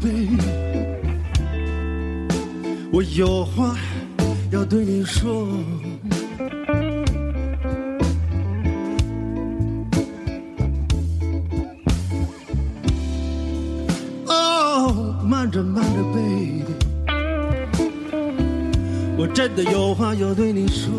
[0.00, 0.38] baby，
[2.92, 3.76] 我有话
[4.52, 5.48] 要对你说。
[14.26, 16.62] 哦，慢着慢着，baby，
[19.16, 20.92] 我真的有话要对你说。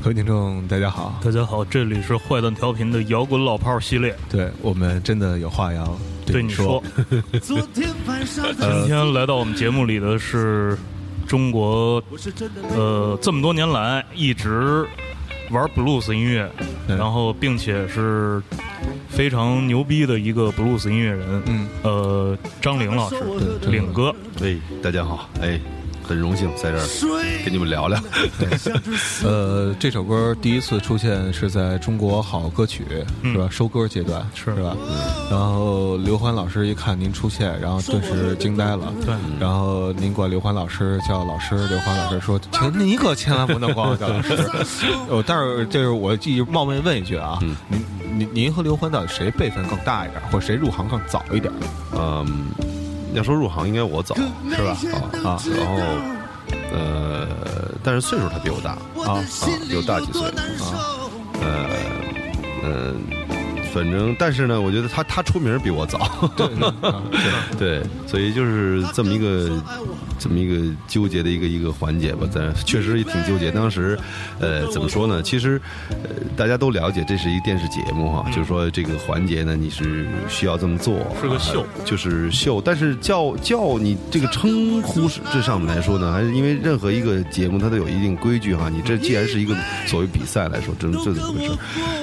[0.00, 4.16] 各位听众，大家好，大家好，这里是坏蛋调频的摇滚老炮儿系列。
[4.30, 6.82] 对我们真的有话要你对你说，
[7.42, 10.76] 昨天晚上今天来到我们节目里的是
[11.26, 12.02] 中国
[12.70, 14.86] 呃这么多年来一直
[15.50, 16.50] 玩 blues 音乐，
[16.86, 18.42] 然后并且是
[19.08, 23.16] 非常牛逼的一个 blues 音乐人，嗯，呃，张玲老师，
[23.60, 23.70] 对。
[23.70, 25.58] 领哥，哎，大家好，哎，
[26.08, 26.86] 很荣幸在这儿
[27.44, 28.00] 跟你们聊聊。
[29.22, 32.86] 呃，这首歌第一次出现是在中国好歌曲
[33.22, 33.46] 嗯是吧？
[33.50, 34.74] 收歌阶段是是吧？
[35.30, 38.90] 然后刘欢老师一看您出现，然后顿时惊呆了。
[39.04, 44.34] 对，然后您管刘欢老师叫老师，刘欢老师说：“请你可千万不能管我叫老师。”
[45.10, 47.84] 呃，但是就是我继续冒昧问一句啊，嗯您
[48.18, 51.52] 您您和刘欢到底谁辈分更大一点，或者谁入行更早一点？
[51.92, 52.46] 嗯，
[53.14, 55.00] 要说入行应该我早，是吧？
[55.24, 55.76] 啊啊，然后
[56.72, 57.26] 呃，
[57.82, 59.24] 但是岁数他比我大啊啊，
[59.68, 60.92] 比我大几岁啊，
[61.40, 61.66] 呃
[62.64, 62.96] 嗯。
[63.70, 65.98] 反正，但是呢，我觉得他他出名比我早，
[67.58, 69.50] 对，所以就是这么一个
[70.18, 73.50] 这么一个纠结的一个一个环节吧，咱确实也挺纠结。
[73.50, 73.98] 当时，
[74.40, 75.22] 呃，怎么说呢？
[75.22, 82.60] 其实，呃，大家都了解这是一电视节目哈，就是说这个环节呢，你是需要这么做，是个秀呃就是秀。
[82.60, 88.68] 但是叫叫你这个称呼是这上面来说呢，还是因为任何一个节目它都有一定规矩哈。
[88.68, 89.54] 你这既然是一个
[89.86, 91.52] 所谓比赛来说，这这怎么回事？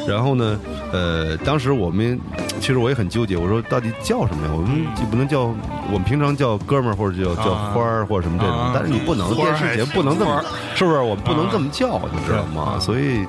[0.08, 0.60] 然后呢，
[0.92, 2.20] 呃，当时我们
[2.60, 4.54] 其实我也很纠结，我说到底叫什么呀？
[4.56, 5.44] 我们就不能叫
[5.92, 10.44] 我们平常叫哥们儿或者叫叫啊花儿或者什么这种啊，但是你不能电视节目不能这么，
[10.76, 11.00] 是不是？
[11.00, 12.78] 我们不能这么叫，你知道吗？
[12.80, 13.26] 所以，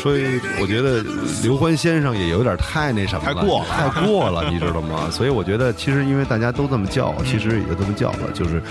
[0.00, 1.04] 所以我觉得
[1.42, 3.66] 刘欢先生也有点太那什么了，太过了。
[3.68, 5.08] 太过了，你知道吗？
[5.12, 8.62] 所以我觉得其实因为大家都这么叫，其实也就这么叫了，就是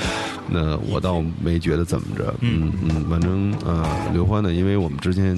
[0.47, 2.71] 那我倒没觉得怎么着，嗯。
[2.81, 5.35] 嗯，反正呃，刘欢呢，因为我们之前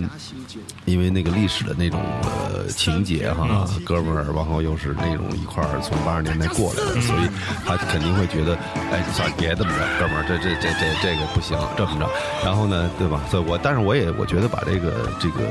[0.85, 7.29] 因为那个历史的那种呃情节哈，哥们儿，然后又是那种一块儿从八十年代过来的，所以
[7.65, 8.55] 他肯定会觉得，
[8.91, 12.09] 哎，算了，别这么着，哥们儿，这这这这这个不行，这么着，
[12.43, 13.21] 然后呢，对吧？
[13.29, 15.41] 所以我，但是我也我觉得把这个这个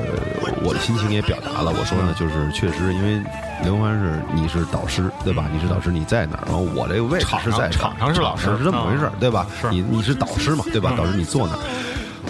[0.63, 3.23] 我的心情也表达了，我说呢，就是确实因为
[3.63, 5.47] 刘欢是你是导师，对吧？
[5.53, 6.45] 你是导师，你在哪儿？
[6.47, 9.47] 然后我这个位置是在场上是老师是这么回事儿，对吧？
[9.71, 10.95] 你你是导师嘛，对吧？
[10.97, 11.61] 导师你坐哪儿。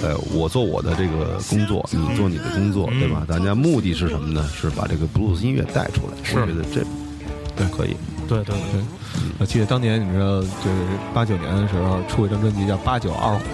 [0.02, 3.22] 呃，我做我的这个工作，你做你的工作，对吧？
[3.28, 4.48] 大家目的是什么呢？
[4.54, 6.16] 是把这个布鲁斯音乐带出来。
[6.22, 6.82] 是我觉得这
[7.56, 7.94] 对可以。
[8.26, 8.80] 对对对，
[9.38, 13.44] 我记得当年你知道，就是八九年的时候出一张专辑叫《八九二虎》，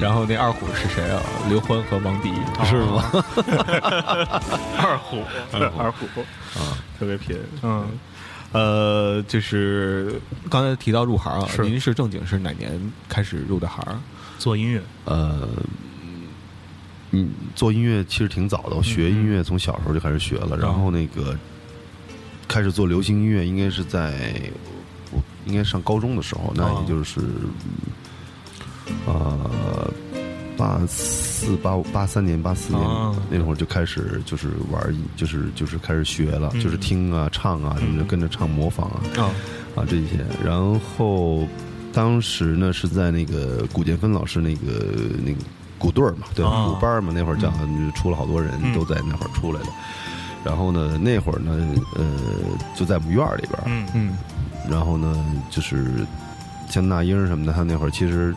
[0.00, 1.22] 然后那二虎是谁啊？
[1.48, 2.32] 刘欢和王迪，
[2.64, 3.10] 是吗？
[4.78, 5.22] 二虎，
[5.52, 6.06] 二虎
[6.58, 7.36] 啊，特别拼。
[7.62, 7.86] 嗯，
[8.52, 10.20] 呃，就是
[10.50, 12.70] 刚才提到入行啊，是您是正经是哪年
[13.08, 14.02] 开始入的行？
[14.38, 15.48] 做音乐，呃，
[17.10, 21.36] 嗯，做音乐其实挺早的，我学音乐从小时候就开始学了，然后那个
[22.48, 24.12] 开始做流行音乐，应该是在
[24.52, 24.81] 我
[25.46, 27.20] 应该上高中的时候，那也就是
[29.06, 29.90] 呃
[30.56, 33.14] 八四八五八三年八四年啊。
[33.30, 39.00] 那会儿就开始就是玩，就是就是开始学了，就是听啊唱啊什么的，跟着唱模仿啊。
[39.16, 39.30] 啊，
[39.74, 41.46] 啊这些，然后
[41.92, 44.84] 当时呢是在那个古建芬老师那个
[45.24, 45.38] 那个
[45.78, 46.50] 鼓队儿嘛，对吧？
[46.50, 46.66] 啊。
[46.68, 47.52] 鼓班儿嘛，那会儿叫
[47.94, 49.68] 出了好多人嗯都在那会儿出来的。
[50.44, 52.04] 然后呢，那会儿呢，呃，
[52.76, 53.86] 就在我们院儿里边儿，嗯。
[53.94, 54.16] 嗯
[54.68, 56.06] 然后呢，就是
[56.68, 58.34] 像那英什么的，他那会儿其实。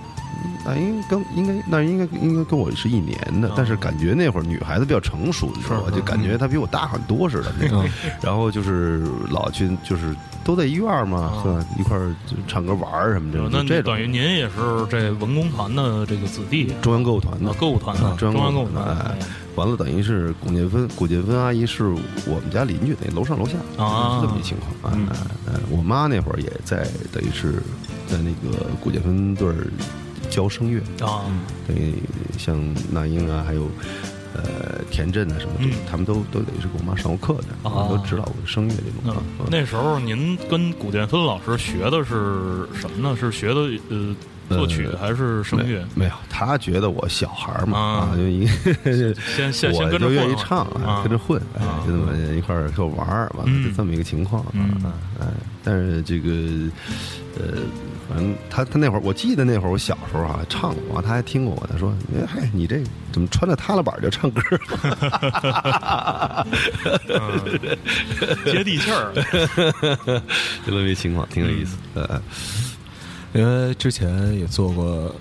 [0.65, 5.91] 那应该跟应该那应该应该跟我是一年的，但是感觉那会儿女孩子比较成熟，你知道吧？
[5.91, 7.87] 就感觉她比我大很多似的那种。
[8.21, 10.13] 然后就是老去，就是
[10.45, 11.65] 都在医院嘛，是吧？
[11.77, 12.15] 一块儿
[12.47, 14.53] 唱歌玩儿什么的，那这等于您也是
[14.87, 17.49] 这文工团的这个子弟，中央歌舞团的。
[17.49, 19.17] 啊，歌舞团的中中央歌舞团。
[19.55, 21.85] 完了，等于是古建芬，古建芬阿姨是
[22.27, 23.53] 我们家邻居，等于楼上楼下
[23.83, 24.19] 啊。
[24.19, 24.93] 是这么一情况。
[24.93, 25.15] 哎哎
[25.47, 27.53] 哎，我妈那会儿也在，等于是
[28.05, 29.67] 在那个古建芬队儿
[30.29, 31.25] 教声乐，啊，
[31.67, 31.95] 等于
[32.37, 32.55] 像
[32.91, 33.67] 那英啊，还有
[34.35, 35.71] 呃田震啊什么的，嗯。
[35.89, 37.87] 他们都都得是给我妈上过课的，啊。
[37.89, 39.47] 都指导过声乐这那种啊。
[39.49, 43.15] 那时候您跟古建芬老师学的是什么呢？
[43.19, 44.15] 是学的呃
[44.49, 45.83] 作曲还是声乐？
[45.95, 48.09] 没有，他觉得我小孩儿嘛啊。
[48.11, 51.01] 啊，就一先先 先我跟着就愿意混唱，哎啊。
[51.01, 51.83] 跟着混，哎啊。
[51.85, 53.63] 就这么一块儿就玩儿，完了嗯。
[53.63, 54.83] 就这么一个情况啊嗯。
[54.83, 55.27] 啊，哎，
[55.63, 56.29] 但是这个
[57.37, 57.57] 呃，
[58.07, 64.41] 反正他他那会儿，我记得那会儿我小时候啊唱过，他还听过我，他说：“哎嗨，你这怎么穿着踏拉板就唱歌？”
[67.09, 67.75] 嗯
[68.45, 69.11] 接地气儿。
[70.65, 71.77] 就这么一情况，挺有意思。
[71.95, 72.21] 呃，
[73.33, 75.13] 因为之前也做过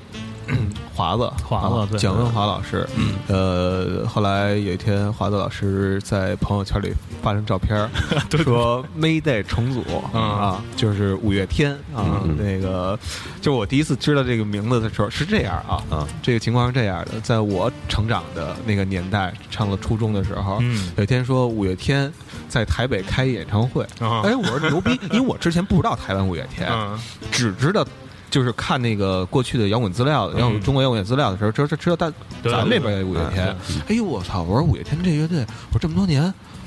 [0.95, 6.93] 华子，华子蒋文华老师，嗯，呃，后来有一天华子老师在朋友圈里
[7.23, 7.89] 发张照片，
[8.45, 9.83] 说 Mayday 重组
[10.13, 12.97] 嗯啊，就是五月天啊，那个，
[13.41, 22.13] 就我第一次知道这个名字的时候是这样啊，啊这个情况是这样的，在我成长的那个年代，上了初中的时候，嗯有一天说五月天
[22.49, 26.97] 在台北开演唱会，啊哎，我说牛逼，因为我之前不知道台湾五月天， 嗯
[27.33, 27.85] 只知道
[28.35, 33.57] 就是看那个过去的摇滚资料，摇滚中国摇滚资料的时候，知道知道但咱们这边有五月天。
[33.87, 34.43] 哎呦我操！
[34.43, 36.21] 我说五月天这乐队，我说这么多年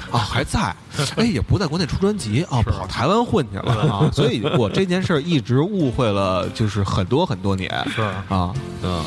[0.09, 0.73] 啊还在，
[1.17, 8.53] 哎也不在国内出专辑啊，跑台湾混去了啊，所以我这件事儿一直误会了，就是很多很多年是啊。
[8.81, 9.03] 嗯，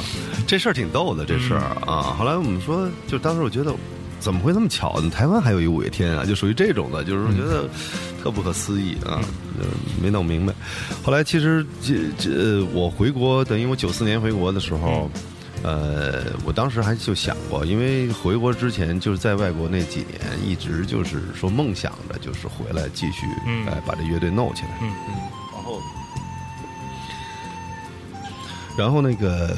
[0.46, 2.14] 这事儿挺逗的，这事儿啊。
[2.18, 3.72] 后来我们说，就当时我觉得，
[4.20, 5.10] 怎么会这么巧呢？
[5.10, 7.68] 台湾还有一五月天啊，就属于这种的，就是觉得
[8.22, 9.18] 特不可思议啊，
[9.58, 9.66] 呃
[10.00, 10.52] 没弄明白。
[11.02, 15.10] 后来其实这这我回国，等于我九四年回国的时候。
[15.62, 23.26] 呃，我当时还就想过，因为回国之前就是在外国那几年，一直就是说梦想着就是回来继续，
[23.84, 24.70] 把这乐队弄起来。
[24.80, 24.90] 嗯
[25.52, 25.82] 然后，
[28.78, 29.54] 然后那个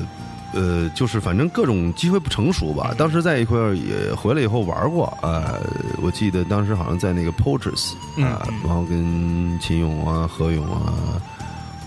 [0.53, 2.95] 呃，就是反正各种机会不成熟吧。
[2.97, 5.61] 当时在一块儿也回来以后玩过，呃，
[6.03, 10.93] 我记得当时好像在那个 Porters 啊、嗯然后跟秦勇啊、何勇啊，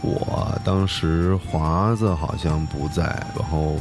[0.02, 3.04] 我当时华子好像不在，
[3.38, 3.76] 然后。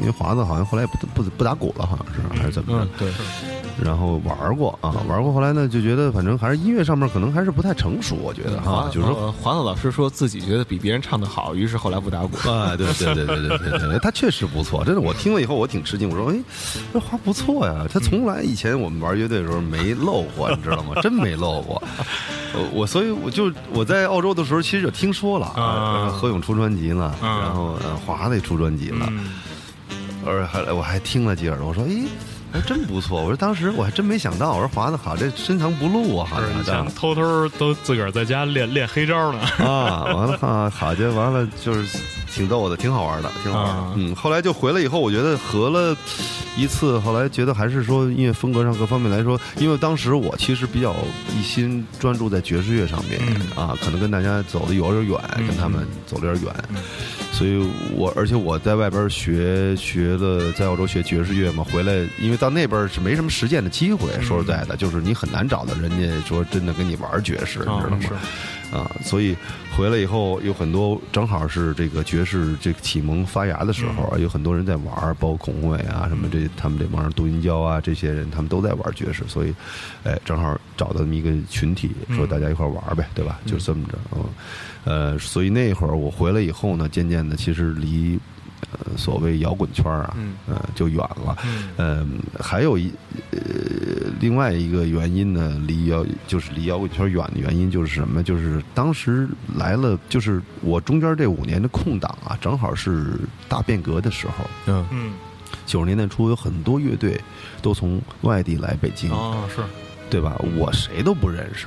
[0.00, 2.84] 因为华子好像后来也不不不打鼓了，好像是还是怎么着？
[2.84, 3.12] 嗯，对，
[3.84, 5.32] 然后玩过啊，玩过。
[5.32, 12.36] 后来呢，就觉得反正还是音乐上面可能还是不太成熟，我觉得哈，华就是说呃华子老师说自己觉得比别人唱的好，于是后来不打鼓。
[12.48, 16.36] 啊，对对对对对对对，他确实不错，真的，我听了以后我挺吃惊，我说，哎，
[16.92, 21.00] 这花不错呀，他从来以前我们玩乐队的时候没露过，你知道吗？
[21.02, 21.82] 真没露过。
[22.54, 29.26] 呃我所以我就我在澳洲的时候，其实就听说了，啊何勇出专辑了，啊然后呃华子也出专辑了，嗯
[30.26, 32.04] 而还我还听了几耳朵，我说，诶。
[32.52, 39.40] 还真不错，我说当时我还真没想到，我说华子好，这深藏不露啊，好像前偷偷都自个儿在家练练黑招呢。
[39.58, 41.98] 啊，完了哈，好家伙，完了就是
[42.32, 43.72] 挺逗的，挺好玩的，挺好玩的。
[43.72, 45.94] 啊嗯，后来就回来以后，我觉得合了
[46.56, 50.94] 一次，后来觉得还是说音乐风格上各方面来说，因为当时我其实比较
[51.36, 53.20] 一心专注在爵士乐上面、
[53.54, 56.54] 啊，可能跟大家走的有点远，嗯跟他们走的有点远。
[56.70, 56.76] 嗯
[57.36, 67.98] 所以我而且我在外边学学的，在澳洲学爵士乐嘛，回来因为到那边是没什么实践的机会，说实在的，就是你很难找到人家说真的跟你玩爵士，你知道吗？
[68.72, 69.36] 啊所以
[69.76, 79.54] 回来以后有很多正好是这个爵士这个启蒙发芽的时候，嗯有很多人在玩，包括孔伟啊什么这他们这帮人杜云娇啊这些人，他们都在玩爵士，所以，
[80.04, 83.38] 哎，正好找到这么一个群体，说嗯大家一块儿玩儿呗，对吧？
[83.46, 84.24] 就这么着，嗯，
[84.84, 88.18] 呃，所以那会儿我回来以后呢，渐渐的其实离。
[88.72, 91.36] 呃，所谓摇滚圈啊，嗯呃，就远了。
[91.44, 92.92] 嗯嗯，还有一
[93.30, 93.38] 呃，
[94.20, 98.22] 另外一个原因呢，离摇就是离摇滚圈远的原因就是什么？
[98.22, 104.44] 就是当时来了，就是我中间这五年的空档啊，正好是大变革的时候。
[104.66, 105.12] 嗯嗯
[105.64, 107.20] 九十年代初有很多乐队
[107.62, 109.62] 都从外地来北京，啊是
[110.10, 110.36] 对吧？
[110.56, 111.66] 我谁都不认识，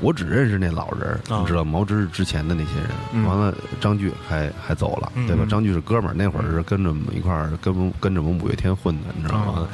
[0.00, 2.90] 我只认识那老人你知道毛之之前的那些人。
[3.12, 3.24] 嗯。
[3.24, 5.26] 完了，张炬还还走了，嗯。
[5.26, 5.42] 对吧？
[5.44, 9.52] 嗯张炬是哥们儿，那会儿是跟着我们一块儿跟跟着我们五月天混的，你知道吗？
[9.60, 9.68] 啊。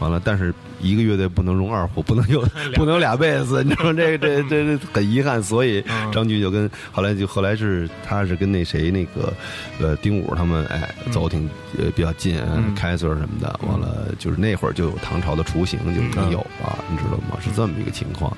[0.00, 2.40] 完了，但是一个乐队不能容二胡，不能有
[2.74, 3.92] 不能有俩贝斯，你知道吗？
[3.94, 6.10] 这这 这这很遗憾，所以嗯。
[6.12, 9.32] 张炬就跟后来就后来是他是跟那谁那个
[9.80, 12.74] 呃丁武他们哎走挺呃比较近，嗯。
[12.74, 17.38] 开 Sir 什么的，完了就是那会儿就有唐朝的雏形就已经有了，你知道吗？
[17.40, 18.36] 是这么一个情况。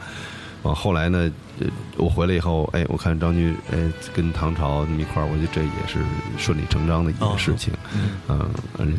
[0.67, 1.31] 完后来呢，
[1.61, 3.79] 呃，我回来以后，哎，我看张军，哎，
[4.15, 6.01] 跟唐朝那么一块儿，我觉得这也是
[6.37, 7.73] 顺理成章的一件事情，
[8.29, 8.93] 嗯，而且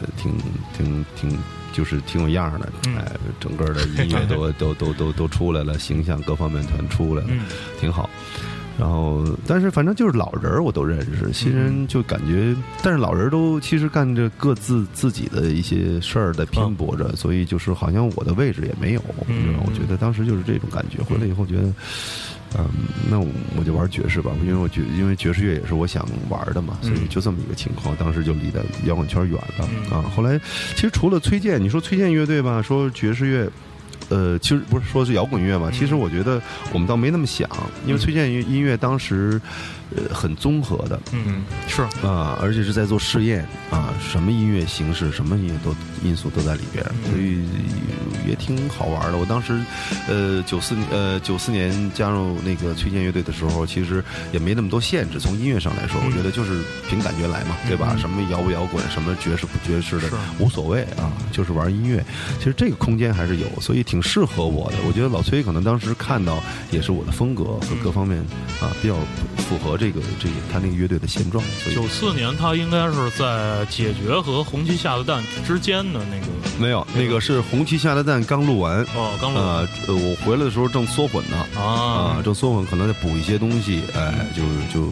[0.00, 0.36] 呃挺
[0.76, 1.38] 挺挺，
[1.72, 7.40] 就是挺有样儿的，嗯哎，整个的音乐都都都都都出来了，形象各方面全出来了，嗯
[7.80, 8.08] 挺好。
[8.78, 19.02] 然后，但是反正就是老人儿我都认识，新人就感觉，但是老人都其实干着各自自己的一些事儿在拼搏着，所以就是好像我的位置也没有？
[19.66, 21.02] 我觉得当时就是这种感觉。
[21.02, 21.72] 回来以后觉得，
[22.58, 22.66] 嗯，
[23.10, 23.26] 那我
[23.56, 30.02] 我就玩爵士吧，因为我觉因为爵士乐也是我想玩的嘛，所以嗯就这么一个情况，当时就离的摇滚圈远了、嗯啊。
[30.16, 30.40] 后来
[30.74, 33.50] 其实除了崔健，你说崔健乐队吧，说爵士乐。
[34.08, 36.40] 呃，其实不是说是摇滚乐嘛，嗯其实我觉得
[36.72, 37.48] 我们倒没那么想，
[37.86, 39.40] 因为崔健音乐当时
[39.96, 47.38] 呃很综合的，嗯，是，啊，而且是在做试验啊，什么音乐形式、什么音乐都因素都在里边，嗯所以
[48.28, 49.18] 也挺好玩的。
[49.18, 49.60] 我当时，
[50.08, 55.18] 呃，九四呃九四年加入那个崔健乐队的时候，其实也没那么多限制。
[55.18, 57.90] 从音乐上来说，嗯我觉得就是凭感觉来嘛，对吧？
[57.92, 62.04] 嗯什么摇不摇滚，什么爵士不爵士的，无所谓啊，就是玩音乐。
[62.38, 64.76] 其实这个空间还是有，所以挺适合我的。
[64.86, 68.18] 我觉得老崔可能当时看到也是我的风格和各方面
[68.60, 68.96] 啊比较
[69.36, 71.42] 符合这个这个他那个乐队的现状，
[71.74, 84.88] 九四年他应该是在解决和红旗下的蛋之间的那个，没有，那个是红旗下的蛋刚录完，哦，刚录完，呃我回来的时候正缩混呢，啊、啊，正缩混，可能再补一些东西，哎，就就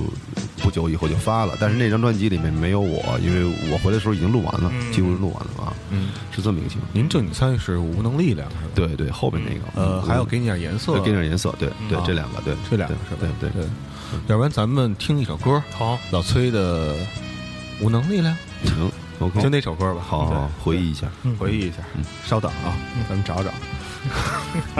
[0.56, 1.56] 不久以后就发了。
[1.60, 6.90] 但是那张专辑里面没有我，因为我回来的时候已经录完了，嗯几乎是录完了啊，嗯，是这么一个情况。
[6.92, 8.72] 您正经参与是无能力量是吧？
[8.74, 13.28] 对对，后面那个，呃，嗯还要给你点颜色，对给点颜色，对对啊，这两个，对，这两个是吧？
[13.38, 13.70] 对对，对，
[14.26, 16.94] 要不然咱们听一首歌，好，老崔的
[17.80, 20.00] 《无能力量行，OK，》，就那首歌吧。
[20.06, 21.78] 好好好回忆一下，回忆一下。
[21.96, 22.76] 嗯稍等啊，
[23.08, 23.50] 咱们找找。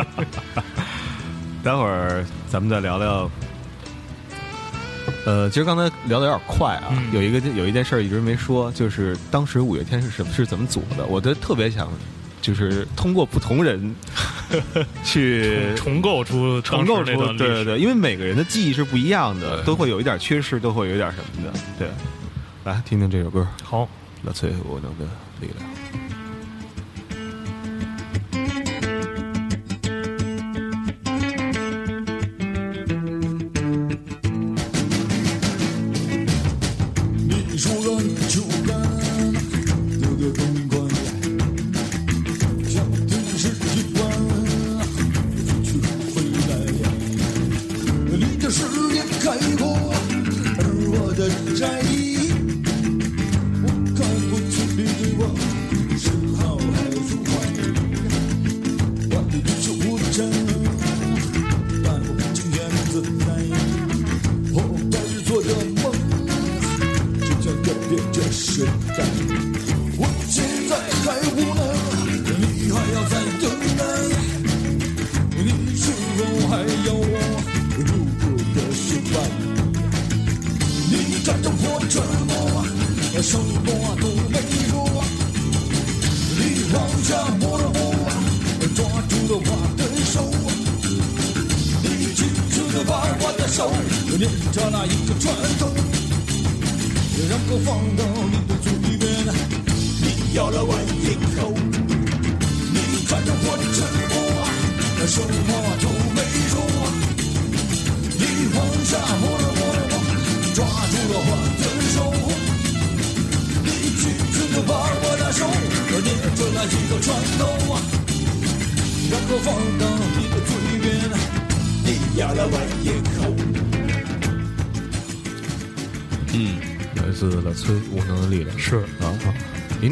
[1.62, 3.30] 待会儿咱们再聊聊。
[5.26, 11.04] 呃，其实刚才聊的有点快啊，嗯有一个有一件事儿一直没说，就是当时五月天是什么是怎么组的？
[11.06, 11.88] 我都特别想，
[12.40, 13.94] 就是通过不同人
[15.04, 21.52] 去重构出重构出对对对，因为每个人的记忆是不一样的，都会有一点缺失，都会有一点什么的。
[21.78, 21.88] 对，
[22.64, 23.88] 来听听这首歌，好，
[24.22, 25.04] 老崔我能的
[25.40, 26.19] 力量。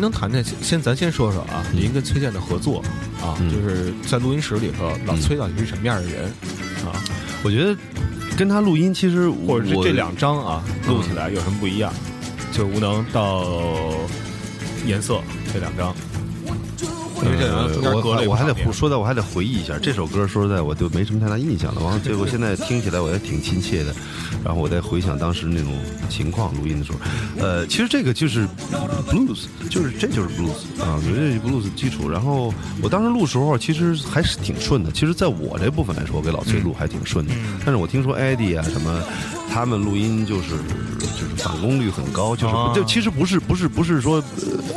[0.08, 2.82] 能谈谈先咱先说说啊，您跟崔健的合作
[3.20, 6.24] 啊，嗯就是在录音室里头，老崔到底是什么样的人
[6.84, 7.02] 啊？
[7.42, 7.76] 我觉得
[8.36, 11.92] 跟他录音，其实或者是这两张啊录起来有什么不一样？
[12.52, 13.44] 就是无能到
[14.86, 15.20] 颜色
[15.52, 15.94] 这两张，
[17.24, 20.26] 因为这两张中间呃隔了我我还得说的，我还得回忆一下这首歌。
[20.26, 21.80] 说实在，我就没什么太大印象了。
[21.82, 23.94] 完了，结果现在听起来我也挺亲切的。
[24.44, 25.72] 然后我再回想当时那种
[26.08, 26.98] 情况，录音的时候，
[27.38, 28.46] 呃，其实这个就是
[29.08, 32.08] blues，就是这就是 blues 啊，我觉得这 blues 基础。
[32.08, 34.92] 然后我当时录时候其实还是挺顺的。
[34.92, 37.34] 其实在我这部分来说，我给老崔录还挺顺的。
[37.64, 39.02] 但是我听说 Eddie 啊什么，
[39.50, 40.54] 他们录音就是
[41.18, 44.22] 就是返工率很高，就是啊就其实不是不是不是说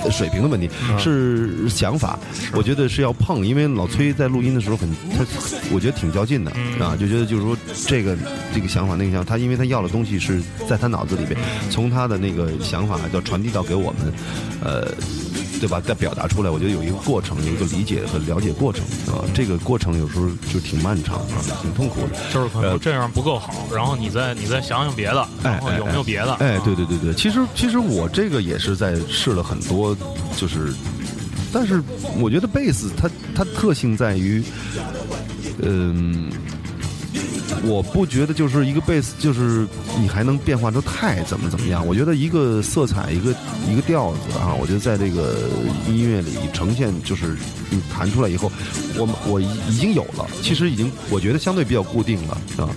[0.04, 0.68] 呃水平的问题，
[0.98, 2.18] 是想法。
[2.54, 5.24] 我觉得是要碰，因为老崔在录音的时候很他，
[5.72, 7.56] 我觉得挺较劲的啊，就觉得就是说
[7.86, 8.18] 这个
[8.54, 14.12] 这个想法那个想法，他因为他要的东西是在他脑子里边，从他的那个想法要传递到给我们，
[14.64, 14.92] 呃。
[15.62, 15.80] 对吧？
[15.80, 19.22] 再表达出来，我觉得有一个过程，有一个理解和了解过程啊。
[19.32, 22.18] 这个过程有时候就挺漫长啊，挺痛苦的。
[22.34, 26.34] 就是可能呃这样不够好，然后你再你再想想别的，哎然后有没有别的？
[26.40, 29.96] 哎，啊对对对对，其实其实我这个也是在试了很多，
[30.36, 30.74] 就是，
[31.54, 31.80] 但是
[32.20, 34.44] 我觉得贝斯它它特性在于，
[35.62, 36.28] 嗯、
[37.64, 39.68] 我不觉得就是一个贝斯，就是
[40.00, 41.86] 你还能变化出太怎么怎么样。
[41.86, 43.36] 我觉得一个色彩，一个
[43.70, 45.36] 一个调子啊，我觉得在这个
[45.88, 47.36] 音乐里呈现，就是
[47.70, 48.52] 你弹出来以后，
[48.98, 52.70] 我们我已已经有了，其实已经我觉得相对比较固定了啊。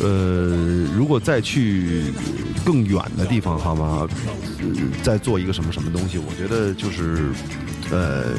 [0.00, 2.04] 呃，如果再去
[2.64, 4.08] 更远的地方，好吗？
[4.60, 4.66] 呃
[5.02, 7.30] 再做一个什么什么东西，我觉得就是。
[7.88, 8.34] 呃，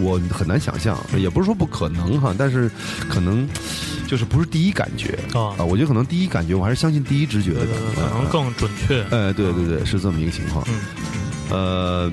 [0.00, 2.70] 我很难想象，也不是说不可能哈，但是
[3.06, 3.46] 可能
[4.06, 9.02] 就是不是第一感觉啊我觉得可能第一感觉，我还是相信第一直觉的可能呃更准确。
[9.10, 10.66] 哎，对对对，是这么一个情况。
[10.70, 10.80] 嗯
[11.50, 12.12] 呃，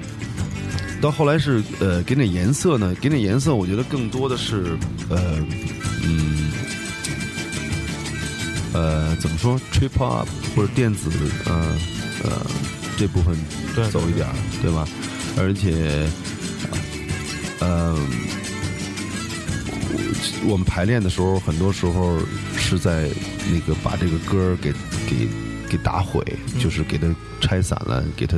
[0.99, 5.37] 到后来是呃，给点颜色呢，给点颜色，我觉得更多的是呃，
[6.03, 6.48] 嗯，
[8.79, 11.09] 呃，怎么说，trip hop 或者电子，
[11.45, 11.75] 呃
[12.23, 12.45] 呃，
[12.97, 13.35] 这部分
[13.91, 14.87] 走一点儿，对吧？
[15.37, 16.07] 而且，
[17.59, 17.93] 呃，
[19.91, 22.17] 我我们排练的时候，很多时候
[22.57, 23.09] 是在
[23.51, 24.71] 那个把这个歌给
[25.09, 25.27] 给
[25.69, 28.37] 给打毁，嗯就是给它拆散了，给它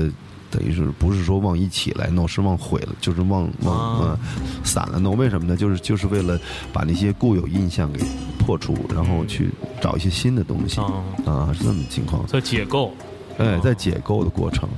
[0.51, 4.20] 等于是不是说往一起来弄，是往毁了，就是往往啊呃
[4.63, 5.17] 散了弄。
[5.17, 5.55] 为什么呢？
[5.55, 6.39] 就是就是为了
[6.74, 8.03] 把那些固有印象给
[8.38, 9.50] 破除，然后去
[9.81, 10.93] 找一些新的东西啊，
[11.25, 12.25] 啊，是这么情况。
[12.27, 12.93] 在解构。
[13.38, 14.70] 哎，在解构的过程，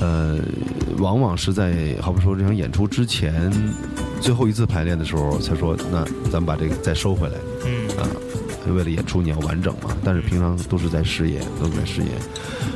[0.00, 0.38] 呃，
[0.98, 3.50] 往往是在好比说这场演出之前
[4.20, 8.04] 最后一次排练的时候，才说那咱们把这个再收回来嗯啊。
[8.72, 12.10] 为了演出你要完整嘛，但是平常都是在试演，都是在试演，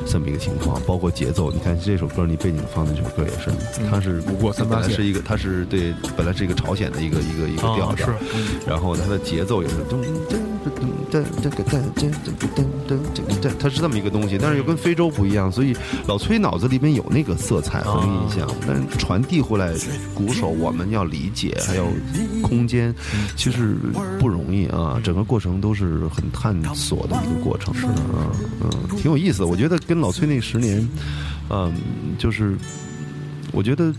[0.07, 1.51] 这么一个情况，包括节奏。
[1.51, 3.51] 你看这首歌，你背景放的这首歌也是，
[3.91, 8.09] 它是不过三八来是一个，它是对，本来是一个朝鲜的一个一个一个调调，
[8.67, 10.39] 然后它的节奏也是噔噔噔
[11.11, 12.13] 噔噔噔噔噔
[12.45, 15.75] 噔噔噔噔，它是这么一个东西，但是又跟非洲不一样，所以
[16.07, 19.73] 老崔脑子里边有那个色彩和印象，但是传递回来，
[20.15, 21.87] 鼓手我们要理解，还有
[22.43, 22.95] 空间，
[23.37, 23.77] 其实
[24.19, 29.47] 不容易啊，整个过程都是很探索的一个过程，是的啊，嗯，挺有意思的。
[29.47, 30.89] 我觉得跟老崔那十年，
[31.51, 31.73] 嗯，
[32.19, 32.57] 就是
[33.53, 33.95] 我觉得。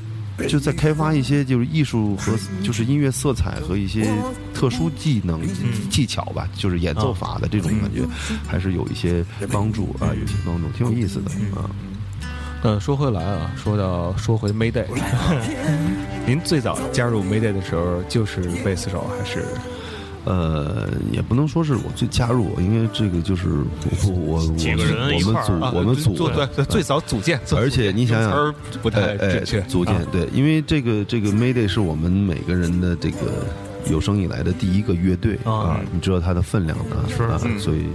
[0.48, 4.10] 就在开发一些就是艺术和就是音乐色彩和一些
[4.54, 5.42] 特殊技能、
[5.90, 8.08] 技巧吧，就是演奏法的这种感觉，
[8.48, 9.22] 还是有一些
[9.52, 11.70] 帮助啊，有些帮助，挺有意思的啊。
[12.64, 14.86] 呃，说回来啊，说到说回 Mayday，
[16.26, 19.44] 您最早加入 Mayday 的时候就是贝斯手还是？
[20.26, 23.48] 呃，也不能说是我最加入，因为这个就是
[24.04, 30.02] 我我我几个人一我们块儿组我们组做对对最早组建，而且你想想不太哎确，组建啊。
[30.12, 33.46] 对，因为这个这个 Mayday 是我们每个人的这个
[33.90, 35.54] 有生以来的第一个乐队啊。
[35.54, 37.24] 啊，你知道它的分量的是。
[37.24, 37.60] 啊，嗯。
[37.60, 37.86] 所以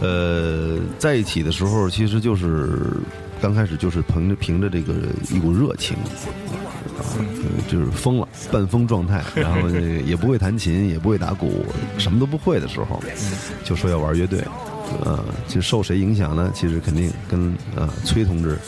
[0.00, 2.92] 呃，在一起的时候，其实就是
[3.40, 4.94] 刚开始就是凭着凭着这个
[5.34, 5.96] 一股热情。
[6.98, 7.04] 啊，
[7.68, 11.64] 就是疯了，半疯状态， 然后这个也不会弹琴，也不会打鼓，
[11.96, 13.00] 什么都不会的时候，
[13.64, 14.42] 就说要玩乐队，
[15.04, 16.50] 呃，就受谁影响呢？
[16.54, 18.58] 其实肯定跟呃崔同志，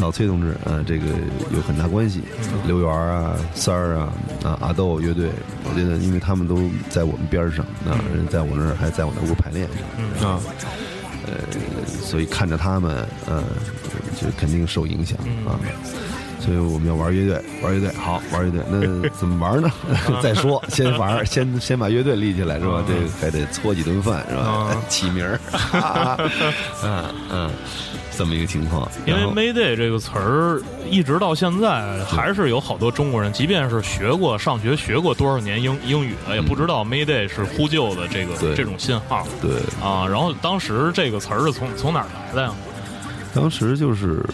[0.00, 1.06] 老崔同志，呃，这个
[1.54, 2.22] 有很大关系。
[2.66, 4.12] 刘源啊、三儿啊、
[4.42, 5.30] 啊阿豆乐队，
[5.64, 9.68] 我觉得因为他们都在我们边儿上，啊，人在我那儿还在我那屋排练
[10.20, 10.40] 上，啊，
[11.26, 11.32] 呃，
[12.02, 13.42] 所以看着他们，呃，
[14.20, 15.60] 就肯定受影响啊。
[16.40, 19.70] 所以我们要玩乐队，玩乐队好，玩乐队那怎么玩呢？
[20.22, 22.82] 再说，先玩， 先先把乐队立起来是吧？
[22.86, 24.76] 这还得搓几顿饭是吧啊？
[24.88, 25.40] 起名儿，
[26.84, 27.50] 嗯嗯，
[28.16, 28.88] 这么一个情况。
[29.04, 39.50] 因为 “Mayday” 这个词儿一直到现在还是有好多中国人，即便是学过上学学过多少年英英语的，也不知道 “Mayday” 是呼救的这个这种信号对，
[39.84, 40.06] 啊。
[40.08, 42.52] 然后当时这个词儿是从从哪儿来的呀？
[43.34, 44.24] 当时就是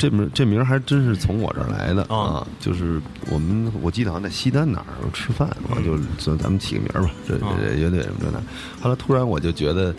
[0.00, 7.34] 这名这名还真是从我这儿来的啊啊，就是我们我记得好像在西单哪儿吃饭，我就说咱们起个名儿吧，这
[7.76, 8.42] 乐队什么的。
[8.80, 9.94] 后来突然我就觉得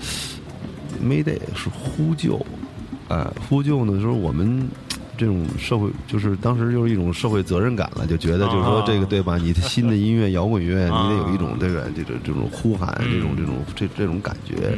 [1.02, 2.44] Mayday 是呼救，
[3.10, 4.68] 哎，呼救呢，就是我们。
[5.18, 9.38] 这种社会就是当时就是一种社会责任感了，就觉得就是说这个对吧？
[9.38, 14.76] 你的新的音乐摇滚乐，你得有一种这个这种这种呼喊，这种这种这这种感觉。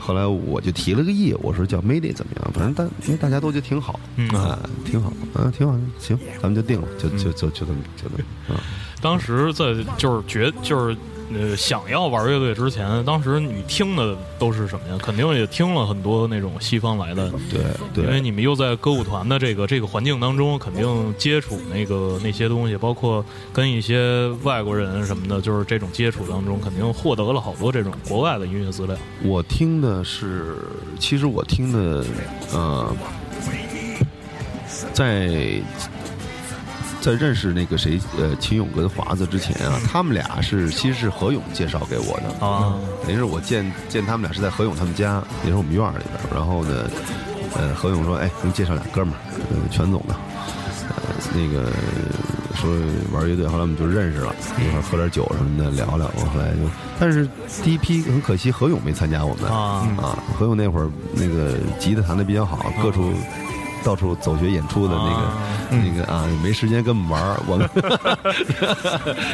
[0.00, 2.50] 后来我就提了个议，我说叫 Mayday 怎么样？
[2.54, 8.60] 反正大因为大家都觉得挺好，嗯啊，挺好，啊，挺好，行，咱们就定了，就就就就这么就这么啊。
[9.02, 10.96] 当时在就是觉就是
[11.34, 14.98] 呃想要玩乐队之前，当时你听的都是什么呀？
[15.02, 17.60] 肯定也听了很多那种西方来的，对
[17.94, 28.96] 对，因为你们又在歌舞团的这个这个环境当中，肯定接触那个那些东西，包括跟一些外国人什么的，就是这种接触当中，肯定获得了好多这种国外的音乐资料。
[29.22, 30.56] 我听的是，
[30.98, 32.04] 其实我听的，
[32.52, 32.96] 呃，
[34.92, 35.60] 在
[37.00, 42.74] 在认识那个谁呃秦勇跟华子之前啊，他们俩是其实是何勇介绍给我的啊，
[43.06, 46.20] 等于是我见见他们俩是在何勇他们家，也是我们院儿里边。
[46.34, 46.90] 然后呢，
[47.54, 49.18] 呃，何勇说：“哎，给你介绍俩哥们儿，
[49.50, 50.14] 呃，全总的，
[50.90, 51.70] 呃，那个
[52.54, 52.70] 说
[53.12, 56.06] 玩乐队，后来我们就认识了，一块儿喝点酒什么的，聊聊。
[56.08, 57.26] 后来就，但是
[57.64, 60.18] 第一批很可惜，何勇没参加我们啊啊。
[60.38, 63.12] 何勇那会儿那个吉他弹的比较好，各处。
[63.82, 67.68] 到处走学演出的那个、那个啊，没时间跟我们玩儿，我们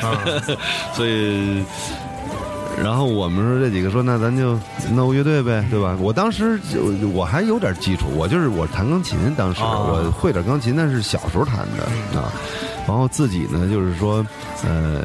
[0.02, 0.22] 啊，
[0.94, 1.64] 所以，
[2.82, 4.58] 然后我们说这几个说那咱就
[4.92, 5.96] 弄个乐队呗，对吧？
[6.00, 12.32] 我当时就我还有点基础，我就是我弹钢琴，当时啊我会点钢琴，那是小时候弹的啊。
[12.86, 14.24] 然后自己呢，就是说，
[14.64, 15.02] 呃，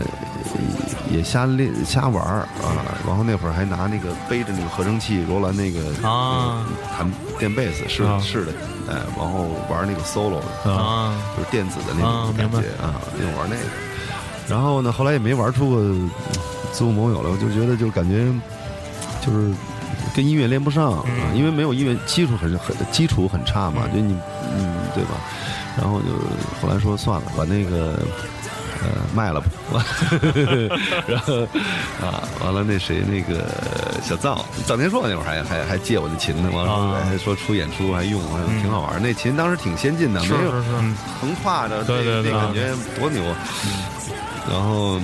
[1.11, 2.85] 也瞎练瞎玩儿啊。
[3.05, 8.51] 然后那会儿还拿那个背着那个合成器，罗兰那个啊那个弹电贝斯是啊是的，
[8.89, 13.61] 哎，然后玩那个 solo 啊就是电子的那啊种感觉啊，那种玩那个。
[14.47, 15.95] 然后呢，后来也没玩出个
[16.71, 18.25] 自我某有了，我就觉得就感觉
[19.25, 19.51] 就是
[20.15, 24.15] 跟音乐连不上因为没有音乐基础很很基础很差嘛，就你
[24.57, 25.11] 嗯对吧？
[25.77, 26.07] 然后就
[26.61, 27.99] 后来说算了，把那个。
[28.81, 29.47] 呃，卖了吧，
[31.07, 31.41] 然后
[32.01, 33.45] 啊，完了那谁那个
[34.01, 37.01] 小藏藏天硕那会儿还还还借我的琴呢，完了啊。
[37.07, 38.99] 还说出演出还用，还挺好玩儿。
[38.99, 40.51] 那琴当时挺先进的，没有
[41.19, 42.31] 横跨着，对对对。
[42.31, 43.23] 感觉多牛。
[44.49, 44.99] 然后，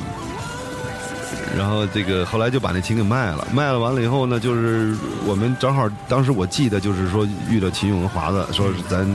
[1.55, 9.07] 然后这个后来就把那琴给卖了，卖了完了以后呢，就是我们正好当时我记得就是说遇到秦勇和华子，说是咱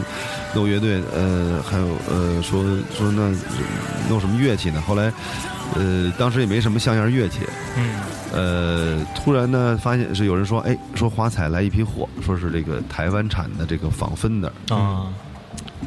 [0.55, 2.62] 弄乐队，呃，还有呃说
[2.97, 3.35] 说那
[4.09, 4.81] 弄什么乐器呢？
[4.87, 5.12] 后来
[5.75, 7.40] 呃当时也没什么像样乐器，
[7.77, 7.95] 嗯。
[8.35, 15.12] 呃，突然呢，发现是有人说，哎，说华彩来一批货，说是这个台湾产的这个仿芬的，啊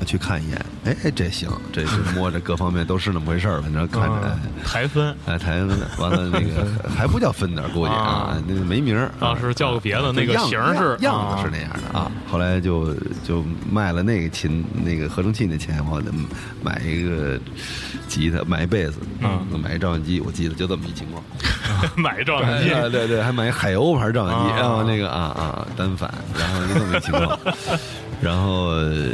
[0.05, 12.11] 去看一眼，哎哎，这行，这是摸着各方面都是那么回事儿，反正 看着，啊台分哎，台分，完了那个 还不叫分点，估计啊啊，那个没名儿啊是叫个别的那个样型儿是啊样样子是那样的啊。
[12.29, 16.11] 后来就就卖了那个琴，那个合成器那钱，我得
[16.61, 17.39] 买一个
[18.07, 21.23] 吉他，买一贝斯，嗯，买一照相机，我记得就这么一情况。
[21.95, 27.39] 买照相机啊，对对，还买一海鸥牌照相机，啊然后那个啊啊单反，然后就这么一情况，
[28.21, 28.71] 然后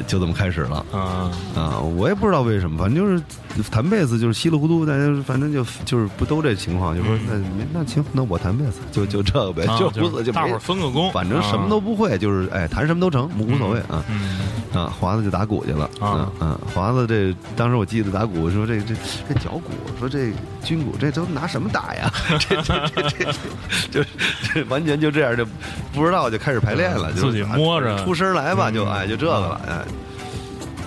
[0.08, 0.86] 就这么开始了。
[0.92, 3.22] 啊啊，我也不知道为什么，反正就是
[3.70, 14.04] 弹贝斯就是稀里糊涂，大家反正就就是不都这情况，就说那没那行，那我弹贝斯，就就这个呗，啊就大伙儿分个工，反正什么都不会，就是哎弹什么都成，无所谓啊。
[14.10, 14.40] 嗯
[14.74, 18.96] 啊，华子就打鼓去了啊嗯嗯，华子这当时我记得打鼓说这这
[19.28, 20.32] 这脚鼓，说这
[20.64, 22.10] 军鼓这都拿什么打呀？
[22.40, 24.10] 这这这这这就
[24.54, 25.46] 这完全就这样就
[25.94, 29.86] 不知道就开始排练了，就自己摸着出声来吧，嗯就哎就这个了哎。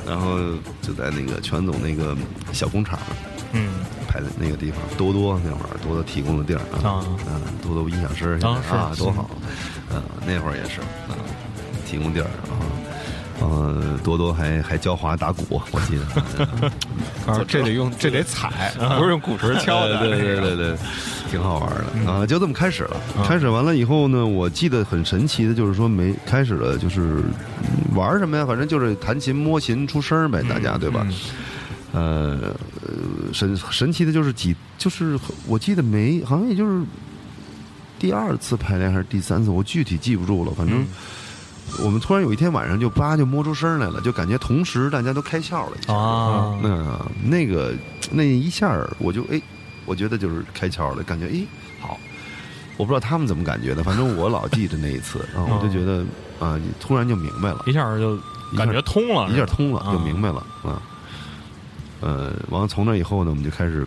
[0.06, 0.36] 然后
[0.82, 2.14] 就在那个全总那个
[2.52, 2.98] 小工厂
[3.52, 3.72] 嗯
[4.06, 9.30] 拍的那个地方，多多那会儿多多提供的地儿啊嗯，多多音响师现啊多好，
[9.90, 11.16] 嗯，那会儿也是啊，
[11.86, 12.60] 提供地儿啊。
[13.48, 16.72] 呃，多多还还教华打鼓，我记得。
[17.46, 19.98] 这得用这得踩，不是用鼓槌敲的。
[20.00, 20.76] 对对对对对，
[21.30, 22.26] 挺好玩的啊！
[22.26, 22.96] 就这么开始了。
[23.26, 27.22] 开始完了以后呢，我记得很神奇的，就是说没开始了，就是
[27.62, 28.44] 嗯玩什么呀？
[28.46, 31.06] 反正就是弹琴、摸琴出声呗，大家对吧？
[31.92, 36.84] 呃，呃神神奇的就是几，就是我记得没，好像也就是
[37.98, 40.52] 第二次排练还是第三次，我具体记不住了。
[40.56, 40.84] 反正
[41.82, 45.94] 我们突然有一天晚上就叭就摸出声来了，就感觉同时大家都开窍了。
[45.94, 47.74] 啊那那个
[48.10, 49.40] 那一下儿我就哎，
[49.84, 51.44] 我觉得就是开窍了，感觉哎
[51.80, 51.98] 好。
[52.76, 56.04] 我不知道他们怎么感觉的，反正我老记着那一次，然后我就觉得
[56.40, 58.18] 啊，你突然就明白了，一下就
[58.56, 60.82] 感觉通了，一下通了，啊就明白了啊。
[62.00, 63.86] 呃，完了从那以后呢，我们就开始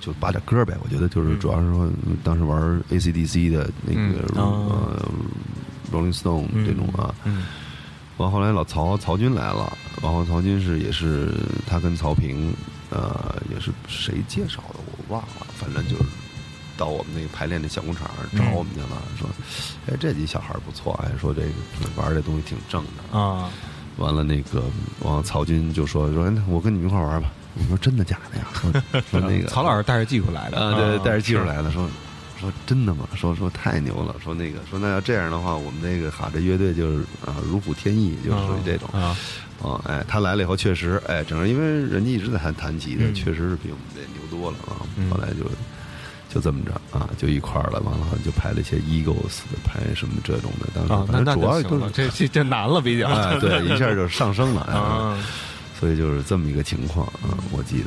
[0.00, 0.76] 就扒点歌呗。
[0.84, 1.88] 我觉得就是主要是说，
[2.22, 5.08] 当时玩 AC/DC 的那个呃
[5.92, 7.14] Rolling Stone 嗯这种啊。
[7.24, 7.44] 嗯
[8.18, 9.72] 完后来老曹曹军来了，
[10.02, 11.32] 然后曹军是也是
[11.68, 12.52] 他跟曹平，
[12.90, 16.02] 呃，也是谁介绍的我忘了，反正就是
[16.76, 19.28] 到我们那个排练的小工厂找我们去了，说，
[19.86, 21.48] 哎，这几小孩不错，哎，说这个
[21.94, 23.16] 玩这东西挺正的。
[23.16, 23.48] 啊
[23.98, 24.64] 完了那个，
[25.02, 27.30] 完了曹军就说说，哎那我跟你们一块玩吧。
[27.54, 28.46] 我说真的假的呀？
[28.52, 28.72] 说
[29.12, 31.88] 说那个曹老师带着技术来的，啊，对，啊带着技术来的，说
[32.38, 33.08] 说真的吗？
[33.14, 38.88] 说说太牛了，说那个说那要这样的话，我们那个哈这乐队就是啊如虎添翼，就是属于这种。
[38.92, 39.16] 啊
[39.60, 43.12] 哦，哎，他来了以后确实，哎，整个因为人家一直在弹弹吉他，嗯。
[43.14, 44.86] 确实是比我们这牛多了啊。
[44.96, 45.10] 嗯。
[45.10, 45.42] 后来就
[46.32, 53.08] 就这么着啊，就一块儿了，完了就拍了一些 Eagles 的，排什么这种的，当时啊，那那反正主要是这这这难了比较。
[53.08, 54.74] 哎，对，一下就上升了， 哎。
[54.74, 55.18] 啊。
[55.80, 57.86] 所以就是这么一个情况啊，我记得，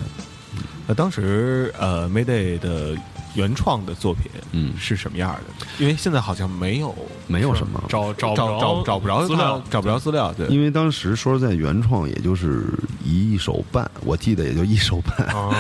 [0.88, 2.98] 那当时呃，Mayday 的
[3.34, 4.74] 原创的作品，嗯。
[4.78, 5.66] 是什么样的？
[5.80, 6.96] 因为现在好像没有
[7.28, 12.66] 没有什么，找找找找找不着资料，找不着资料，对，因为当时说实在，原创也就是
[13.04, 15.28] 一手半，我记得也就一手半。
[15.28, 15.54] 啊，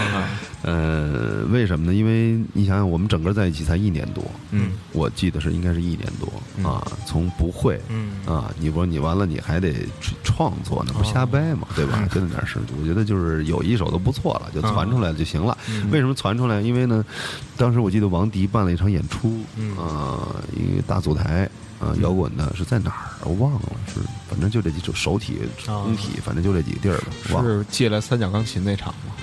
[0.63, 1.93] 呃，为什么呢？
[1.93, 6.85] 因为你想想，我们整个在一起才一年多，嗯我记得是应该是一年多、嗯啊。
[7.07, 12.07] 从不会嗯啊，你说你完了，你还得去创作，那不瞎掰嘛， 对吧？
[12.11, 15.57] 真的点事，我觉得就是有一首都不错了，就传出来就行了。
[15.91, 16.61] 为什么传出来？
[16.61, 17.03] 因为呢，
[17.57, 21.49] 当时我记得王迪办了一场演出，嗯啊，一个大舞台。
[21.81, 23.09] 啊，摇滚的是在哪儿？
[23.27, 26.97] 我忘了，是反正就这几首手体、啊中体，反正就这几个地儿
[27.33, 27.41] 吧。
[27.41, 29.15] 是借来三角钢琴那场吗？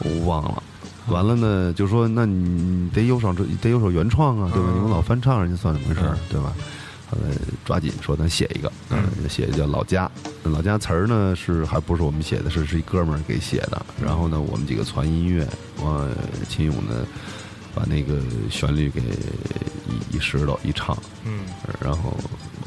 [0.00, 0.62] 我忘了。
[1.08, 4.68] 完了呢，就说那你得有首得有首原创啊，对吧？
[4.70, 6.52] 嗯你们老翻唱人家算怎么回事儿，对吧？
[7.10, 10.10] 后来抓紧说咱写一个，嗯，写叫《老家》。
[10.50, 13.84] 老家词儿呢是还不是我们写的，是是一哥们儿给写的。
[14.02, 16.08] 然后呢，我们几个传音乐，我
[16.48, 17.06] 秦勇呢
[17.74, 21.40] 把那个旋律给一一石头一唱，嗯。
[21.80, 22.16] 然后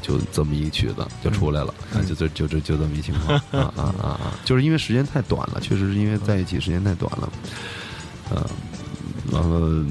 [0.01, 4.39] 就这么一曲子就出来了，啊，就就就就就这么一情况 啊啊啊啊！
[4.45, 7.29] 就是因为时间太短了，确实是因为在一起时间太短了，
[8.29, 8.45] 啊，
[9.31, 9.85] 完了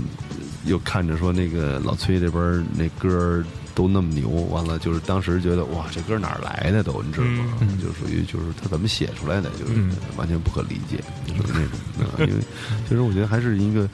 [0.64, 3.44] 又看着说那个老崔这边那歌儿
[3.76, 7.58] 都那么牛，完了就是当时觉得哇，这歌哪儿来的都你知道吗？
[7.60, 7.78] 嗯。
[7.78, 9.92] 就属于就是他怎么写出来的，就是嗯。
[10.16, 12.42] 完全不可理解，就属于那种，啊因为
[12.88, 13.86] 其实我觉得还是一个，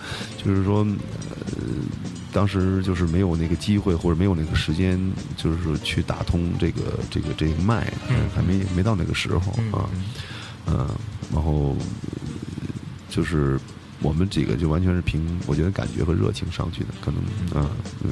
[0.42, 0.86] 就是说，
[1.56, 1.66] 呃，
[2.32, 4.96] 当时就是没有那个机会或者没有那个时间，
[5.36, 8.30] 就是说去打通这个这个这个脉，嗯。
[8.32, 9.90] 还没没到那个时候嗯啊，
[10.68, 10.88] 嗯，
[11.34, 11.76] 然后呃
[13.10, 13.58] 就是
[14.00, 17.20] 我们几个就完全是凭我觉得感觉和热情上去的，可能
[17.60, 17.68] 啊
[18.04, 18.10] 嗯。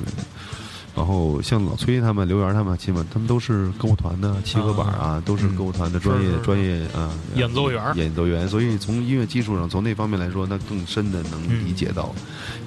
[0.97, 7.83] 然后像老崔他们、刘源他们，基本他们都是歌舞团的七合板啊，都是歌舞团的专业专业啊演奏员。
[7.97, 12.15] 演奏员，所以从音乐技术上，从那方面来说，那更深的能理解到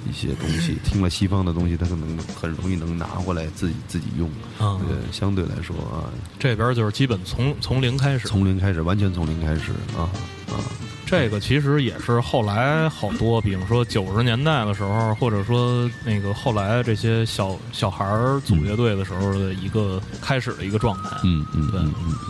[0.08, 0.78] 一些东西。
[0.84, 4.28] 听了西方的东西，他可能很容易能拿回来自己自己用。
[4.58, 6.08] 啊，呃，相对来说啊，
[6.38, 10.08] 这边就是基本从从零开始，从零开始，完全从零开始啊
[10.48, 10.56] 啊，
[11.14, 21.10] 这个其实也是后来好多，比如说九十年代的时候，或者说那个后来这些小小孩儿组乐队的时候的一个开始的一个状态。
[21.22, 21.80] 嗯嗯对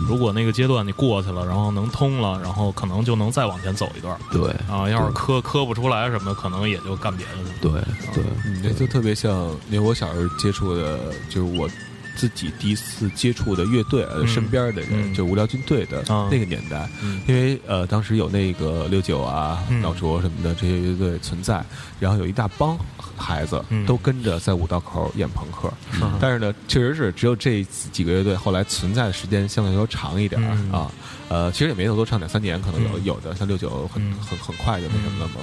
[0.07, 4.87] 如果那个阶段你过去了，然后能通了，然后可能就能再往前走一段对啊。
[4.89, 7.83] 要是磕磕不出来什么，可能也就干别的去了。
[8.13, 11.67] 对对，你，这就特别像，因为我小时候接触的，就是我
[12.15, 15.13] 自己第一次接触的乐队，身边的人，嗯。
[15.13, 16.27] 就无聊军队的啊。
[16.31, 16.89] 那个年代。
[17.01, 17.21] 嗯。
[17.27, 19.81] 因为呃，当时有那个六九啊、嗯。
[19.81, 21.63] 老卓什么的这些乐队存在，
[21.99, 22.77] 然后有一大帮
[23.17, 23.85] 孩子嗯。
[23.85, 25.71] 都跟着在五道口演朋克。
[26.01, 26.17] 嗯。
[26.19, 30.91] 但是呢，确实是只有这几个乐队后来存在的时间相对来说长一点啊。
[31.27, 33.03] 呃，其实也没有多长，两三年可能有、嗯。
[33.03, 34.15] 有的，像六九很、嗯。
[34.19, 35.41] 很很快就那什么了嘛。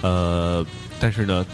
[0.00, 0.66] 呃，
[1.00, 1.44] 但是呢，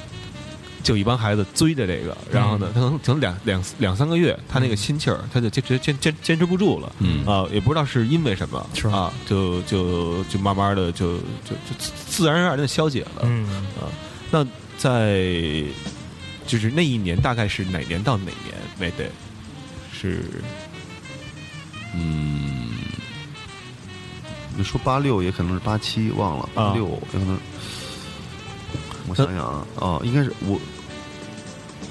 [0.84, 6.92] 就一帮孩子追着这个，然后呢，他可能可能两两两三个月，他那个心气儿，他就坚持坚坚坚持不住了。
[6.98, 13.22] 嗯啊，也不知道是因为什么，是啊，就就就慢慢的就就就自自然而然的消解了。
[13.22, 13.48] 嗯
[13.80, 13.88] 啊，
[14.30, 15.64] 那在
[16.46, 18.54] 就是那一年大概是哪年到哪年？
[18.78, 19.10] 没得，
[19.90, 20.22] 是
[21.94, 22.74] 嗯，
[24.54, 27.38] 你说八六也可能是八七，忘了八六也可能。
[29.06, 30.58] 我想想啊，哦，应该是我，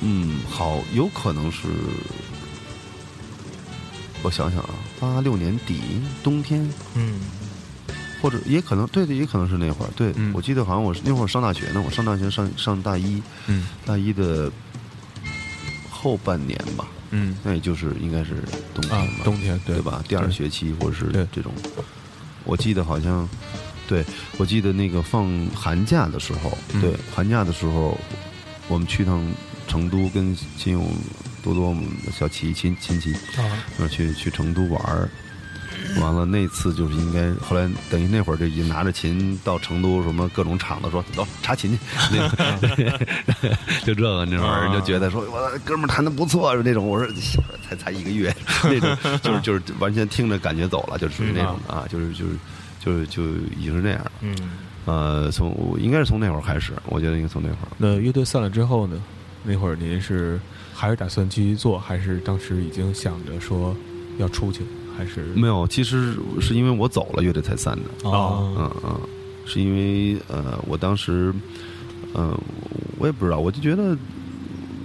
[0.03, 1.67] 嗯，好，有可能是，
[4.21, 5.81] 我想想啊，八六年底
[6.21, 7.19] 冬天，嗯。
[8.21, 9.89] 或者也可能对对，也可能是那会儿。
[9.97, 10.31] 对，嗯。
[10.33, 13.67] 我记得好像我是那会儿上大学呢，我上大学上上大一，嗯。
[13.85, 14.49] 大一的
[15.89, 17.37] 后半年吧，嗯。
[17.43, 18.41] 那也就是应该是
[18.73, 19.75] 冬天啊吧，，冬天对。
[19.75, 20.01] 对吧？
[20.07, 21.51] 第二学期或者是这种，
[22.45, 23.27] 我记得好像，
[23.89, 24.05] 对
[24.37, 26.79] 我记得那个放寒假的时候，嗯。
[26.79, 27.99] 对寒假的时候，
[28.69, 29.21] 我们去趟
[29.73, 30.83] 成都，跟亲友
[31.41, 31.75] 多多、
[32.15, 33.41] 小齐亲亲戚，啊
[33.79, 35.09] 呃去去成都玩儿。
[35.99, 41.79] 完了，那次就是应该后来等于那会儿就已经拿着琴到成都什么各种厂子说走查琴去，
[42.12, 47.12] 那 个就这个那会儿就觉得说我哥们儿弹的不错那种，我说
[47.67, 48.33] 才才一个月
[48.63, 52.38] 那种，就是就是完全听着感觉走了，就属于那种啊，就是就是
[52.79, 53.23] 就是就
[53.57, 54.12] 已经是那样了。
[54.21, 54.36] 嗯
[54.86, 57.67] 呃，从应该是从那会儿开始，我觉得应该从那会儿。
[57.77, 59.01] 那乐队散了之后呢？
[59.43, 60.39] 那会儿您是
[60.73, 63.75] 还是打算继续做，还是当时已经想着说
[64.17, 64.62] 要出去，
[64.97, 65.23] 还是？
[65.36, 68.10] 没有，其实是因为我走了，乐队才散的。
[68.10, 68.53] 哦。
[68.58, 68.99] 嗯嗯，
[69.45, 71.34] 是因为呃，我当时，
[72.13, 72.39] 呃，
[72.97, 73.97] 我也不知道，我就觉得，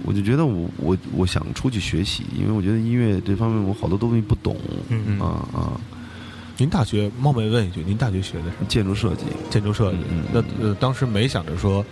[0.03, 4.57] 我就觉得我我我想出去学习，因为我觉得音乐这方面我好多东西不懂，
[4.89, 5.79] 嗯啊啊，
[6.57, 9.97] 您大学冒昧问一句，您大学学的是建筑设计，建筑设计。
[10.11, 10.43] 嗯嗯？
[10.59, 11.85] 那呃，当时没想着说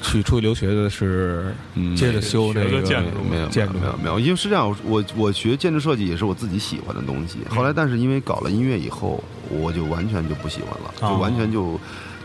[0.00, 7.38] 去出去留学的是嗯接着修那个个建筑没有没建筑有没有没有，因为是这样，我我学建筑设计也是我自己喜欢的东西。
[7.48, 11.78] 后来，但是因为搞了音乐以后，我就完全就不喜欢了，哦就完全就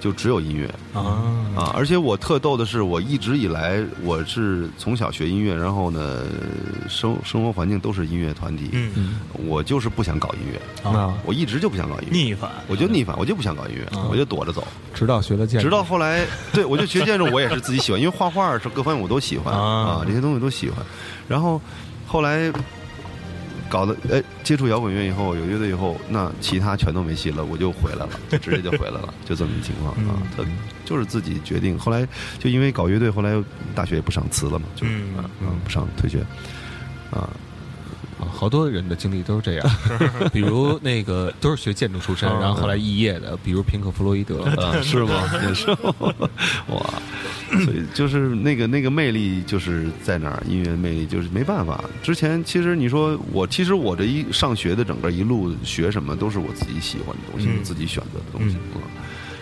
[0.04, 0.68] 就只有音乐。
[0.94, 1.48] 啊。
[1.56, 1.72] 啊！
[1.76, 6.24] 而且我特逗的是，我一直以来我是从小学音乐，然后呢，
[6.90, 8.92] 生生活环境都是音乐团体，嗯。
[8.96, 9.14] 嗯
[9.46, 14.08] 我就是不想搞音乐，啊，我一直就不想搞音乐，逆反，我就逆反，我就不想搞音乐，啊。
[14.10, 14.68] 我就躲着走。
[14.94, 19.62] 直到学了建筑，直到后来，对我就学建筑，我也是自己喜欢，因为画画是各方面我都喜欢啊。
[19.62, 20.84] 啊，这些东西都喜欢。
[21.28, 21.62] 然后
[22.08, 22.52] 后来
[23.74, 30.22] 搞得，哎，接触摇滚乐以后，有乐队以后，那其他全都没戏了，我就回来了，就 直接就回来了，就这么一情况啊。
[30.22, 30.44] 嗯他
[30.86, 32.08] 就是自己决定，后来
[32.38, 33.42] 就因为搞乐队，后来
[33.74, 36.20] 大学也不上辞了嘛，就嗯嗯不上退学
[37.10, 37.28] 啊。
[38.24, 39.70] 啊，好多人的经历都是这样，
[40.32, 45.30] 比如那个都是学建筑出身，嗯然后后来肄业的，比如平克·弗洛伊德， 啊，是吗？
[45.48, 46.14] 也是吗，
[46.68, 46.94] 哇！
[47.66, 51.84] 所以就是那个那个魅力就是在哪儿，音乐魅力就是没办法。
[52.02, 58.58] 之前其实你说我，其实我这一上学的整个一路学什么都是我自己喜欢的东西，自己选择的东西。
[58.76, 58.82] 嗯，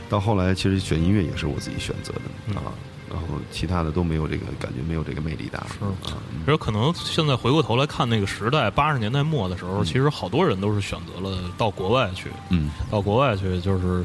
[0.10, 2.64] 到后来其实选音乐也是我自己选择的啊，
[3.12, 5.60] 然后其他的都没有这个感觉，没有这个魅力大。
[5.68, 5.84] 是。
[6.10, 6.40] 啊，嗯。
[6.46, 12.70] 其实可能现在回过头来看那个时代，八十年代末的时候，其实好多人都是选择了到国外去，嗯。
[12.90, 14.04] 到国外去就是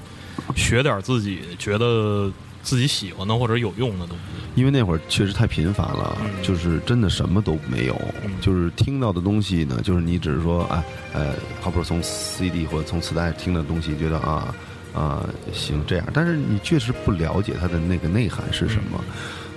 [0.55, 2.31] 学点自己觉得
[2.63, 4.23] 自己喜欢的或者有用的东西。
[4.57, 6.43] 因为那会儿确实太频繁了，嗯。
[6.43, 8.33] 就是真的什么都没有，嗯。
[8.41, 14.55] 就是听到的东西呢，就是你只是说，哎，呃，好比说从 CD 或者从磁带听的东西，觉得啊
[14.97, 19.05] 啊行这样，但是你确实不了解它的那个内涵是什么。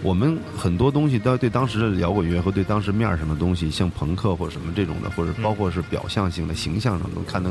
[0.02, 7.50] 我们很多东西都对当时的摇滚乐和对当时面儿上的东西，像朋克或者什么这种的，或者包括是表象性的、形象上的，看到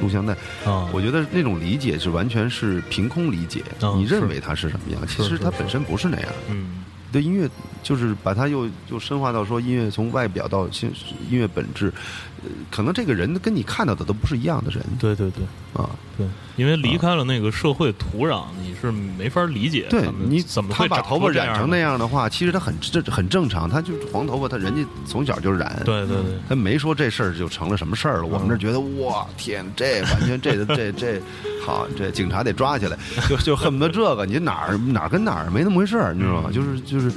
[0.00, 0.32] 录像带，
[0.64, 3.64] 啊，我觉得那种理解是完全是凭空理解，
[3.96, 6.28] 你认为它是什么样，其实它本身不是那样。
[6.48, 6.84] 嗯。
[7.12, 7.50] 对音乐，
[7.82, 10.92] 就是把它又又深化到说音乐从外表到性
[11.28, 11.92] 音乐本质，
[12.29, 12.29] 呃，
[12.70, 15.90] 可能这个人跟你看到的都不是一样的人对对对啊。
[16.18, 16.26] 对，
[16.56, 25.80] 因为离开了那个社会土壤，你是没法理解对你怎么他把头发染成那样的话，其实他很这很正常，他就是黄头发，他人家从小就染。
[25.84, 28.26] 对对对，他没说这事儿就成了什么事儿了。
[28.26, 31.22] 我们这觉得，哇天，这完全这这这，
[31.64, 36.50] 好，这警察得抓起来，就就恨不得这个，你哪儿哪儿跟哪儿没那么回事儿，你知道吗？
[36.52, 37.10] 就是就是，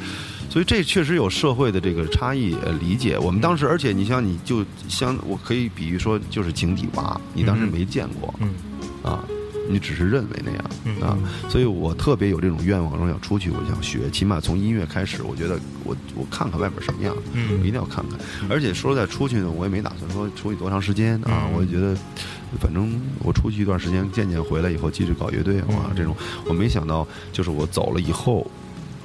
[0.54, 3.18] 所以这确实有社会的这个差异呃理解。
[3.18, 8.54] 我们当时，而且你像你就像我可以比喻说，就是井底蛙，你当时没见过嗯
[9.02, 9.26] 啊。
[9.68, 11.18] 你只是认为那样嗯啊，
[11.50, 18.20] 所以我特别有这种愿望，说想出去，我想学，起码从音乐开始，我觉得我我看看外边什么样，嗯我一定要看看。
[18.50, 21.98] 而且说实在出去呢，我也没打算说出去多长时间啊，嗯我也觉得，
[22.60, 26.14] 反正我出去一段时间见见，回来以后继续搞乐队啊嗯，这种
[26.46, 28.46] 我没想到，就是我走了以后，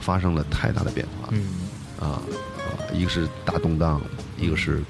[0.00, 1.28] 发生了太大的变化。
[1.30, 1.68] 嗯，
[2.00, 2.20] 啊
[2.58, 4.00] 啊，一个是大动荡，
[4.38, 4.82] 一个是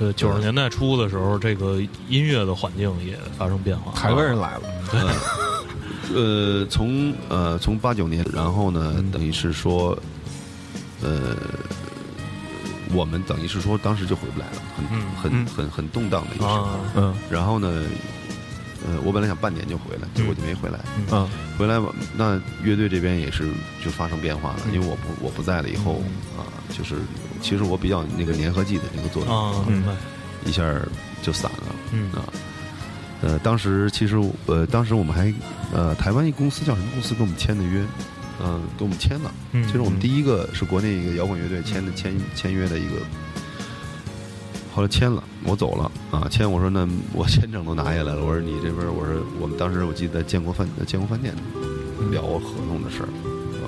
[0.00, 3.92] 呃，九十年代初的时候，这个音乐的环境也发生变化。
[3.92, 5.00] 台湾人来了，对。
[6.14, 9.96] 呃，从呃从八九年，然后呢，等于是说，
[11.00, 11.36] 呃，
[12.92, 15.06] 我们等于是说当时就回不来了，很嗯。
[15.22, 15.46] 很嗯。
[15.46, 16.62] 很很动荡的一个时候。
[16.64, 17.14] 啊，嗯。
[17.30, 17.84] 然后呢，
[18.86, 20.78] 呃，我本来想半年就回来，结果就没回来。
[21.10, 23.48] 嗯回来吧，那乐队这边也是
[23.84, 26.02] 就发生变化了，因为我不我不在了以后
[26.36, 26.42] 啊，
[26.76, 26.96] 就是
[27.40, 29.92] 其实我比较那个粘合剂的那个作用，啊，明白，
[30.44, 30.64] 一下
[31.22, 32.24] 就散了嗯啊。
[33.20, 35.32] 呃，当时其实呃，当时我们还
[35.72, 37.84] 呃，台湾一公司叫什么公司跟我们签的约，
[38.42, 39.32] 嗯、跟我们签了。
[39.52, 42.96] 嗯，其实我们第一个是国内一个摇滚乐队签的签签约的一个，
[44.74, 51.34] 后来签了，我走了啊，签我说那我签证都拿下来了， 我说你这边我说我们当时我记得在建国饭在建国饭店
[52.10, 53.08] 聊合同的事儿
[53.62, 53.66] 啊，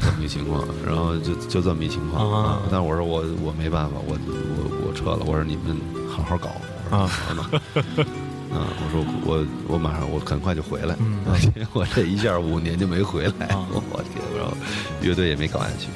[0.00, 2.48] 这么一情况，然后就就这么一情况啊。
[2.50, 5.76] 啊，但是我说我我没办法，我我我撤了，我说你们
[6.08, 6.48] 好好搞
[6.90, 7.06] 啊。
[7.06, 7.50] 好吧
[8.52, 11.24] 啊，我说我我马上我很快就回来，嗯。
[11.24, 13.66] 啊 结果这一下五年就没回来，啊。
[13.72, 14.54] 我天，然后
[15.00, 15.88] 乐队也没搞下去。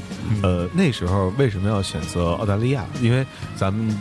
[0.43, 2.85] 呃，那时候为什么要选择澳大利亚？
[3.03, 3.25] 因为
[3.57, 3.97] 咱们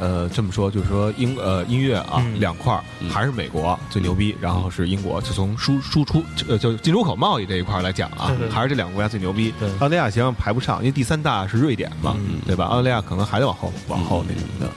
[0.00, 2.40] 呃这么说，就是说英呃音乐啊、嗯。
[2.40, 2.78] 两块
[3.08, 8.50] 还是美国最牛逼，然后是英国，就从输输出呃就进出口贸易这一块来讲啊对对，对。
[8.50, 9.52] 还是这两个国家最牛逼。
[9.58, 9.68] 对。
[9.74, 12.40] 澳大利亚实际上排不上，因为第三大是瑞典嘛，嗯。
[12.46, 12.64] 对吧？
[12.66, 14.70] 澳大利亚可能还得往后往后那什么的。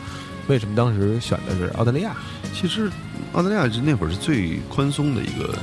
[0.47, 2.15] 为什么当时选的是澳大利亚？
[2.53, 2.89] 其实
[3.33, 5.53] 澳大利亚是那会儿是最宽松的一个，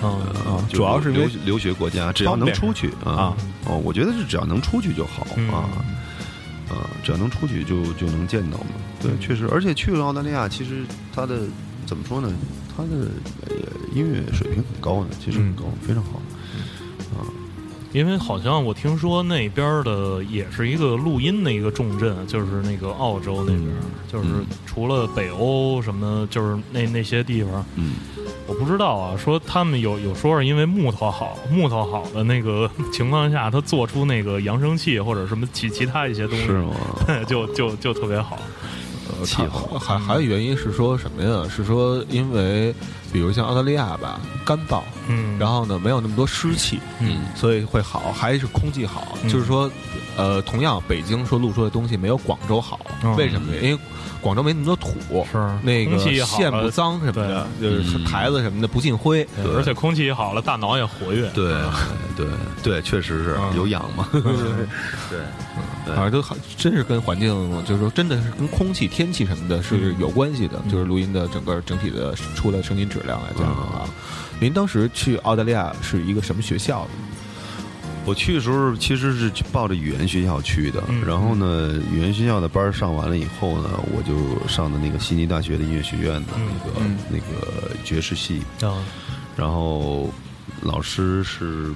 [0.71, 3.11] 主要是留留学国家，只要能出去啊。
[3.11, 3.37] 啊。
[3.65, 5.49] 哦，我觉得是只要能出去就好嗯。
[5.51, 5.65] 啊
[6.69, 8.67] 啊，只要能出去就就能见到嘛。
[9.01, 10.85] 对，确实，而且去了澳大利亚，其实
[11.15, 11.41] 它的
[11.87, 12.33] 怎么说呢？
[12.77, 13.09] 他的
[13.47, 13.55] 呃
[13.95, 16.21] 音乐水平很高的，其实很高，非常好。
[17.17, 17.23] 啊
[17.93, 23.79] 因为好像我听说那边的也是一个录音的一个重镇，就是那个澳洲那边儿，
[24.11, 24.31] 就是
[24.67, 27.93] 除了北欧什么，就是那那些地方，嗯，
[28.47, 29.17] 我不知道啊。
[29.17, 36.73] 说他们有有说是因为木头好，木头好的那个 情况下，他做出那个扬声器或者什么其其他一些东西，是吗？
[37.27, 38.39] 就就就特别好。
[39.21, 41.47] 呃气候还还有原因是说什么呀？
[41.55, 42.75] 是说因为
[43.15, 49.17] 比如像澳大利亚吧，干燥，嗯，然后呢没有那么多湿气，嗯所以会好，还是空气好。
[49.23, 49.71] 嗯就是说，
[50.17, 53.61] 呃，同样北京说露出的东西没有广州好，嗯为什么呀？
[53.63, 53.81] 因为
[54.21, 59.23] 广州没那么多土，是那个线不脏什么的，就是嗯台子什么的不进灰。
[59.37, 61.31] 对而且空气也好了，大脑也活跃。
[61.31, 61.55] 对
[62.17, 62.27] 对
[62.65, 64.09] 对，确实是嗯有氧嘛。
[65.11, 67.29] 对，反正都好，真是跟环境，
[67.65, 70.59] 就是说，真的是跟空气、天气什么的是有关系的。
[70.71, 73.89] 就是录音的整个整体的出的声音质量来讲的话，
[74.41, 76.83] 您当时去澳大利亚是一个什么学校？
[76.85, 76.91] 的？
[78.07, 81.03] 我去的时候其实是抱着语言学校去的，嗯。
[81.07, 86.99] 然后呢，语言学校的班上完了以后呢，我就上的那个悉尼大学的音乐学院的那个、嗯。
[87.09, 88.77] 那个爵士系，啊，
[89.35, 90.11] 然后
[90.61, 91.73] 老师是，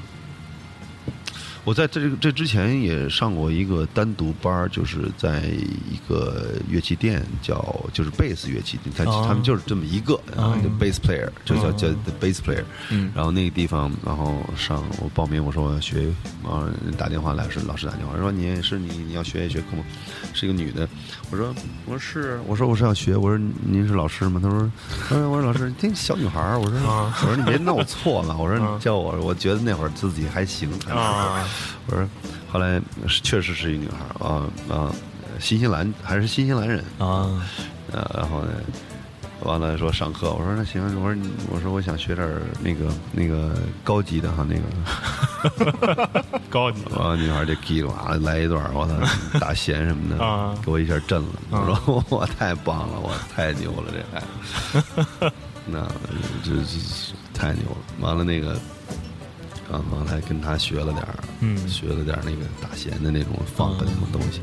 [1.68, 7.62] 我在这这之前也上过一个单独班儿，就是在一个乐器店叫
[7.92, 9.22] 就是贝斯乐器店，他、哦。
[9.28, 11.72] 他们就是这么一个啊，嗯就 bass player 就叫哦。
[11.72, 13.12] 叫 the bass player，嗯。
[13.14, 16.04] 然后那个地方，然后上我报名，我说我要学，
[16.42, 16.66] 然后
[16.96, 19.84] 打电话来是老师打电话说你也是你你要学一学课吗？
[20.38, 20.88] 是一个女的，
[21.32, 21.52] 我说
[21.84, 24.40] 我说是，我说我是要学，我说您是老师吗？
[24.40, 24.70] 她说，
[25.10, 31.44] 嗯，我说老师，这小女孩儿，我说啊我说你别弄错了，我说啊你叫我，我觉得那会儿自己还行，啊，
[31.86, 32.08] 我说
[32.52, 34.94] 后来确实是一女孩儿啊啊，
[35.40, 37.42] 新西兰还是新西兰人，啊，
[37.90, 38.52] 呃，然后呢，
[39.42, 44.56] 完了说上课，我说那行，我说你我说我想学点儿那个那个高级的哈，那
[45.64, 48.94] 个， 高级完了女孩就叽里哇啦来一段儿，我操，
[49.38, 50.54] 打弦什么的，啊。
[50.64, 51.60] 给我一下震了，啊。
[51.68, 54.20] 我说我太棒了，我太牛了，这孩
[55.20, 55.32] 子，
[55.66, 55.86] 那
[56.42, 56.52] 这
[57.32, 58.56] 太牛了，完了那个。
[59.70, 61.68] 然后还跟他学了点儿，嗯。
[61.68, 64.40] 学了点儿那个打弦的那种放的那种东西。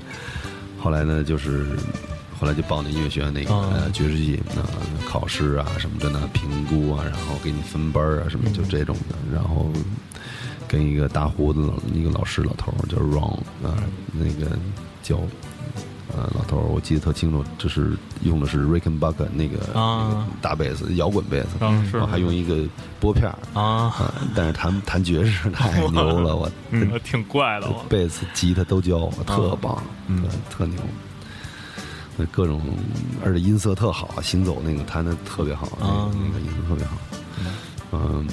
[0.80, 1.66] 后来呢，就是
[2.40, 4.62] 后来就报那音乐学院那个、哦呃爵士系，那
[5.08, 9.16] 考试啊什么的呢，评估啊，然后给你分班儿啊什么，就这种的。
[9.34, 9.72] 然后
[10.68, 13.34] 跟一个大胡子老一个老师老头儿叫 Ron
[13.66, 13.76] 啊，
[14.12, 14.58] 那个
[15.02, 15.20] 教。
[16.18, 20.08] 呃，老头儿，我记得特清楚，就是用的是 Rickenbacker 那个、啊。
[20.08, 22.56] 那个大贝斯，摇滚贝斯，然后还用一个
[23.02, 27.84] 拨片儿啊，啊，但是弹弹爵士太牛了，我 嗯，挺怪的，我。
[27.90, 30.24] 贝斯、吉他都教我，特棒，嗯。
[30.24, 30.78] 特特牛。
[32.18, 32.62] 那各种，
[33.24, 36.98] 而且音色特好，行走那个弹的特别好，那啊个那个音色特别好。
[37.92, 38.28] 嗯，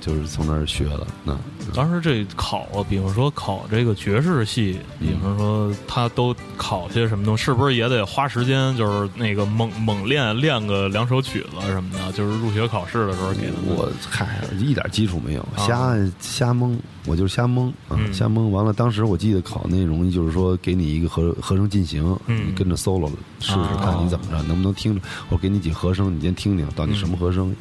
[0.00, 1.06] 就是从那儿学的。
[1.24, 1.36] 那
[1.74, 8.74] 当时这考，比方说考这个爵士系，比方说他都考些什么东西，是不是也得花时间？
[8.76, 13.54] 就是那个猛猛练练个两首曲子什么的，就是入学考试的时候给的。
[13.66, 18.50] 我嗨，一点基础没有，啊瞎瞎蒙，我就是瞎蒙啊，嗯瞎蒙。
[18.50, 25.02] 完了，当时我记得考内容就是说，给你一个和和声进行，嗯你跟着 solo 试试啊看你怎么着，能不能听着。
[25.28, 27.54] 我给你几和声，你先听听到底什么和声，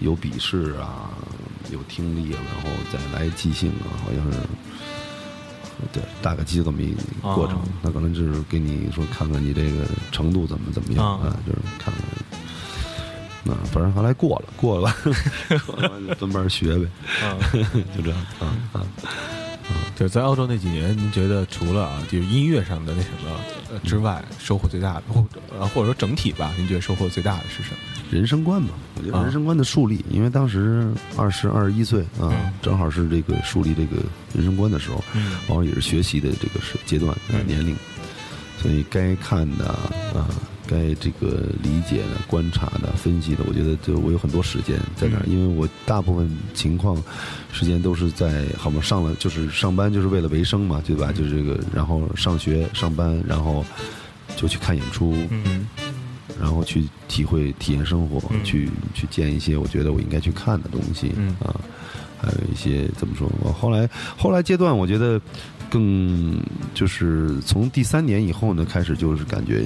[0.00, 1.10] 有笔试啊，
[1.70, 4.38] 有听力啊，然后再来即兴啊，好像是。
[5.92, 7.02] 对，大概就这么一个
[7.34, 12.04] 过程啊，那可能就是给你说看看你这个程度怎么怎么样啊啊，就是看看
[13.42, 14.94] 那反正后来过了，过了
[16.16, 16.86] 分班学呗，
[17.52, 17.64] 嗯
[17.96, 18.86] 就这样啊啊。
[19.94, 23.30] 就是在澳洲那几年，您觉得除了啊，就是音乐上的那什么
[23.70, 27.76] 呃之外，收获最大的，或者呃或者说整体吧，您觉得收获最大的是什么？
[28.10, 29.22] 人生观吧，我觉得啊。
[29.22, 30.86] 人生观的树立，因为当时
[31.16, 34.02] 二十二十一岁啊嗯，正好是这个树立这个
[34.34, 35.32] 人生观的时候，嗯。
[35.48, 37.76] 往往也是学习的这个是阶段年龄，
[38.60, 40.28] 所以该看的啊，
[40.66, 45.32] 该这个理解的、观察的、分析的，我觉得就我有很多时间在那儿，嗯。
[45.32, 47.02] 因为我大部分情况
[47.52, 51.12] 时间都是在好嘛上了就是上班就是为了维生嘛，对吧？
[51.12, 53.64] 就是这个，然后上学上班，然后
[54.36, 55.66] 就去看演出，嗯。
[56.40, 58.42] 然后去体会、体验生活，嗯。
[58.44, 61.36] 去去见一些我觉得我应该去看的东西，嗯。
[61.40, 61.60] 啊，
[62.20, 63.30] 还有一些怎么说？
[63.40, 65.20] 我后来后来阶段，我觉得
[65.68, 66.40] 更
[66.74, 69.64] 就是从第三年以后呢，开始就是感觉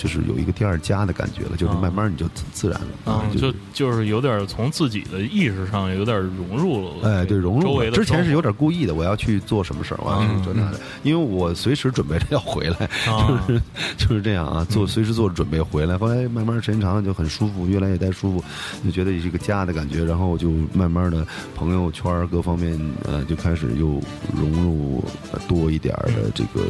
[0.00, 7.06] 就是有一个第二家的感觉了，就是啊慢慢你就自自然了啊，就就就是有点从自己的意识上有点融入了。
[7.06, 7.64] 哎，对，融入了。
[7.64, 13.62] 周围的之前是有点故意的，我要去做什么事儿，我要去做那的，因为我随时准备着要回来， 就是
[13.98, 15.98] 就是这样啊，做随时做准备回来。
[15.98, 18.44] 后来慢慢时间长了就很舒服，越来越待舒服，
[18.82, 20.02] 就觉得也是一个家的感觉。
[20.02, 24.00] 然后就慢慢的朋友圈儿各方面呃就开始又
[24.34, 26.64] 融入呃多一点儿的这个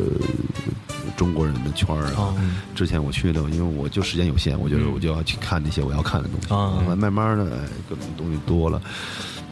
[1.16, 1.94] 中国人的圈。
[2.16, 2.34] 啊
[2.74, 6.54] 之前我去的，因为我就时间有限，我觉得我就要去看那些我要看的东西。
[6.54, 8.80] 啊后来慢慢的，哎，各种东西多了，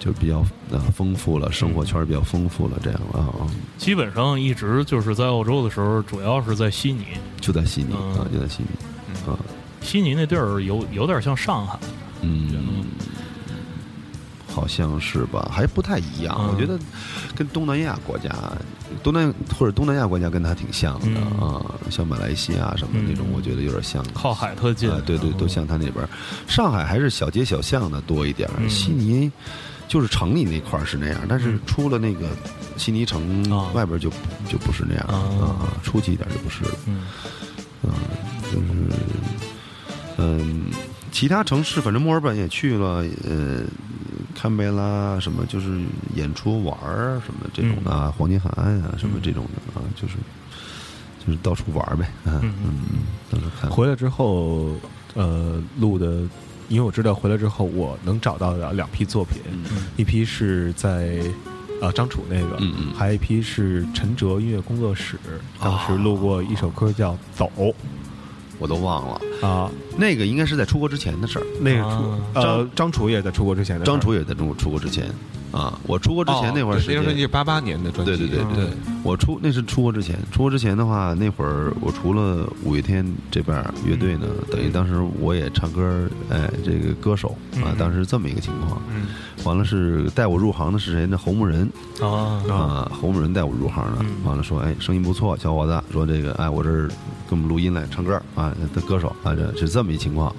[0.01, 3.47] 就比较呃丰富了，生活圈比较丰富了，这样啊啊，
[3.77, 7.05] 基本上一直就是在澳洲的时候，主要是在悉尼。
[7.41, 9.39] 就在悉尼嗯啊，就在悉尼啊，
[9.83, 11.79] 悉尼那地儿有有点像上海，
[12.23, 12.49] 嗯。
[14.51, 16.35] 好像是吧，还不太一样。
[16.41, 16.77] 嗯我觉得
[17.37, 18.29] 跟东南亚国家，
[19.03, 24.05] 东南或者东南亚国家跟它挺像的、嗯啊，像马来西亚什么那种，嗯我觉得有点像。
[24.15, 25.01] 靠海特近啊，。
[25.07, 26.09] 对对，都像它那边儿。
[26.47, 29.31] 上海还是小街小巷的多一点，嗯悉尼
[29.87, 32.29] 就是城里那块儿是那样，但是嗯出了那个
[32.77, 34.11] 悉尼城啊外边儿就
[34.49, 37.03] 就不是那样了啊啊，出去一点就不是了，嗯
[37.83, 37.95] 啊，
[38.53, 38.67] 就是
[40.19, 40.67] 嗯，
[41.19, 43.65] 其他城市反正墨尔本也去了，呃。
[44.41, 45.81] 堪培拉什么就是
[46.15, 50.15] 演出玩儿什么这种的啊，黄金海岸啊什么这种的啊，就是
[51.27, 52.83] 就是到处玩儿呗，啊嗯嗯，
[53.29, 53.69] 到处看。
[53.69, 54.77] 回来之后，
[55.15, 56.23] 呃，录的，
[56.69, 61.21] 因为我知道回来之后我能找到的两批作品，嗯一批是在
[61.83, 65.19] 呃张楚那个，嗯嗯还有一批是陈哲音乐工作室，
[65.59, 67.51] 当时录过一首歌叫《走
[68.59, 71.47] 我都忘了，》啊，那个应该是在出国之前的事儿。
[71.61, 71.97] 那个啊。
[72.35, 75.11] 出呃张楚也在出国之前的，张楚也在中国出国之前
[75.51, 78.65] 啊，我出国之前哦那会儿时对那张专辑，是八八年的专辑，对对对对。
[78.67, 88.81] 对，我出那是出国之前，出国之前的话，那会儿我除了五月天这边乐队呢，等于当时我也唱歌，哎，这个歌手啊嗯，当时这么一个情况。
[88.95, 89.07] 嗯。
[89.45, 91.17] 完了是带我入行的是谁呢？
[91.17, 91.71] 侯牧人。
[92.03, 94.07] 啊啊，侯牧人带我入行的嗯。
[94.25, 96.91] 完了说，哎，声音不错，小伙子，说这个，哎，我这儿
[97.29, 100.35] 给我们录音来唱歌啊，的歌手啊，这是这么一情况。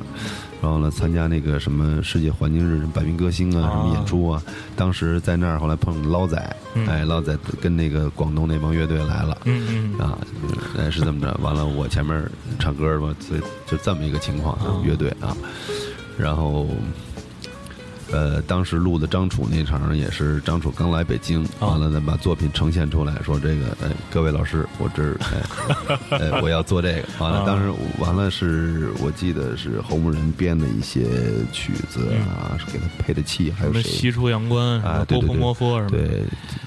[0.62, 4.44] 然后呢，参加那个什么世界环境日百名歌星啊，啊什么演出啊。
[4.76, 9.38] 当时在那儿，后来碰上捞仔，嗯哎，捞仔跟那个广东那帮乐队来了。
[9.46, 10.18] 嗯嗯啊，
[10.78, 12.30] 哎是这么着，完了我前面
[12.60, 15.38] 唱歌嘛，所以就这么一个情况，啊乐队啊，
[16.18, 16.68] 然后。
[18.12, 21.68] 呃，当时录的张楚那场也是张楚刚来北京，啊。
[21.68, 25.18] 完了呢把作品呈现出来，说这个，哎，各位老师，我这儿，
[26.12, 27.04] 哎，哎， 我要做这个。
[27.20, 27.44] 完了，啊。
[27.46, 31.06] 当时完了是我记得是侯牧人编的一些
[31.52, 33.84] 曲子啊，是给他配的器，还有谁？
[33.84, 35.38] 西出阳关，啊对对对。
[35.38, 36.24] 摩佛什么，对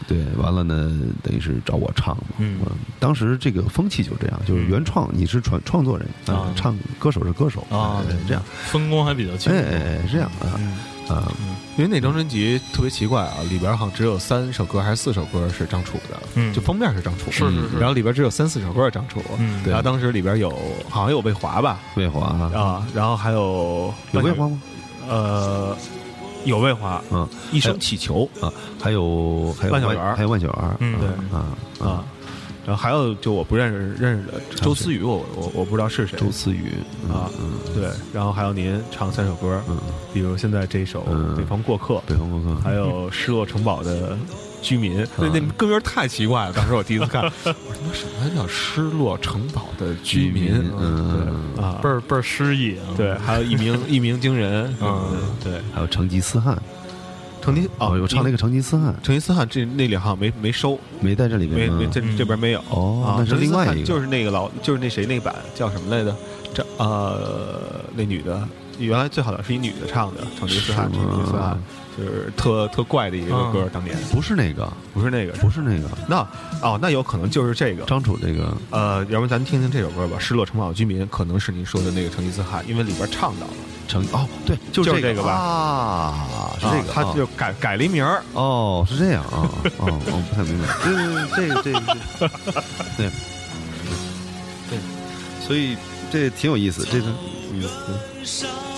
[0.07, 2.25] 对，完了呢，等于是找我唱嘛。
[2.39, 2.61] 嗯。
[3.01, 9.59] 当时这个风气就这样，就是原创，你是创创作人啊唱歌手是歌手啊这样，分工还比较清楚。
[9.59, 10.55] 哎哎哎，这样啊。
[10.59, 10.75] 嗯
[11.13, 11.33] 啊，
[11.77, 20.51] 因为那张专辑特别奇怪啊，里边好像只有三首歌还是四首歌是张楚的，嗯就封面是张楚，是是是然后里边只有三四首歌是张楚，嗯然后当时里边有
[20.89, 24.61] 好像有魏华吧，魏华啊，然后还有有魏华吗？
[25.09, 25.77] 呃，
[26.45, 31.09] 有魏华，嗯一声祈求啊，还有还有万小圆儿还有万小圆儿嗯对
[31.39, 31.47] 啊
[31.81, 32.05] 啊，
[32.67, 36.71] 然后还有就我不认识认识的周思雨，我我我不知道是谁周思雨
[37.09, 39.77] 啊嗯对，然后还有您唱三首歌，嗯，
[40.15, 44.17] 比如现在这首嗯《北方过客》，北方过客还有失落城堡的
[44.63, 46.53] 居民，那那歌名太奇怪了。
[46.53, 50.53] 当时我第一次看， 我说他妈什么叫失落城堡的居民？
[50.79, 52.95] 嗯对啊，倍儿倍儿诗意啊。
[52.97, 56.57] 对， 还有一鸣一鸣惊人，嗯对，还有成吉思汗
[57.43, 66.17] 成吉哦，我唱了一个成吉思汗，成吉思汗，这那里好像没没收，没在这里面吗没没这嗯这边没有啊，哦那是另外一个就是那个老就是那谁那版叫什么来着？
[66.55, 67.61] 这呃
[67.95, 68.41] 那女的。
[68.79, 71.59] 原来最好的是一女的唱的《成吉思汗》，是吗成吉思汗
[71.97, 76.27] 就是特特怪的一个歌，嗯当年不是那个，不是那个，不是那个那
[76.63, 77.85] 哦，那有可能就是这个。
[77.85, 83.53] 张楚这个呃，要不然咱听听这首歌吧，《失落城堡的居民》可能是您说的那个成吉思汗，因为里边唱到了，
[83.93, 89.45] 成哦对，就就是这这个吧啊，是这个，啊他啊就改改了一名儿，哦，是这样啊，
[89.77, 90.65] 哦， 我不太明白。
[90.83, 91.05] 对对
[91.37, 91.79] 对，这个这个，
[92.97, 93.11] 对
[94.71, 94.79] 对，
[95.47, 95.77] 所以
[96.11, 96.87] 这挺有意思。
[96.91, 97.07] 这个，
[97.53, 97.63] 嗯，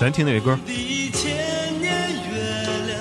[0.01, 0.73] 咱听那个歌，的
[1.12, 2.99] 千年月亮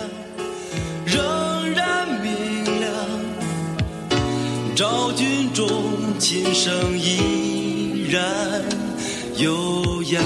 [1.08, 2.94] 仍然明亮，
[4.76, 5.68] 昭君中
[6.20, 8.24] 琴声依然
[9.38, 10.24] 悠扬。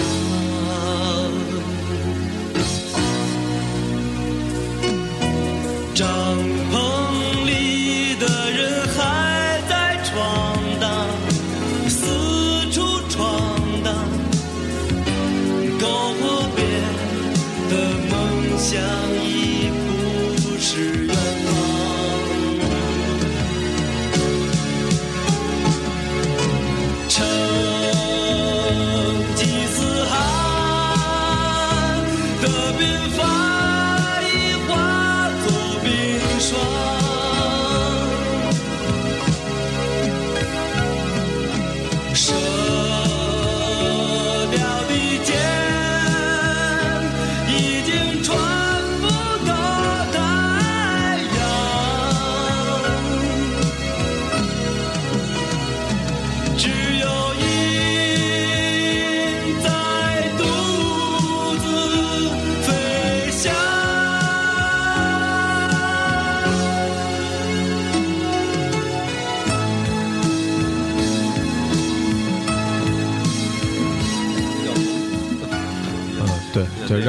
[5.97, 6.56] 张。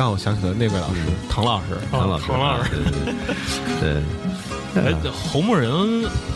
[0.08, 1.76] 让我想起了那位老师，唐老师。
[1.90, 2.70] 唐老师，唐老师
[3.78, 4.02] 对，
[4.72, 5.70] 对，哎，侯牧人，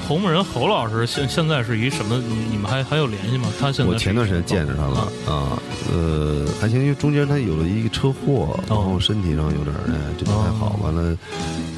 [0.07, 2.18] 侯牧人，侯老师现现在是一什么？
[2.18, 3.49] 你你们还还有联系吗？
[3.59, 5.57] 他现在我前段时间见着他了啊，
[5.91, 11.16] 呃，还行，因为中间他有了一个车祸，然后身体上有点儿哎，这不太好，完了，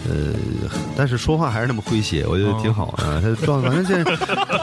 [0.08, 0.34] 呃，
[0.96, 3.20] 但是说话还是那么诙谐，我觉得挺好的。
[3.20, 4.16] 他状反正现在，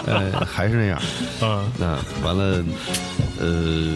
[0.05, 1.01] 呃，还是那样。
[1.41, 1.69] 嗯。
[1.77, 2.63] 那完了，
[3.39, 3.87] 呃，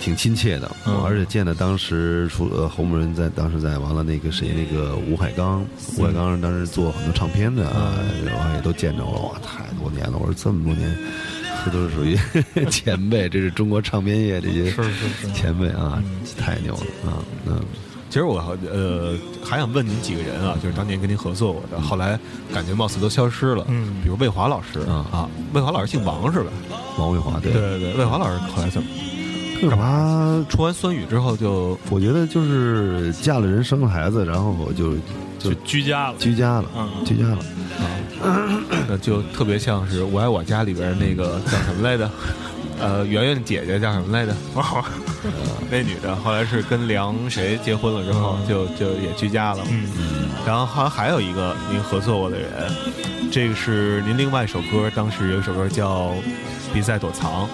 [0.00, 1.02] 挺亲切的，嗯。
[1.04, 5.64] 而且见的当时除了侯牧人在，当时在完了那个谁，那个吴海刚，
[5.96, 7.94] 吴海刚当时做很多唱片的啊，
[8.24, 10.96] 然后也都见着了，哇，太多年了，我说这么多年，
[11.64, 12.16] 这都是属于
[12.70, 15.32] 前辈，这是中国唱片业这些是是是。
[15.32, 16.02] 前辈啊，
[16.36, 17.60] 太牛了啊，嗯。
[18.18, 18.36] 其实我
[18.72, 19.14] 呃
[19.44, 22.18] 还想问您几个人啊，就是当年跟您合作过的，后来
[22.52, 23.64] 感觉貌似都消失了。
[23.68, 26.50] 嗯比如魏华老师啊啊，魏华老师姓王是吧？
[26.98, 28.88] 王卫华对，对对对，魏华老师后来怎么
[29.70, 30.44] 干嘛？
[30.48, 34.94] 出完酸雨之后就我觉得就是嫁了人，生了孩子，然后我就
[35.38, 36.16] 就居家了。
[36.18, 37.38] 居家了，嗯居家了。
[38.20, 38.58] 啊，
[38.90, 42.10] 那就特别像是《我爱我家》里边那个叫什么来着？
[42.80, 44.32] 呃，圆圆姐姐叫什么来着？
[45.24, 45.32] 呃
[45.70, 49.62] 那女的后来是跟梁谁结婚了之后，就就也居家了。
[49.70, 49.88] 嗯
[50.46, 52.48] 然后好像还有一个您合作过的人，
[53.30, 56.06] 这个是您另外一首歌，当时有一首歌叫
[56.72, 57.46] 《别再躲藏》，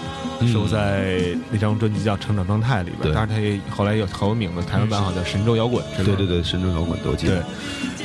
[0.52, 1.18] 收在
[1.50, 3.02] 那张专辑叫《成长状态》里边。
[3.02, 5.82] 对当然，它也后来有好多名字，台湾版好像叫《神州摇滚》。
[6.04, 7.44] 对对对，神州摇滚都记对得。，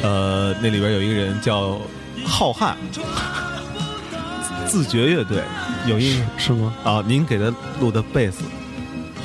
[0.02, 1.80] 呃，那里边有一个人叫
[2.26, 2.74] 浩瀚，
[4.70, 5.44] 自觉乐队
[5.88, 6.74] 有一是吗？
[6.84, 8.44] 啊，您给他录的贝斯，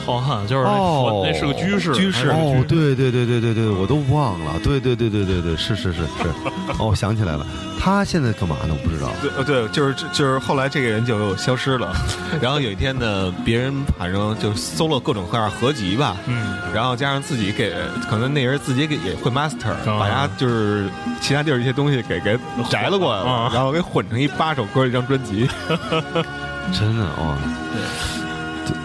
[0.05, 2.27] 浩瀚就是那哦那是个居士，居士
[2.69, 4.53] 对对对对对对，我都忘了。
[4.63, 6.29] 对对对对对对，是是是是。
[6.79, 7.47] 哦，我想起来了，
[7.81, 8.75] 他现在干嘛呢？
[8.75, 9.09] 我不知道。
[9.23, 11.95] 对呃对，就是就是后来这个人就消失了，
[12.41, 17.73] 然后有一天呢，别人反正就搜了各种各样合集吧，嗯然后加上自己给，
[18.11, 20.89] 可能那人自己给也会 master，、啊把他就是
[21.21, 22.39] 其他地儿一些东西给给
[22.69, 25.49] 摘了过来了，啊然后给混成一八首歌一张专辑。
[26.73, 27.37] 真的哦。
[27.73, 28.24] 对。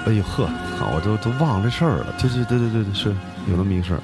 [0.06, 2.16] 哎呦呵，好，我都都忘了这事儿了。
[2.20, 3.10] 对对对对对对，是
[3.50, 4.02] 有那么一个事儿。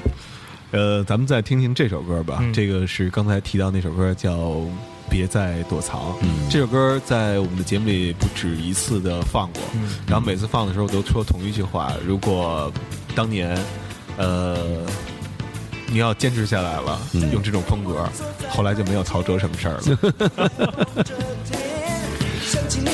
[0.72, 4.36] 呃，咱们再听听这首歌吧，嗯这个是刚才提到那首歌叫
[5.10, 6.00] 《别再躲藏》。
[6.22, 12.72] 嗯这首歌在我们的节目里不止一次的放过，嗯然后每次放的时候都说同一句话：如果
[13.14, 13.58] 当年，
[14.16, 14.84] 呃。
[15.88, 18.08] 你要坚持下来了，嗯用这种风格，
[18.48, 19.82] 后来就没有曹哲什么事儿了。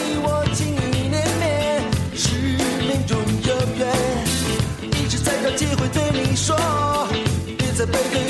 [7.79, 8.28] 别再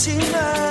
[0.00, 0.69] sin más.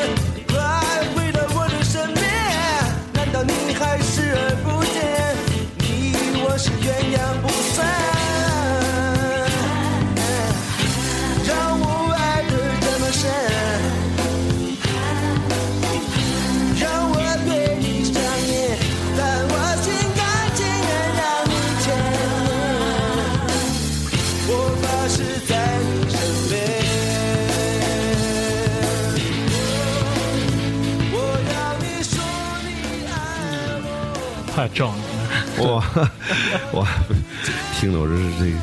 [37.79, 38.57] 听的我这是这个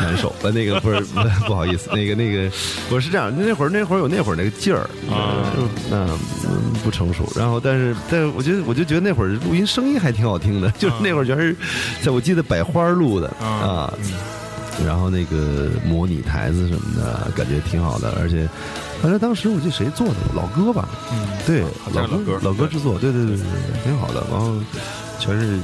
[0.00, 0.34] 难受。
[0.42, 2.50] 呃，那个不是不 不好意思，那个那个
[2.90, 4.80] 我是这样，那会儿那会儿有那会儿那个劲儿
[5.10, 5.44] 啊
[5.90, 6.18] 那、嗯
[6.82, 7.30] 不成熟。
[7.36, 11.54] 然后但是但是我觉得我就觉得那会儿录音声音还挺好听的， 就是那会儿全是
[12.02, 13.94] 在我记得百花录的啊啊。
[14.86, 18.48] 然后那个模拟台子什么的，感觉挺好的，而且，
[19.02, 21.60] 反正当时我记得谁做的，老哥吧，嗯，对，
[21.92, 24.24] 老哥老哥制作，对对对对对，挺好的。
[24.30, 24.54] 然后
[25.18, 25.58] 全是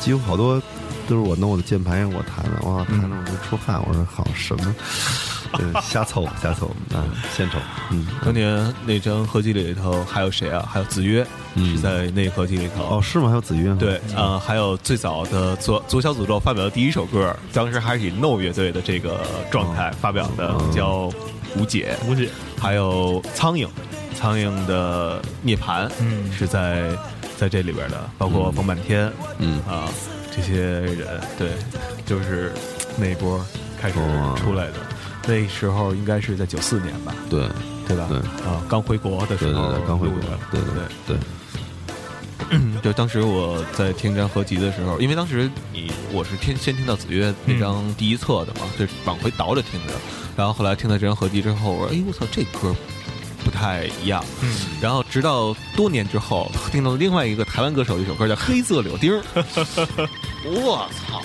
[0.00, 0.62] 几乎好多
[1.08, 3.80] 都是我弄的键盘，我弹的，哇，弹的我都出汗。
[3.86, 4.74] 我说好什么，
[5.52, 7.04] 呃瞎凑瞎凑啊，
[7.36, 7.58] 献丑，
[7.90, 10.66] 嗯， 当年那张合集里头还有谁啊？
[10.70, 12.84] 还有子曰嗯是在那个合集里头。
[12.96, 13.28] 哦，是吗？
[13.28, 13.74] 还有子曰？
[13.74, 21.08] 对，啊，还有最早的左左小诅咒发表的第一首歌，当时还是以 No 乐队的这个状态发表的，哦叫
[21.56, 21.96] 《无解》。
[22.08, 22.28] 无解，
[22.60, 23.68] 还有苍蝇，
[24.16, 26.90] 苍蝇的涅槃，嗯是在
[27.36, 29.88] 在这里边的，包括冯满天，嗯啊，
[30.34, 31.50] 这些人，对，
[32.04, 32.52] 就是
[32.96, 33.44] 那一波
[33.80, 34.74] 开始哦出来的。
[35.26, 37.48] 那时候应该是在九四年吧，对
[37.86, 38.06] 对吧？
[38.08, 38.18] 对。
[38.46, 40.18] 啊，刚回国的时候对对对，刚回国
[40.50, 40.70] 对对
[41.06, 41.16] 对。
[42.48, 49.94] 对， 就当时我在听这张合集的时候，因为当时你我是听先听到子曰那张第一册的嘛，就往回倒着听的，
[50.36, 52.74] 然后后来听到这张合集之后，我说哎我操这歌
[53.44, 59.22] 不太一样，嗯，然后直到多年之后听到另外一个台湾歌手的一首歌叫《黑色柳丁儿》，
[60.50, 61.22] 我操！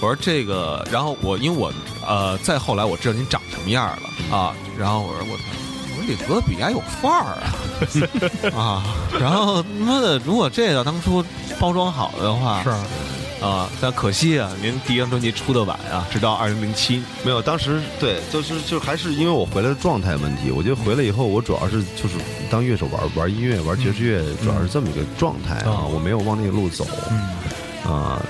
[0.00, 1.72] 我说这个，然后我因为我
[2.06, 5.42] 呃再后来我知道您长什么样了啊，然后我说我操，
[5.90, 7.34] 我说李哥比还有范儿
[8.54, 8.84] 啊 啊！
[9.18, 11.24] 然后他妈的，如果这个当初
[11.58, 12.70] 包装好的话是
[13.40, 20.50] 啊，但可惜啊，您第一张专辑出的晚啊，直到二零零七没有，当时对，就是就还是因为我回来的状态问题。
[20.50, 22.16] 我觉得回来以后，我主要是就是
[22.50, 26.86] 当乐手玩玩音乐，玩爵士乐，主要是这么一个状态啊，嗯我没有往那个路走。
[27.10, 27.28] 嗯
[27.88, 28.20] 啊，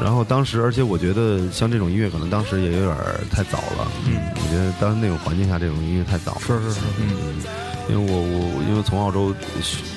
[0.00, 2.96] 然后当时，而且我觉得像这种音乐，可能当时也有点
[3.28, 3.90] 太早了。
[4.06, 6.40] 嗯我觉得当时那种环境下，这种音乐太早了。
[6.46, 7.34] 是是是，嗯，
[7.88, 9.34] 因为我我因为从澳洲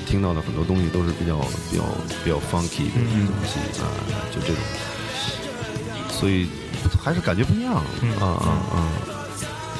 [0.05, 1.37] 听到的很多东西都是比较
[1.69, 1.83] 比较
[2.23, 3.85] 比较 funky 的嗯东西啊，
[4.33, 4.57] 就这种，
[6.09, 6.47] 所以
[7.03, 8.89] 还是感觉不一样嗯啊啊啊！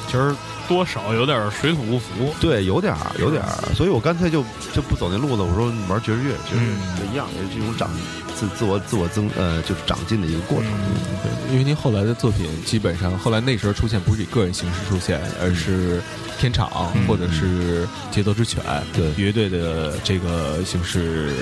[0.06, 0.34] 其实
[0.68, 5.42] 多少有点水土不服，对，有点儿有点儿，所以我干脆就就不走那路子。
[5.42, 7.90] 我说玩爵士乐，爵士乐一样，也是这种长
[8.34, 10.70] 自自我自我增呃就是长进的一个过程。
[10.70, 10.94] 嗯。
[11.22, 11.52] 对。
[11.52, 16.02] 因为您后来的作品基本上后来那时候出现不是以个人形式出现，而是
[16.38, 18.62] 天场嗯或者是节奏之犬
[18.92, 19.12] 对。
[19.16, 21.32] 乐队的这个形式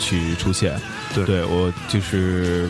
[0.00, 0.80] 去出现。
[1.14, 1.24] 对。
[1.24, 2.68] 对我就是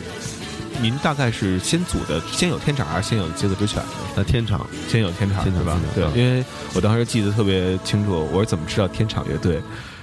[0.81, 3.89] 您大概是先组的，先有天场还是先有节奏之犬呢？
[4.17, 5.81] 那天场先有天场天场是吧？
[5.95, 9.61] 对因为我当时记得特别清楚，我是怎么知道天场乐队。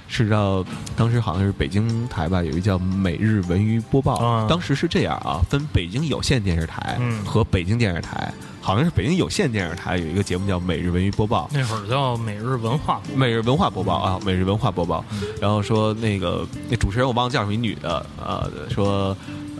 [0.10, 0.64] 是知道
[0.96, 4.16] 当时好像是北京台吧，有一个叫每日文娱播报。
[4.16, 11.50] 啊当时是这样啊，分北京有线电视台嗯和北京电视台，好像是北京有线电视台有一个节目叫每日文娱播报。
[11.52, 19.14] 那会儿叫每日文化部，每日文化播报啊，每日文化播报嗯，然后说那个那主持人我忘了叫什么，一女的，呃，说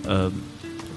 [0.06, 0.32] 呃，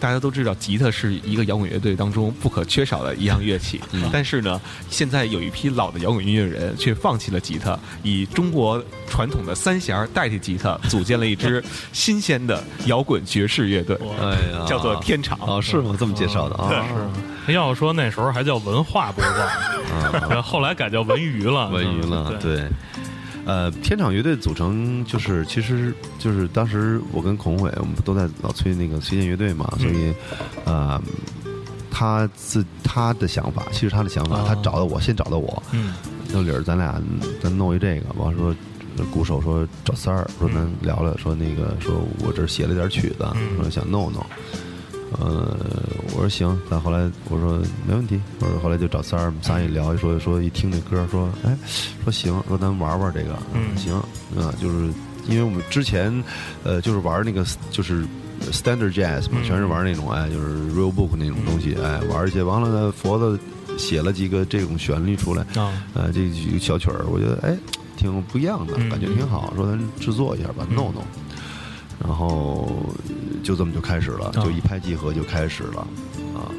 [0.01, 15.38] 大家都知道吉他是一个摇滚乐队当中不可缺少的一样乐器，嗯但是呢，现在有一批老的摇滚音乐人却放弃了吉他，以中国传统的三弦代替吉他，组建了一支 新鲜的摇滚爵士乐队，哎呀，叫做天场。
[15.42, 15.94] 哦，是吗？
[15.98, 16.86] 这么介绍的啊？
[17.46, 22.68] 是，要说那时候还叫文化播报， 然后后来改叫文娱了，文娱了，对，对。
[23.47, 30.14] 呃，天场乐队组成就是，其实就是当时我跟孔伟，我们不都在老崔那个崔健乐队嘛，所以，
[30.64, 31.01] 呃，
[31.91, 35.95] 他自他的想法，其实他的想法，啊他找到我，先找到我，嗯
[36.32, 37.03] 那理儿咱俩
[37.43, 38.55] 咱弄一这个，完了说。
[39.11, 44.22] 鼓手说找三儿，说咱聊聊，说那个说我这写了点曲子，嗯说想弄弄。
[45.18, 45.56] 呃，
[46.14, 51.56] 我说行，但后来我说没问题，我说后来就找三儿，我们仨一聊，说说一听那歌，说哎，
[52.04, 53.94] 说行，说咱玩玩这个，嗯行
[54.36, 54.88] 啊，就是
[55.28, 56.22] 因为我们之前
[56.62, 58.04] 呃就是玩那个就是
[58.52, 63.38] standard jazz 嘛，嗯全是玩那种哎就是 real book 那种东西，哎玩一些，完了呢，佛子
[63.76, 67.56] 写了几个这种旋律出来，啊，呃，这几个小曲儿，我觉得哎
[67.96, 71.02] 挺不一样的，嗯感觉挺好，说咱制作一下吧，弄弄。
[72.03, 72.70] 然后
[73.44, 75.80] 就这么就开始了，啊就一拍即合就开始了
[76.34, 76.51] 啊。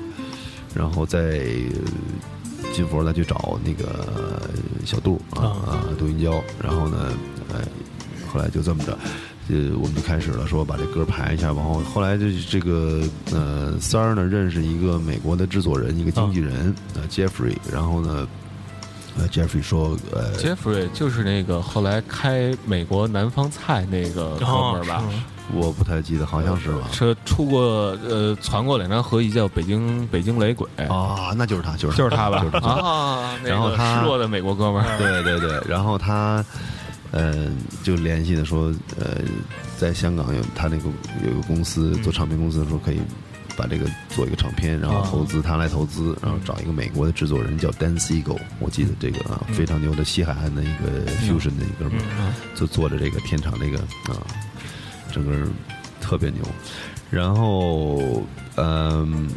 [0.73, 4.41] 然后再呃金佛再去找那个
[4.85, 7.11] 小杜啊啊啊杜云娇，然后呢，
[7.53, 7.59] 哎，
[8.31, 8.97] 后来就这么着。
[9.49, 13.01] 呃，我们就开始了，说把这歌排一下，然后后来这这个
[13.33, 18.25] 呃三儿呢认识一个美国的制作人，一个经纪人呃 Jeffrey，然后呢，
[19.17, 25.03] 呃 Jeffrey 说呃 Jeffrey 就是那个后来开美国南方菜那个哥们儿吧？
[25.53, 26.87] 我不太记得，好像是吧？
[26.91, 27.61] 是出过
[28.07, 32.39] 呃传过两张合集，叫《北京北京雷鬼》，啊，那就是他，就是就是他吧。
[32.39, 32.59] 就是？
[32.59, 32.69] 他。
[32.69, 36.43] 啊，然后他失落的美国哥们儿， 对对对，然后他，
[37.11, 37.47] 呃，
[37.83, 39.17] 就联系的说，呃，
[39.77, 40.89] 在香港有他那个
[41.25, 42.99] 有个公司做唱片公司的时候可以
[43.57, 53.77] 把这个做一个唱片，然后投资他来投资，然后找一个美国的制作人叫 Dan Siegel，我记得这个啊非常牛的西海岸的一个 fusion 的一哥们儿，就做着这个天场这个
[54.11, 54.23] 啊，
[55.11, 55.47] 整个
[55.99, 56.41] 特别牛，
[57.09, 58.23] 然后
[58.55, 59.27] 嗯。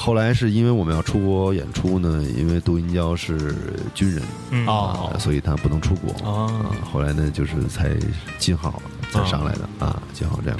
[0.00, 3.52] 后来是因为我们要出国演出呢，因为杜云娇是
[3.96, 4.22] 军人，
[4.52, 6.70] 嗯哦啊，所以他不能出国哦啊。
[6.88, 7.90] 后来呢，就是才
[8.38, 8.80] 金号
[9.10, 10.58] 才上来的啊，金号这样，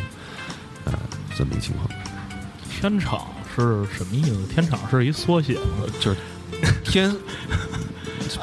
[0.86, 0.98] 啊，
[1.36, 1.88] 这么一个情况。
[2.68, 4.44] 天场是什么意思？
[4.52, 5.86] 天场是一缩写吗？
[6.00, 6.16] 就是
[6.82, 7.14] 天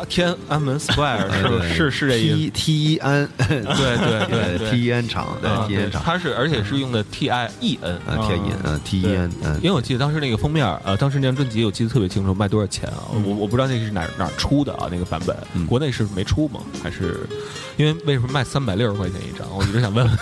[0.09, 1.31] 天安门 Square
[1.67, 2.35] 是是是这意思。
[2.35, 4.71] T T 一安，对对对对。
[4.71, 9.55] T 一安厂，对啊 T 一安厂，它是而且是用的 T I E N 啊 T 一啊 T 一 N，嗯。
[9.57, 13.03] 因为我记得当时那个封面，呃，当时那张专辑我记得特别清楚，卖多少钱啊？
[13.11, 15.65] 我我不知道那是哪儿哪儿出的啊，那个版本，嗯。
[15.67, 16.61] 国内是没出吗？
[16.81, 17.27] 还是
[17.77, 19.47] 因为为什么卖三百六十块钱一张？
[19.55, 20.05] 我一直想问。
[20.05, 20.17] 问，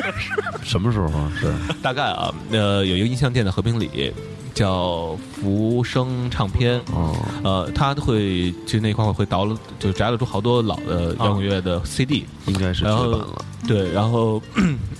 [0.64, 1.30] 什么时候啊？
[1.38, 1.46] 是
[1.82, 4.12] 大概啊，呃，有一个音像店的和平里
[4.54, 13.44] 叫福生唱片，哦，呃，他会就那块会倒了，就摘了出好多老的摇滚乐的 CD，、应该是绝然后版了。
[13.66, 14.42] 对，然后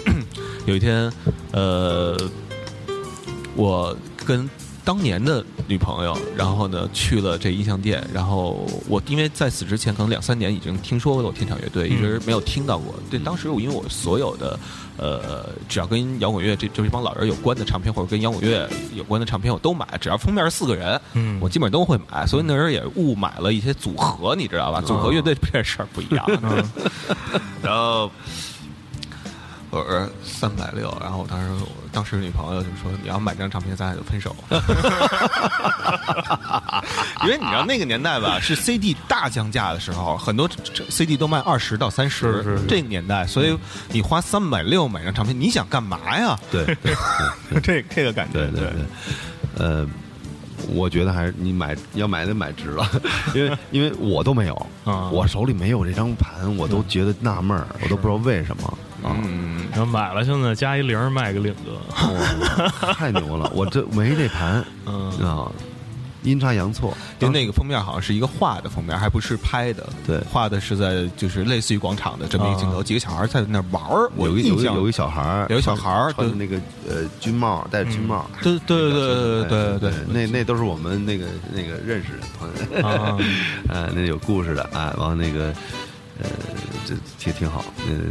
[0.67, 1.11] 有一天，
[1.53, 2.17] 呃，
[3.55, 3.97] 我
[4.27, 4.49] 跟
[4.85, 12.95] 当年的女朋友，然后呢去了这音像店，然后我因为在此之前可能两三年已经听说过天场乐队，一直没有听到过。
[13.11, 14.59] 对，当时我因为我所有的
[14.99, 22.27] 呃，只要跟摇滚乐这这帮老人有关的唱片，或者跟摇滚乐有关的唱片，我都买，只要封面是四个人，嗯我基本上都会买。
[22.27, 24.81] 所以那时候也误买了一些组合，你知道吧？
[24.81, 26.27] 组合乐队这事儿不一样。
[27.63, 28.11] 然后
[29.71, 34.35] 我说三百六，然后我当时我当时女朋友就说：“你要买这张唱片，咱俩就分手。
[37.25, 40.49] ”因为你知道那个年代吧，是 CD 大降价的时候，很多
[40.89, 43.55] CD 都卖二十到三十，这个年代，所以
[43.91, 46.39] 你花三百六买张唱片，你想干嘛呀？
[46.51, 46.95] 对对
[47.61, 48.87] 这这个感觉，对对对，
[49.59, 49.87] 呃，
[50.69, 52.89] 我觉得还是你买要买得买值了，
[53.35, 54.55] 因为因为我都没有
[54.85, 58.73] 啊我手里没有这张盘，我都觉得纳闷儿，我都不知道为什么啊。
[59.05, 63.51] 嗯，然后买了，现在加一零卖给领哥，太牛了！
[63.55, 65.11] 我这没这盘， 嗯。
[65.21, 65.51] 啊，
[66.25, 76.57] 阴差阳错，因为那个封面好像是一个画的封面，还不是拍的，对，画的是在就是类似于广场的这么一个镜头，几个小孩在那玩儿，有一有有一小孩，有一小孩穿那个
[76.89, 83.17] 呃军帽，戴军帽，对对对对对对，那那都是我们那个那个认识的朋友，啊，
[83.95, 85.55] 那有故事的啊，完那个
[86.21, 86.29] 呃，
[86.85, 88.11] 这挺挺好，嗯。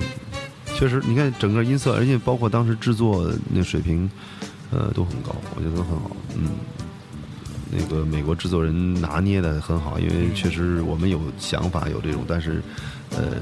[0.78, 4.10] 确实，你看整个音色，而且包括当时制作那水平，
[4.72, 6.52] 呃，都很高，我觉得都很好，嗯。
[7.70, 12.62] 那个美国制作人拿捏的很好，因为确实我们有想法有这种，但是，
[13.12, 13.42] 呃，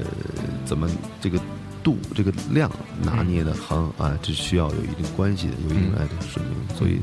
[0.64, 1.38] 怎么这个
[1.84, 2.68] 度这个量
[3.00, 7.00] 拿捏的很啊，这需要有一定关系的，有一定哎对水平，所以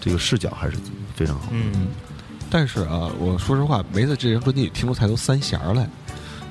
[0.00, 0.76] 这个视角还是
[1.14, 1.48] 非常好。
[1.50, 1.88] 嗯，
[2.48, 5.86] 但是啊，我说实话，没在这张专辑听出太多三弦儿来。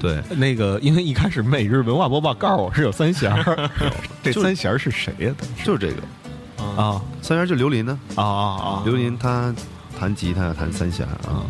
[0.04, 3.70] 对，那个，因为一开始每日文化播报告诉我是有三弦儿，
[4.22, 5.34] 这三弦儿是谁呀？
[5.64, 6.04] 就是这个。
[6.82, 7.02] 啊。
[7.22, 8.82] 三弦就刘林呢，啊啊啊！
[8.84, 9.56] 刘林他
[9.98, 11.48] 弹吉他弹三弦啊，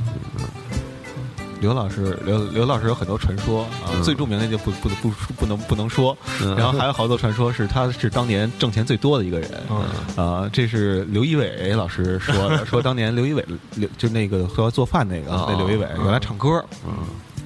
[1.61, 4.03] 刘老师，刘刘老师有很多传说啊，嗯。
[4.03, 6.55] 最著名的就不不不不能不能说，嗯。
[6.55, 9.49] 然后还有好多传说是他是当年挣钱最多的一个人，
[10.15, 10.23] 嗯。
[10.23, 13.43] 啊，这是刘一伟老师说的， 说当年刘一伟
[13.73, 16.93] 刘就那个后来做饭那个哦那刘一伟原来唱歌，嗯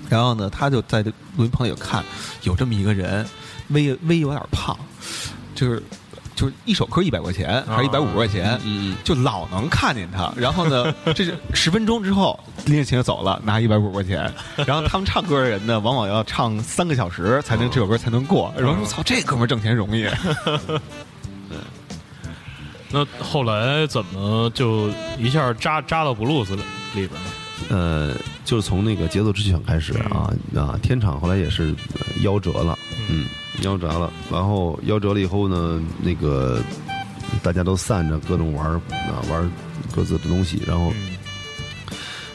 [0.09, 2.03] 然后呢，他就在这录音棚里看
[2.43, 3.25] 有这么一个人，
[3.69, 4.77] 微微有点胖，
[5.53, 5.81] 就是
[6.35, 10.31] 就是一首歌一百块钱还是一百五十块钱，嗯就老能看见他。
[10.35, 14.31] 然后呢，这是 十分钟之后拎着琴就走了，拿一百五十块钱。
[14.65, 18.53] 然后他们唱歌的人呢，往往要唱三个小时才能这首歌才能过。
[18.57, 20.07] 然后说：“操，这哥们儿挣钱容易。
[22.89, 26.61] 那后来怎么就一下扎扎到布鲁斯里
[26.93, 27.27] 里边了？
[27.69, 32.77] 呃，就是从那个节奏之选开始啊啊，天场后来也是呃夭折了，
[33.09, 33.25] 嗯，
[33.61, 34.11] 夭折了。
[34.31, 36.61] 然后夭折了以后呢，那个
[37.41, 39.51] 大家都散着，各种玩啊玩
[39.93, 40.61] 各自的东西。
[40.67, 40.93] 然后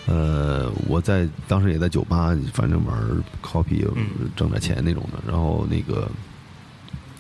[0.07, 3.01] 呃，我在当时也在酒吧，反正玩
[3.43, 3.87] copy
[4.37, 5.19] 挣点钱那种的。
[5.27, 6.11] 然后那个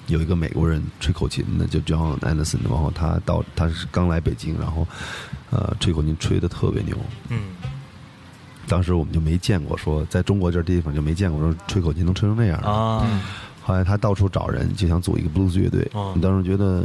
[0.08, 4.86] 有一个美国人吹口琴的，就 John Anderson，然后他到他是刚来北京，然后
[5.50, 6.98] 呃吹口琴吹的特别牛。
[7.28, 7.38] 嗯
[8.72, 12.68] 当时我们就没见过说，在中国这地方就没见过说吹口琴能吹成那样的。
[12.70, 13.06] 啊，
[13.62, 15.86] 后来他到处找人，就想组一个 blues 乐队。
[15.92, 16.84] 哦当时觉得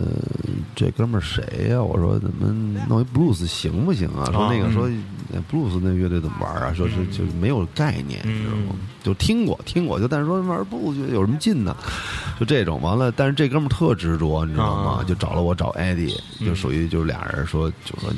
[0.75, 2.51] 这哥们儿谁呀、我说怎么
[2.89, 4.25] 弄一 blues 行不行啊？
[4.33, 4.89] 说那个嗯说
[5.29, 6.73] 那 blues 那乐队怎么玩啊？
[6.73, 8.75] 说是嗯就是没有概念，知道吗？
[9.01, 11.73] 就听过听过，就但是说玩 blues 有什么劲呢？
[12.37, 14.99] 就这种完了，但是这哥们儿特执着，你知道吗？
[14.99, 18.09] 啊就找了我找 Eddie，就嗯属于就是俩人说就说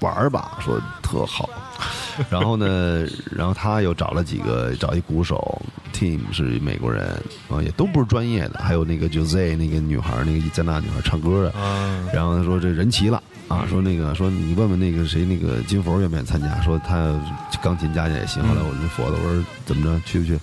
[0.00, 1.48] 玩儿吧，说特好。
[2.30, 5.60] 然后呢，然后他又找了几个，找一鼓手
[5.92, 7.08] ，Tim 是美国人
[7.48, 11.58] 啊，也都不是专业的，还有那个 Jose 那个女孩，那个加拿大女孩唱歌的。
[11.58, 17.14] 啊，然后他说这人齐了啊，说那个说你问问那个谁那个金佛愿不愿意参加，说他
[17.62, 18.42] 钢琴家也行。
[18.46, 20.34] 后来我那佛子我说怎么着去不去？
[20.34, 20.38] 嗯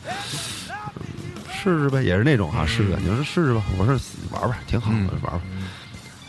[1.64, 2.96] 试试呗，也是那种啊，试试。
[3.02, 5.42] 你说试试吧，我说玩玩，挺好的，玩玩。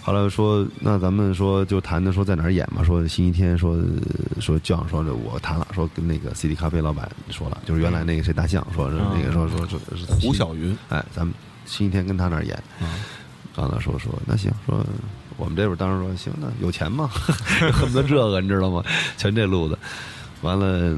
[0.07, 2.81] 后来说，那咱们说就谈的说在哪儿演嘛？
[2.85, 3.77] 说星期天说
[4.41, 11.35] 说这样说这我谈了，说跟那个 CD 咖啡老板说了，就是原来那个谁大象说是那个说说说是胡晓云，哎，咱们
[11.65, 12.57] 星期天跟他那儿演。
[13.57, 14.87] 完了说说那行，说
[15.37, 17.11] 我们这边当时说行，那有钱吗？
[17.73, 18.85] 恨不得这个你知道吗？
[19.17, 19.77] 全这路子。
[20.43, 20.97] 完了，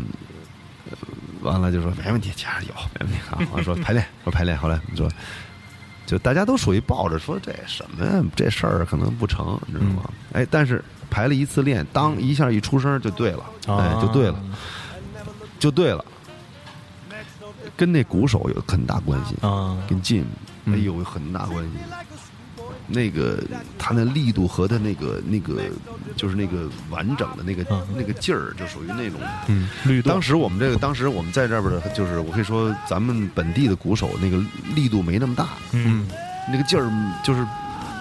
[0.91, 0.99] 呃
[1.41, 3.41] 完了就说没问题，钱有没问题啊。
[3.53, 5.11] 完了说排练，说排练，后来说。
[6.09, 10.11] 就大家都属于抱着说这什么呀，这事儿可能不成，你知道吗？
[10.33, 14.43] 哎，但是排了一次练，当一下一出声就对了，哎，就对了，
[15.59, 16.03] 就对了，
[17.77, 20.25] 跟那鼓手有很大关系，啊，跟 Jim，
[20.65, 21.73] 哎呦，有很大关系。
[22.89, 23.39] 那个
[23.79, 25.63] 他那力度和他那个那个
[26.17, 27.87] 就是那个完整的那个、嗯。
[27.97, 29.21] 那个劲儿，就属于那种。
[29.47, 30.13] 嗯，律动。
[30.13, 34.43] 当时我们这个，当时我们在这边的，就是我可以说，咱们本地的鼓手那个
[34.75, 36.09] 力度没那么大，嗯。
[36.51, 36.91] 那个劲儿
[37.23, 37.47] 就是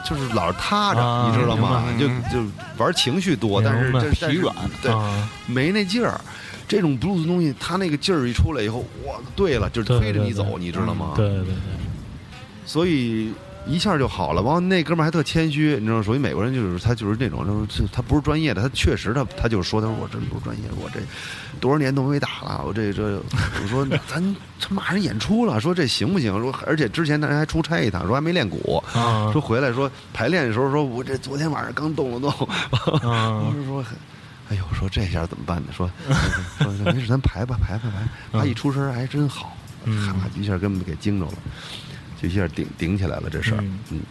[0.08, 1.84] 就是老是塌着，啊你知道吗？
[2.00, 4.56] 就就玩情绪多，但是这但是疲软。
[4.82, 6.20] 对，啊，没那劲儿。
[6.68, 10.52] 这种 blues 东西，他那个劲儿一出来以后，哇，对了，就是推着你走，对。
[10.52, 11.14] 对你知道吗？
[11.16, 11.54] 对对对，
[12.66, 13.32] 所以
[13.68, 14.42] 一下就好了。
[14.42, 21.00] 完了，那哥们儿还特谦虚，你知道，属于美国人，就是他就是那种，就是他不是专业的，他确实他他就是说，他说我真不是专业，我这
[21.60, 23.22] 多少年都没打了，我这这，
[23.62, 26.40] 我说咱这马上演出了，说这行不行？
[26.42, 32.30] 说而且之前他还出差一趟，说还没练鼓，啊说回来说排练的时候说，我这昨天晚上刚动了动，
[33.10, 33.84] 啊 我是说。
[34.50, 35.74] 哎呦，说这下怎么办呢？
[35.76, 35.92] 说
[36.58, 38.08] 说没事，咱排吧，排排排。
[38.32, 41.34] 他一出声还真好，嗯哈一下给我们给惊着了，
[42.22, 43.58] 就一下顶顶起来了这事儿。
[43.62, 43.80] 嗯。
[43.92, 44.02] 嗯，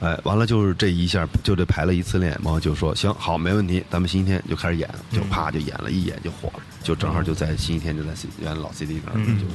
[0.00, 9.38] 哎，完了就是这一下就这排了一次练，完了就说行好没问题，咱们星期天就开始演，就啪就演了，一演就火了，就正好就在星期天就在原来老 CD 那儿，嗯。
[9.38, 9.50] 就是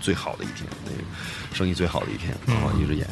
[0.00, 0.98] 最好的一天，那个
[1.52, 3.06] 生意最好的一天，然后一直演。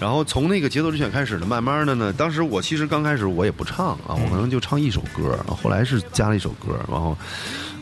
[0.00, 7.16] 然后从那个节奏之选开始呢，慢慢的呢，当时我其实刚开始我也不唱啊，我可能就唱一首歌，然后后来是加了一首歌，然后，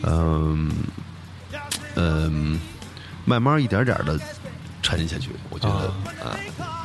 [0.03, 0.70] 嗯
[1.95, 2.61] 嗯，
[3.24, 4.20] 慢慢一点点的
[4.83, 5.87] 沉下去，我觉得
[6.22, 6.37] 啊，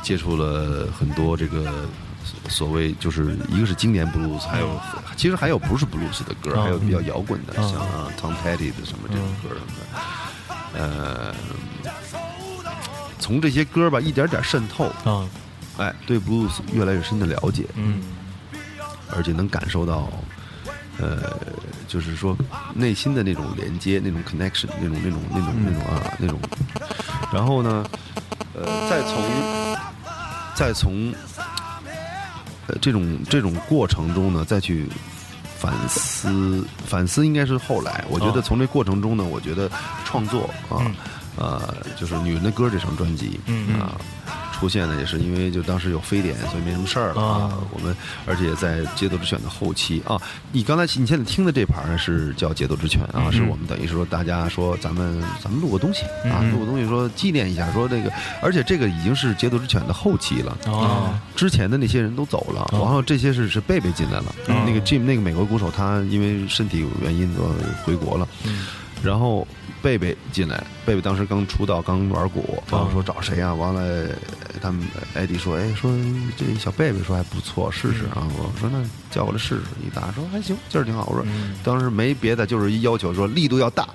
[0.02, 1.84] 接触了很多这个
[2.48, 4.80] 所谓就是一个是经典 blues，还有
[5.16, 8.08] 其实还有不是 blues 的歌，啊还有比较摇滚的，嗯像啊。
[8.18, 9.72] Tom Petty 的什么这种歌什么
[10.72, 11.34] 的，呃，
[13.18, 15.28] 从这些歌吧一点点渗透，啊，
[15.76, 18.02] 哎，对 blues 越来越深的了解，嗯。
[19.10, 20.12] 而且能感受到，
[20.98, 21.34] 呃，
[21.88, 22.36] 就是说
[22.74, 26.38] 内心的那种连接、那种 connection、那种、那种、那种、那种啊、那种。
[27.32, 27.84] 然后呢，
[28.54, 29.76] 呃，再从
[30.54, 31.12] 再从
[32.66, 34.86] 呃这种这种过程中呢，再去
[35.58, 38.04] 反思，反思应该是后来。
[38.08, 39.70] 我觉得哦从这过程中呢，我觉得
[40.04, 40.84] 创作啊，
[41.36, 43.96] 呃，就是《女人的歌》这张专辑，嗯啊。
[44.58, 47.44] 出现呢，也是因为就当时有非典，所以没什么事儿了啊。
[47.44, 47.94] 啊我们
[48.26, 50.20] 而且在《街头之犬》的后期啊，
[50.52, 58.10] 你刚才你现在听的这盘儿是叫《街头之犬》啊，嗯是我们等于是说大家说咱们咱们录个东西啊，嗯录个东西说纪念一下，说这个，
[58.42, 60.56] 而且这个已经是《街头之犬》的后期了。
[60.66, 64.34] 啊之前的那些人都走了，哦然后这些是是贝贝进来了。
[64.48, 67.54] 哦那个 Jim 那个美国鼓手，他因为身体原因呃
[67.84, 68.26] 回国了。
[68.44, 68.66] 嗯
[69.02, 69.46] 然后
[69.82, 73.54] 贝贝进来，贝贝当时刚出道，刚玩鼓，然后说找谁啊？
[73.54, 74.08] 完了，
[74.60, 74.82] 他们
[75.14, 75.90] 艾迪说，哎，说
[76.36, 78.26] 这小贝贝说还不错，试试啊。
[78.36, 81.06] 我说那叫过来试试，一打说还行，劲儿挺好。
[81.06, 83.88] 我说嗯当时没别的，就是一要求说力度要大，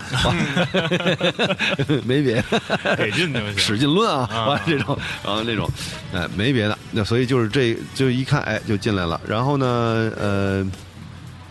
[2.06, 2.96] 没别的。
[2.96, 5.70] 给劲就行使劲抡啊，啊完了这种，然后那种，
[6.14, 9.20] 哎，没别的，那所以就是这就一看，哎，就进来了。
[9.28, 9.66] 然后呢，
[10.18, 10.66] 呃，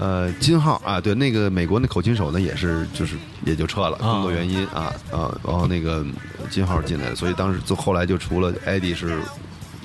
[0.02, 4.14] 呃，金浩啊，对，那个美国那口琴手呢，也是就是也就撤了，啊。
[4.14, 6.04] 工作原因啊啊，然后那个
[6.50, 9.22] 金浩进来了，所以当时就后来就除了艾迪是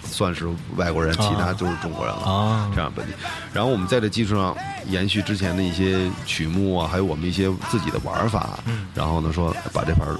[0.03, 2.24] 算是外国人，其他都是中国人了。
[2.24, 2.72] 啊。
[2.74, 3.13] 这样本地，
[3.53, 4.57] 然后我们在这基础上
[4.89, 8.57] 延续之前的一些曲目啊，还有我们一些自己的玩法，
[8.95, 10.18] 然后呢说把这盘儿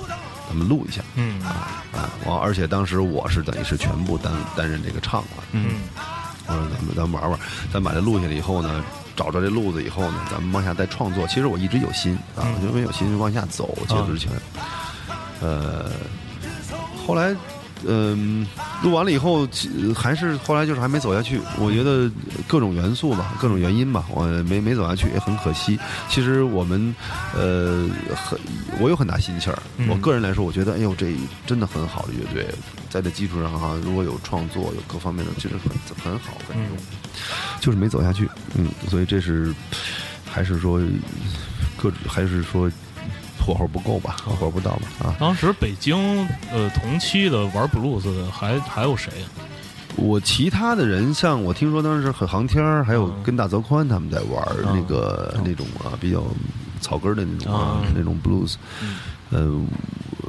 [0.48, 1.02] 咱们录一下。
[1.16, 1.42] 嗯。
[1.42, 2.10] 啊啊！
[2.28, 5.72] 完，而且当时我是等于是全部担担任这个唱了，嗯。
[6.46, 7.40] 我说咱们咱们玩玩，
[7.74, 8.84] 咱把这录下来以后呢，
[9.18, 11.28] 找着这路子以后呢，咱们往下再创作。
[11.28, 14.32] 其实我一直有心啊，嗯因为有心往下走，接之前，
[15.42, 15.92] 呃，
[17.06, 17.36] 后来。
[17.86, 18.44] 嗯，
[18.82, 21.40] 录完了以后，其还是后来就是还没走下去。
[21.60, 22.10] 我觉得
[22.48, 25.78] 各种元素吧，各种原因吧，我没没走下去，也很可惜。
[26.10, 26.94] 其实我们，
[27.36, 28.38] 呃，很
[28.80, 29.62] 我有很大心气儿。
[29.78, 31.14] 嗯我个人来说，我觉得，哎呦，这
[31.46, 32.48] 真的很好的乐队，
[32.90, 35.72] 在这基础上哈，如果有创作，有各方面的，其实很
[36.04, 36.32] 很好，
[37.60, 38.30] 就是没走下去。
[38.56, 39.54] 嗯，所以这是
[40.30, 40.82] 还是说
[41.76, 42.70] 各还是说
[43.40, 45.16] 火候不够吧，火候不到吧啊。
[45.20, 49.28] 当时北京呃同期的玩布鲁斯的还还有谁啊？
[49.96, 56.24] 我其他的人，像我听说当时很航天儿，还有嗯跟大泽宽他们在玩那个那种啊比较
[56.80, 58.98] 草根的那种啊啊那种 blues，嗯
[59.30, 59.62] 呃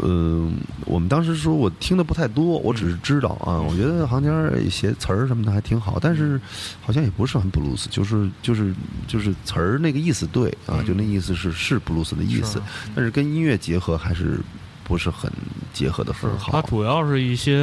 [0.00, 0.48] 呃，
[0.84, 6.40] 我们当时说我听的不太多，我只是知道啊，我觉得航天儿写词儿什么的还挺好，但是
[6.80, 8.72] 好像也不是很布鲁斯就是就是
[9.08, 10.86] 就是词儿那个意思对啊，嗯。
[10.86, 12.62] 就那意思是是布鲁斯的意思，
[12.94, 14.38] 但是跟音乐结合还是
[14.84, 15.30] 不是很
[15.72, 16.52] 结合的很好。
[16.52, 17.58] 它主要是一些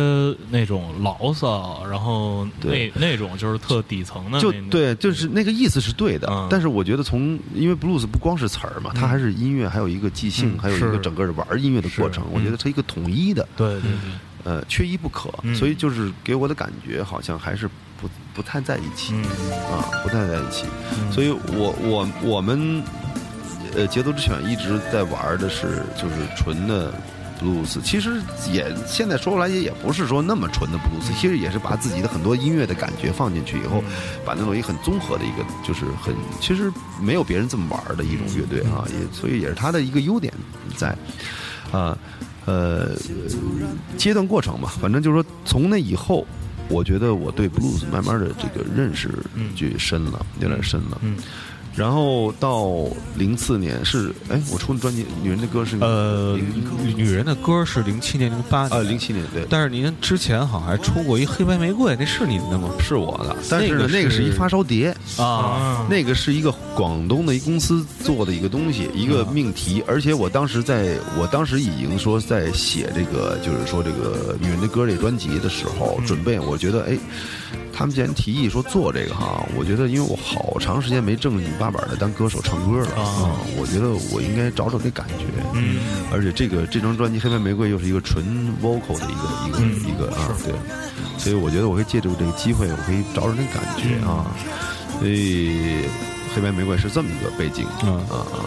[0.49, 2.91] 那种牢骚，然后那对。
[2.95, 6.47] 那种就是特底层的，就对，就是那个意思是对的，嗯。
[6.49, 13.91] 但是我觉得从因为 blues 不光是词儿嘛，它嗯还是音乐，还有一个即兴，嗯还有一个整个的玩儿音乐的过程，我觉得它一个统一的，对对对，
[14.43, 15.53] 呃，缺一不可，嗯。
[15.53, 17.67] 所以就是给我的感觉好像还是
[17.99, 19.23] 不不太在一起、嗯。
[19.71, 20.65] 啊，不太在一起，
[20.97, 21.11] 嗯。
[21.11, 22.81] 所以我我我们
[23.75, 26.93] 呃节奏之犬一直在玩的是就是纯的。
[27.41, 28.21] Blues 其实
[28.51, 33.83] 也现在说出来也也不是说那么纯的 blues，、其实也是把自己的很多音乐的感觉放进去以后，
[34.25, 36.71] 把那种一个很综合的一个，就是很其实
[37.01, 40.33] 没有别人这么玩的一种乐队啊，也所以也是他的一个优点
[40.75, 40.95] 在。
[41.71, 41.97] 啊
[42.45, 42.91] 呃
[43.97, 46.25] 阶段过程吧，反正就是说从那以后，
[46.69, 49.09] 我觉得我对 blues 慢慢的这个认识
[49.55, 50.99] 就深了，有点深了。
[51.01, 51.17] 嗯
[51.75, 52.71] 然后到
[53.15, 56.37] 零四年是哎，我出的专辑《女人的歌》是呃，
[56.95, 59.45] 女人的歌是零七年、零八呃零七年对。
[59.49, 62.69] 但是您之前好像还出过一黑白玫瑰，那是您的吗？
[62.79, 65.85] 是我的，但是呢，那个是那个是一发烧碟，啊。
[65.89, 76.97] 那个是一个广东的一公司做的一个东西，一个命题，而且我当时在我当时已经说在写这个，就是说这个《女人的歌》这专辑的时候，准备，我觉得哎，
[77.73, 85.77] 他们既然提议说做这个哈，我觉得因为我好长时间没正经八百的当歌手唱歌了啊，我觉得我应该找找这感觉，嗯。
[86.11, 88.23] 而且这个这张专辑《黑白玫瑰》又是一个纯
[88.61, 89.81] vocal 的一个一个、嗯。
[89.85, 90.53] 一个啊，对，
[91.17, 94.31] 所以我觉得我会借助这个机会，我可以找找那感觉啊。
[94.99, 95.85] 所以
[96.33, 98.39] 黑白玫瑰是这么一个背景啊啊啊，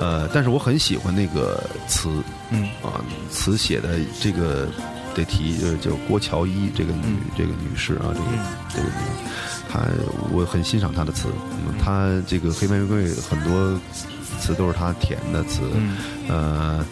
[0.00, 2.08] 呃，但是我很喜欢那个词
[2.50, 2.64] 嗯。
[2.82, 4.68] 啊，词写的这个
[5.16, 8.26] 得提呃叫郭乔伊这个女、这个女士啊，这个、
[8.68, 8.92] 这个女，
[9.68, 9.80] 她
[10.30, 11.28] 我很欣赏她的词，
[11.66, 13.80] 嗯，她这个黑白玫瑰很多
[14.38, 15.96] 词都是她填的词，嗯。
[16.28, 16.84] 呃，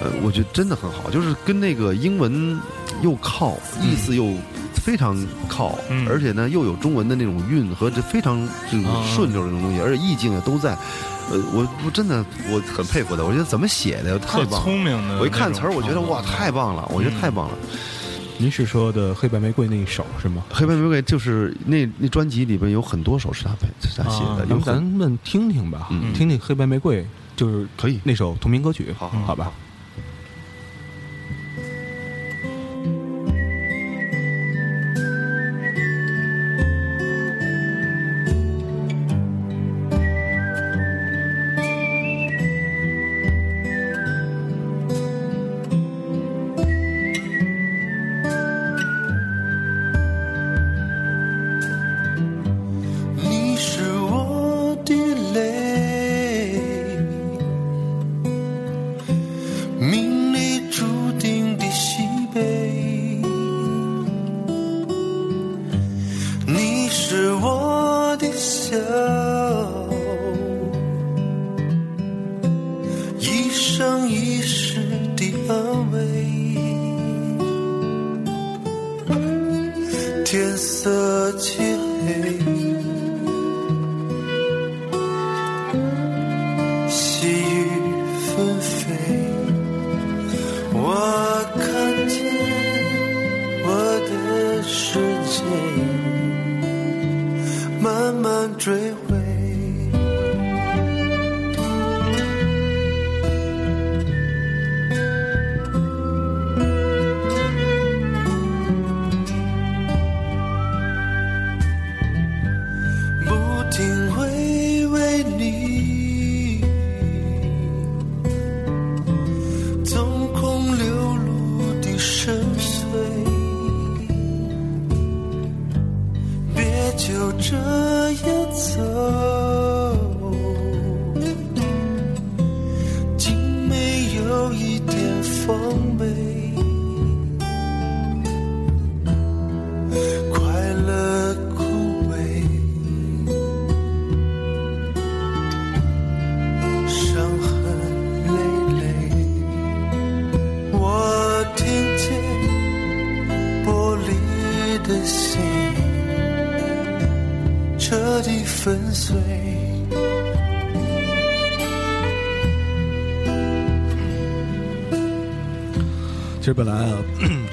[0.00, 2.60] 呃，我觉得真的很好，就是跟那个英文
[3.02, 4.34] 又靠，意思又
[4.74, 5.16] 非常
[5.48, 9.02] 靠，嗯而且呢又有中文的那种韵和这非常这种啊。
[9.14, 10.76] 顺溜的这种东西，而且意境也都在。
[11.32, 14.60] 呃，我我真的我很佩服他，我觉得怎么写的太特棒了。
[14.60, 15.18] 聪明的。
[15.18, 17.56] 我一看词儿，我觉得哇，太棒了，我觉得太棒了。
[18.38, 20.42] 您是说的黑白玫瑰那一首是吗？
[20.50, 27.06] 黑白玫瑰就是那那专辑里边有很多首是他配是他写的，咱们听听吧，嗯听听黑白玫瑰，
[27.36, 29.52] 就是可以那首同名歌曲，好好好吧？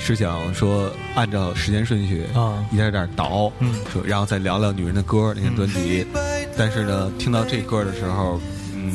[0.10, 2.66] 是想说按照时间顺序啊。
[2.72, 3.76] 一点点倒，嗯。
[3.94, 6.04] 说然后再聊聊女人的歌那些专辑，
[6.58, 8.42] 但是呢，听到这歌的时候，
[8.74, 8.92] 嗯，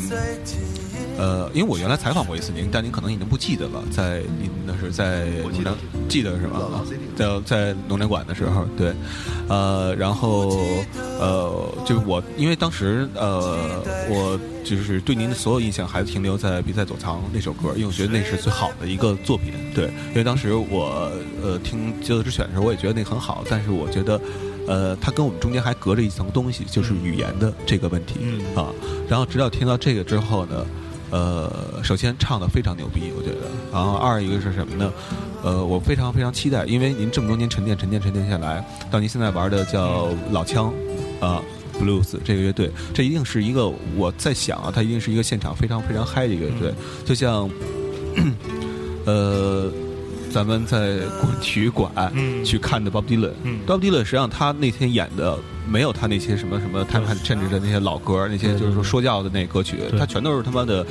[1.17, 5.77] 呃，因为我原来采访过一次您，但您可能已经不记得了，在您那是在记得
[6.09, 6.59] 记得是吧？
[7.17, 8.93] 在在农展馆的时候，对，
[9.49, 10.59] 呃，然后
[11.21, 21.04] 呃，就我因为当时呃，我就是对您的所有印象还停留在《比赛走藏》那首歌，因为我觉得那是最好的一个作品，对，因为当时我呃
[21.75, 24.21] 听《阶段之选》的时候，我也觉得那个很好，但是我觉得。
[24.67, 28.73] 呃，它跟我们中间还隔着一层东西，就是语言的这个问题、嗯啊。
[29.07, 30.67] 然后直到听到这个之后呢，
[31.11, 31.53] 呃，
[31.83, 33.47] 首先唱的非常牛逼，我觉得。
[33.71, 34.91] 然后二一个是什么呢？
[35.43, 40.73] 呃，我非常非常期待，因为您这么多年沉淀、沉淀、沉淀下来，到您现在玩的叫老枪
[41.21, 41.43] 啊。
[41.79, 46.75] Blues 这个乐队，这一定是一个我在想啊，它一定是一个现场非常非常嗨的一个乐队，
[47.05, 47.51] 就像，
[49.05, 49.71] 呃，
[50.35, 52.45] 咱们在国体育馆嗯。
[52.45, 53.61] 去看的 Bob Dylan，嗯。
[53.65, 55.39] Bob Dylan 实际上他那天演的
[55.71, 60.85] 没有他那些什么什么 Time Change 的那些老歌，那些就是说说教的那歌曲，他全都是他妈的。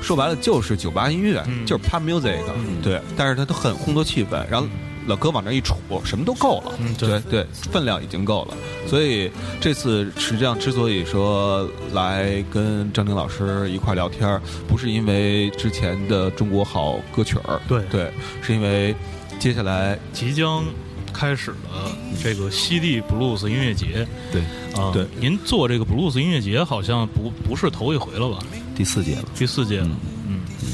[0.00, 1.66] 说白了就是酒吧音乐，嗯。
[1.66, 2.38] 就是 pop music，、
[2.82, 4.66] 对，但是他都很烘托气氛，然后
[5.06, 8.56] 老哥往那一杵，什么都够了，嗯对对对，分量已经够了。
[8.86, 9.30] 所以
[9.60, 18.12] 这次实际上之所以说来跟张宁老师一块聊天儿，不是因为之前的中国好歌曲儿，对对，
[18.42, 18.94] 是因为
[19.38, 20.64] 接下来即将
[21.12, 24.40] 开始了这个西地布鲁斯音乐节对，
[24.80, 28.38] 啊，对，您做这个布鲁斯音乐节好像不不是头一回了吧？
[28.74, 29.24] 第四届了。
[29.34, 29.90] 第四届了，
[30.26, 30.68] 嗯嗯，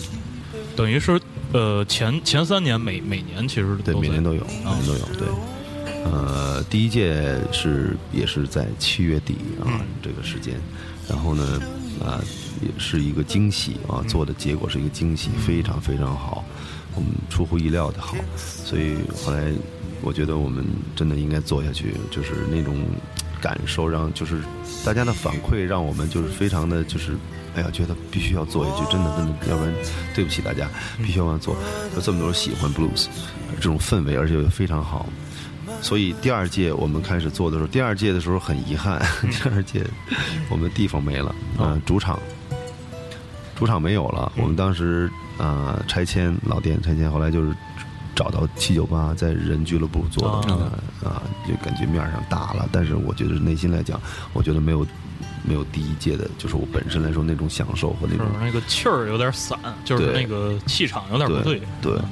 [0.76, 1.20] 等于是
[1.52, 5.00] 呃前前三年每每年其实对，每年都有，每年都有。
[5.18, 5.28] 对，
[6.04, 9.80] 呃，第一届是也是在七月底啊、嗯。
[10.02, 10.54] 这个时间，
[11.08, 11.60] 然后呢，
[12.04, 12.20] 啊、
[12.60, 16.44] 也是一个惊喜啊，做的结果是一个惊喜，非常非常好，
[16.94, 19.50] 我们出乎意料的好，所以后来
[20.02, 20.64] 我觉得我们
[20.94, 22.76] 真的应该做下去，就是那种
[23.40, 24.42] 感受让就是
[24.84, 27.16] 大家的反馈让我们就是非常的就是。
[27.54, 29.72] 哎呀，觉得必须要做一句，真的真的，要不然
[30.14, 30.68] 对不起大家，
[30.98, 31.56] 必须要做。
[31.94, 33.06] 有这么多人喜欢 blues，
[33.56, 35.06] 这种氛围，而且又非常好。
[35.82, 39.00] 所以第二届我们开始做的时候，第二届的时候很遗憾，
[39.30, 39.84] 第二届
[40.48, 42.18] 我们地方没了，啊、主场
[43.54, 44.32] 主场没有了。
[44.36, 47.54] 我们当时啊、拆迁老店拆迁，后来就是
[48.14, 50.72] 找到七九八在人俱乐部做的啊
[51.04, 54.00] 啊、就感觉面儿上大了，但是我觉得内心来讲，
[54.32, 54.84] 我觉得没有
[55.44, 61.60] 没有第一届的，就是我本身来说那种享受和那是种那个气儿有点散，就是那个气场有点不对。
[61.80, 62.08] 对嗯。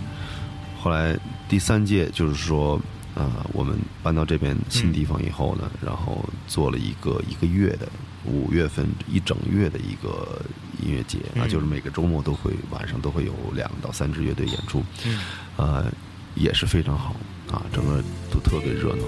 [0.81, 2.81] 后来第三届就是说，
[3.15, 7.89] 啊、我们搬到这边新地方以后呢，然后做了一个一个月的
[8.24, 10.40] 五月份一整月的一个
[10.82, 15.20] 音乐节啊，嗯就是每个周末都会晚上都会有两到三支乐队演出，嗯。
[15.57, 15.86] 呃，
[16.35, 17.16] 也是非常好
[17.51, 19.05] 啊，整个都特别热闹。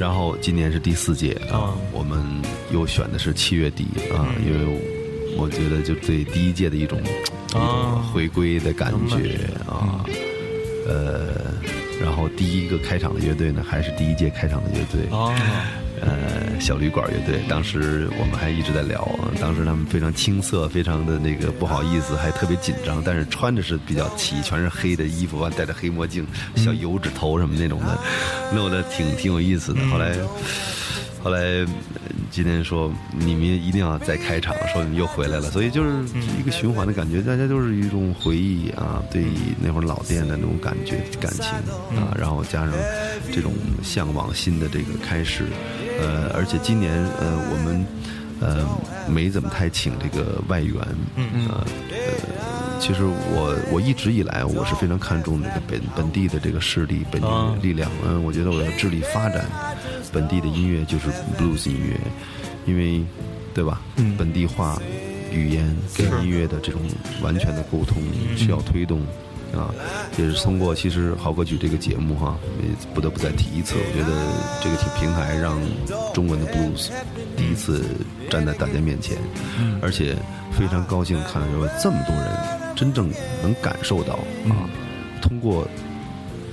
[0.00, 2.18] 然后今年是第四届啊啊，我们
[2.72, 4.46] 又选的是七月底啊，嗯。
[4.46, 4.80] 因为
[5.36, 10.02] 我觉得就对第一届的一种一种啊回归的感觉啊，
[10.88, 11.52] 呃，
[12.00, 15.36] 然后第一个开场的乐队呢，还是第一届开场的乐队，啊，
[16.00, 17.40] 呃，小旅馆乐队。
[17.48, 19.06] 当时我们还一直在聊，
[19.40, 27.98] 当时他们非常青涩，非常的那个不好意思，还特别紧张，但是穿着是比较齐，全是黑的衣服，完戴着黑墨镜，小油纸头什么那种的，
[28.54, 29.80] 弄得挺挺有意思的。
[29.88, 30.16] 后来。
[31.22, 31.66] 后来呃
[32.30, 35.90] 今天说你们一定要再开场，说你们又回来了，所以就是
[36.38, 39.26] 一个循环的感觉，大家就是一种回忆啊，对
[39.60, 41.44] 那会儿老店的那种感觉感情
[41.94, 42.72] 啊，然后加上
[43.34, 43.52] 这种
[43.82, 45.44] 向往新的这个开始，
[46.00, 47.86] 呃，而且今年呃我们
[48.40, 48.66] 呃
[49.08, 50.74] 没怎么太请这个外援，
[51.16, 57.28] 嗯呃呃，其实我我一直以来我是非常看重这个本本地的这个势力、本地
[57.62, 59.44] 力量，嗯，我觉得我要致力发展
[60.12, 61.08] 本地的音乐，就是
[61.38, 62.00] blues 音乐，
[62.66, 63.04] 因为
[63.52, 63.80] 对吧？
[63.96, 64.80] 嗯本地化
[65.32, 66.80] 语言跟音乐的这种
[67.22, 68.02] 完全的沟通
[68.36, 69.00] 需要推动。
[69.52, 69.74] 啊，
[70.16, 73.74] 也是通过其实好歌曲这个节目哈，也不得不再提一次。
[73.76, 74.10] 我觉得
[74.62, 75.58] 这个平台让
[76.14, 76.90] 中文的 blues
[77.36, 77.84] 第一次
[78.30, 79.16] 站在大家面前，
[79.82, 80.16] 而且
[80.52, 82.26] 非常高兴看到有这么多人
[82.76, 83.10] 真正
[83.42, 84.14] 能感受到
[84.48, 84.70] 啊，
[85.20, 85.66] 通过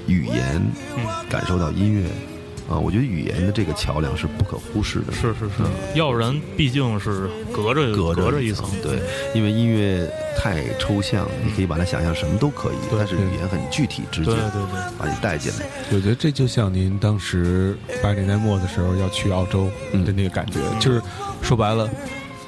[0.08, 0.62] 语言
[1.30, 2.10] 感受到音乐
[2.70, 5.14] 啊，我觉得语言的这个桥梁是不可忽视的。
[5.14, 5.64] 是是是，
[5.96, 9.00] 要不然毕竟是隔着隔着一层，对，
[9.34, 15.66] 因为音乐太抽象，你可以把它想象什么都可以，但是语言很具体直接对对对，把你带进来。
[15.94, 19.70] 我觉得这就像您当时八十年代末的时候要去澳洲
[20.06, 21.02] 的那个感觉，就是
[21.42, 21.90] 说白了，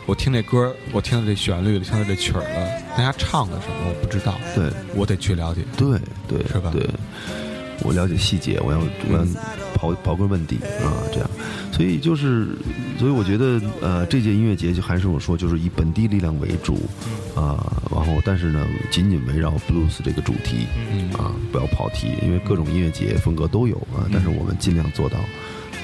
[0.06, 5.62] 我听这歌，我听到这旋律了，听到这曲儿了，大家唱的什么我不知道，对我得去了解。
[5.78, 5.98] 对
[6.28, 6.86] 对，是吧对，
[7.82, 8.80] 我了解细节，我要
[9.10, 9.24] 我要
[9.76, 11.30] 刨刨根问底啊，这样，
[11.72, 12.48] 所以就是，
[12.98, 16.80] 所以我觉得呃，这届音乐节就还是我说，就是以本地力量为主
[17.36, 21.10] 啊，然后但是呢，紧紧围绕 blues 这个主题嗯。
[21.14, 25.18] 啊，不要跑题，因为各种音乐节风格都有啊，但是我们尽量做到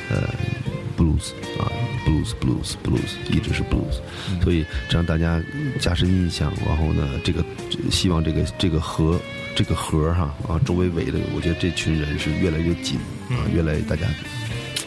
[0.09, 0.23] 呃
[0.97, 1.71] blues 啊
[2.05, 3.99] blues blues blues 一直是 blues，
[4.43, 5.41] 所以这样大家
[5.79, 7.43] 加深印象，然后呢，这个
[7.89, 9.19] 希望这个这个核
[9.55, 12.99] 这个核哈啊周围围的，我觉得这群人是越来越紧
[13.29, 14.05] 啊，越来越大家。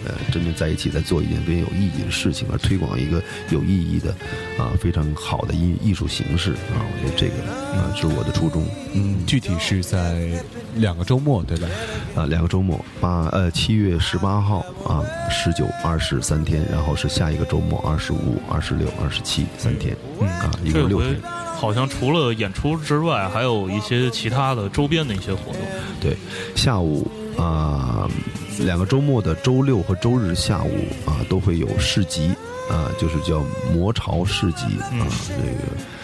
[0.05, 4.11] 呃，真正在一起在做一件非常有意义的事情，而推广一个有意义的
[4.59, 8.65] 啊非常好的艺艺术形式啊，我觉得这个啊是我的初衷。
[8.95, 10.29] 嗯，具体是在
[10.77, 11.69] 两个周末，对吧？
[12.15, 21.21] 啊，两个周末，八呃七月十八号啊，十九、二十三天，然后是下一个周末二十五、二十六、二十七三天，啊，一共六天。
[21.59, 25.61] 好像除了演出之外，还有一些其他的周边的一些活动。
[26.01, 26.17] 对，
[26.55, 28.11] 下午啊、
[28.59, 30.73] 两个周末的周六和周日下午
[31.07, 32.35] 啊，都会有市集
[32.69, 33.43] 啊，就是叫
[33.73, 35.98] 魔潮市集啊，这个。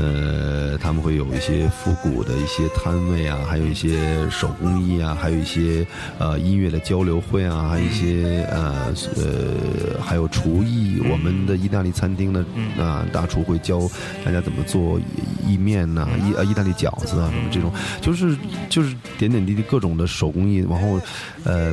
[0.00, 5.86] 呃，他们会有一些复古的一些摊位啊，还有一些手工艺啊，还有一些
[6.18, 11.02] 呃音乐的交流会啊，还有一些呃呃，还有厨艺。
[11.10, 12.44] 我们的意大利餐厅呢
[12.78, 13.80] 啊、大厨会教
[14.24, 14.98] 大家怎么做
[15.46, 17.70] 意面呐、意呃意大利饺子啊，什么这种，
[18.00, 18.36] 就是
[18.68, 20.98] 就是点点滴滴各种的手工艺，然后
[21.44, 21.72] 呃。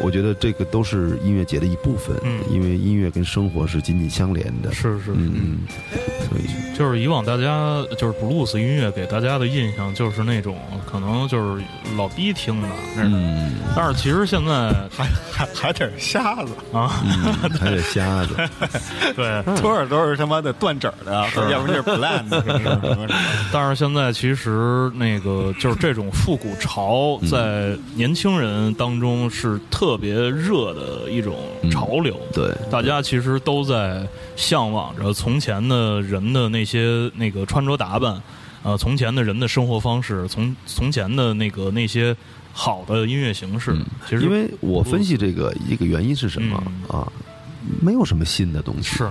[0.00, 2.40] 我觉得这个都是音乐节的一部分，嗯。
[2.50, 4.72] 因为音乐跟生活是紧紧相连的。
[4.72, 5.58] 是是，嗯嗯，
[6.28, 6.76] 所以。
[6.76, 11.64] 就是以往大家就是布鲁斯音乐给大家的印象就是那种可能就是
[11.96, 12.68] 老逼听的，
[12.98, 13.54] 嗯。
[13.74, 18.34] 但是其实现在还 还还得瞎子，啊，嗯，还得瞎子，
[19.16, 21.12] 对，多少都是他妈的断指儿的，
[21.50, 23.08] 要不就是 blind 的，什么什么什么。
[23.52, 31.36] 但是现在其实那个就是这种复古潮，在年轻人当中是特别热的一种
[31.70, 32.18] 潮流。
[32.32, 38.18] 对，大家其实都在向往着从前的人的那些那个穿着打扮，
[38.62, 42.16] 呃，从前的人的生活方式，从从前的那个那些
[42.54, 43.76] 好的音乐形式。
[44.08, 46.56] 其实嗯因为我分析这个一个原因是什么、
[46.88, 47.06] 啊？
[47.82, 48.84] 没有什么新的东西。
[48.84, 49.10] 是。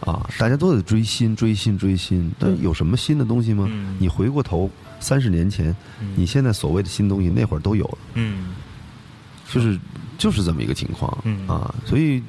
[0.00, 3.66] 啊，大家都在追新、追新、追新，但有什么新的东西吗？
[3.68, 3.96] 嗯。
[3.98, 4.70] 你回过头
[5.00, 5.74] 三十年前，
[6.14, 8.54] 你现在所谓的新东西，那会儿都有了，嗯。
[9.52, 9.76] 就是
[10.18, 12.22] 就是这么一个情况、嗯啊，所以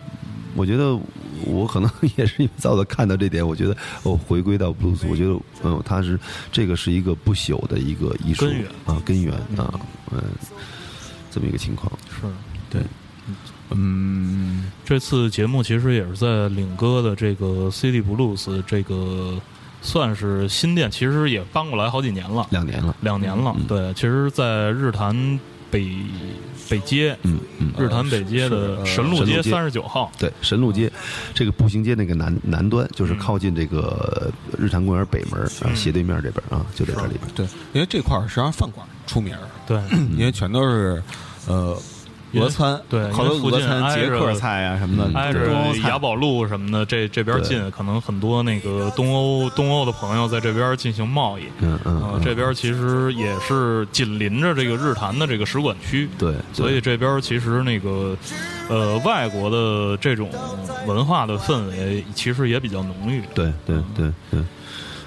[0.56, 0.98] 我觉得
[1.44, 6.18] 我可能 也是因为早早看到这点，我觉得我回归到 blues，我觉得嗯，它是
[6.52, 9.80] 这个是一个不朽的一个艺术根源啊，根源啊，
[10.12, 10.22] 嗯，
[11.32, 11.92] 这么一个情况。
[12.10, 12.28] 是。
[12.70, 12.84] 对，
[13.72, 19.42] 嗯，这次节目其实也是在领哥的这个 City Blues 这个
[19.82, 23.56] 算是新店，其实也搬过来好几年了，两年了，两年了。
[23.68, 25.40] 对，其实，在日坛
[25.72, 25.88] 北
[26.70, 30.12] 北街，嗯嗯，日坛北街的神路街三十九号。
[30.20, 30.92] 对，神路街
[31.34, 37.22] 这个步行街那个南南端，就是靠近这个日坛公园北门啊，斜对面这边啊，就在这里边。
[37.36, 39.82] 对，因为这块儿实际上饭馆出名儿，对，
[40.18, 41.02] 因为全都是
[41.48, 41.78] 呃
[42.34, 51.44] 俄餐，对好多因为附近俄餐、捷克菜啊什么的，挨着东雅宝路什么的，这这边近，可能很多那个东欧东欧的朋友在这边进行贸易。
[51.62, 58.16] 嗯嗯呃，嗯，这边其实也是紧邻着这个日坛的这个使馆区，对，所以这边其实那个
[58.70, 60.30] 呃外国的这种
[60.86, 63.24] 文化的氛围其实也比较浓郁。
[63.34, 64.40] 对对对对。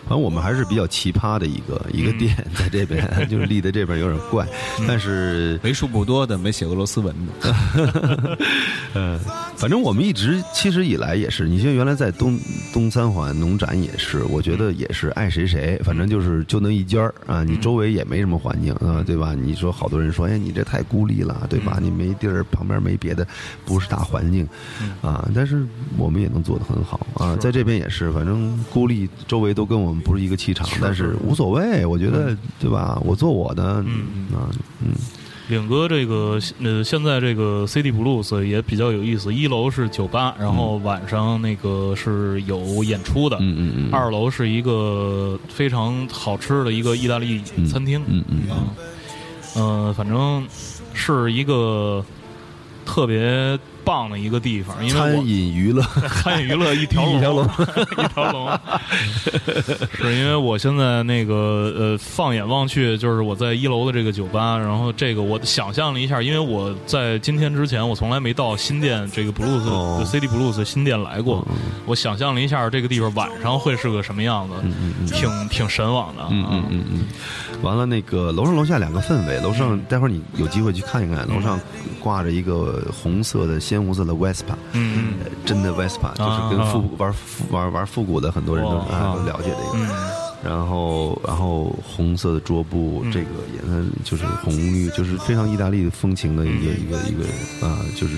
[0.03, 4.47] 反正我们还是比较奇葩的一个一个店，在这边 就是立在这边有点怪，
[4.87, 8.39] 但是为数不多的没写俄罗斯文的。
[8.95, 9.19] 嗯，
[9.57, 12.39] 反正我们一直其实以来也是，你像原来在东
[12.73, 19.35] 东三环农展也是，我觉得也是爱谁谁，反正就是就那一家儿啊，你周围也没什么环境啊，对吧？
[19.35, 21.79] 你说好多人说，哎，你这太孤立了，对吧？
[21.81, 23.27] 你没地儿，旁边没别的，
[23.65, 24.47] 不是大环境
[25.01, 25.65] 啊，但是
[25.97, 33.01] 我们也能做得很好啊，在这边也是，反正孤立周围都跟我们不是一个气场，但是无所谓，我觉得对吧？
[33.05, 34.49] 我做我的，啊，
[34.81, 34.93] 嗯。
[35.49, 39.35] 领哥这个呃，现在这个 City Blues 也比较有意思。
[39.35, 43.37] 一楼是酒吧，然后晚上那个是有演出的。
[43.41, 48.01] 嗯嗯嗯二楼是一个非常好吃的一个意大利餐厅。
[48.07, 48.57] 嗯嗯啊，
[49.57, 50.47] 呃，反正
[50.95, 52.03] 是一个
[52.87, 55.83] 特别棒的一个地方，因为餐饮娱乐，
[56.23, 57.45] 餐饮娱乐一条龙，一条龙，
[58.05, 58.61] 一条龙。
[59.97, 71.47] 是因为我现在那个呃，放眼望去，就是我在一楼的这个酒吧，然后这个我想象了一下，因为我在今天之前我从来没到新店这个 blues、哦就 CD blues 新店来过，
[71.87, 74.55] 我想象了一下这个地方晚上会是个什么样子，
[75.15, 76.29] 挺挺神往的啊。
[76.31, 77.07] 嗯嗯嗯嗯。
[77.63, 81.59] 完了，那个楼上楼下两个氛围，楼上待会儿你有机会去看一看，楼上
[82.01, 87.15] 挂着一个红色的鲜红色的 Vespa，嗯呃真的 Vespa，就是跟复古玩
[87.51, 89.15] 玩玩复古的很多人都哇啊。
[89.17, 90.22] 都了解这个。
[90.45, 98.17] 然后，然后红色的桌布，这个颜色就是红绿，就是非常意大利风情的一个一个一个啊，就是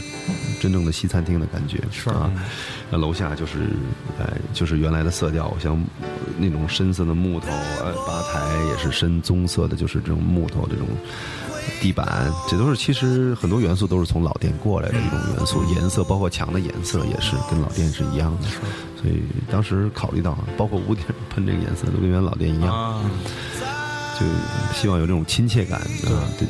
[0.60, 2.09] 真正的西餐厅的感觉是。
[2.10, 2.30] 啊。
[2.90, 3.70] 那楼下就是
[4.18, 7.48] 哎，就是原来的色调，像呃那种深色的木头，
[7.82, 10.86] 呃，吧台也是深棕色的，就是这种木头这种
[11.81, 18.49] 地板，这都是其实很多元素都是从老店过来的一种元素，颜色包括墙的颜色也是跟老店是一样的。
[19.01, 23.01] 所以当时考虑到，包括屋顶喷这个颜色都跟原来老店一样，啊，
[24.19, 24.24] 就
[24.74, 26.24] 希望有这种亲切感啊。
[26.39, 26.49] 对，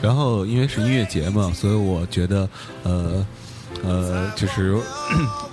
[0.00, 2.48] 然后因为是音乐节嘛，所以我觉得，
[2.84, 3.26] 呃，
[3.82, 4.78] 呃，就是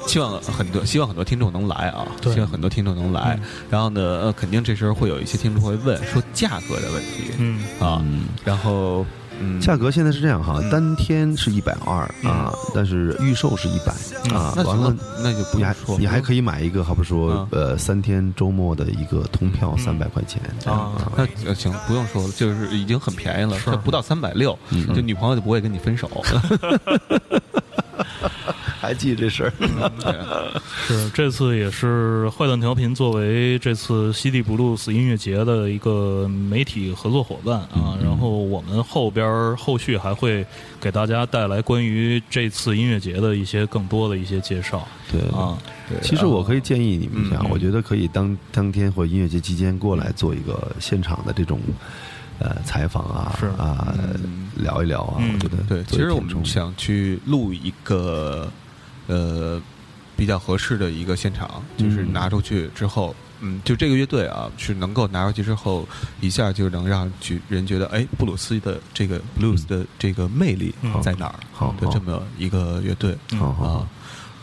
[0.07, 2.33] 希望很多希望很多听众能来啊，对。
[2.33, 3.39] 希望很多听众能来。
[3.69, 7.31] 然后呢，呃，肯定这时候会有一些听众会问说价格的问题。
[7.37, 7.63] 嗯。
[7.79, 8.25] 啊，嗯。
[8.43, 9.05] 然后
[9.39, 13.91] 嗯，价格现在是这样哈，单天是一百二啊，但是预售是一百
[14.35, 14.53] 啊。
[14.57, 20.91] 完了那行了，，那就不你还，你还可以买一个，好比说啊呃三天周末的一个通票三百块钱啊。
[21.17, 24.93] 那呃行，不用说了，就是已经很便宜了，它不到三百六，嗯。
[24.93, 26.09] 就女朋友就不会跟你分手。
[28.79, 30.61] 还记这事儿？
[30.87, 40.45] 是这次也是坏蛋调频作为这次西地 blues 音乐节的一个媒体合作伙伴啊，然后我们后边儿后续还会
[40.79, 44.87] 给大家带来关于这次音乐节的一些更多的一些介绍。
[45.11, 45.57] 对啊。
[45.87, 45.99] 对。
[46.01, 47.49] 其实我可以建议你们一下，嗯。
[47.51, 51.59] 我觉得可以当当天或音乐节期间过来做一个现场的这种
[52.41, 53.45] 呃采访啊是。
[53.57, 53.95] 啊
[54.57, 58.51] 聊一聊啊，嗯我觉得对，其实我们想去录一个
[59.07, 59.59] 呃
[60.15, 63.15] 比较合适的一个现场，就是嗯拿出去之后。
[63.43, 65.87] 嗯，就这个乐队啊，是能够拿出去之后，
[66.19, 71.25] 一下就能让去人觉得，哎，布鲁斯的这个 blues 的这个魅力嗯在哪
[71.57, 71.73] 儿？
[71.81, 73.87] 的这么一个乐队啊，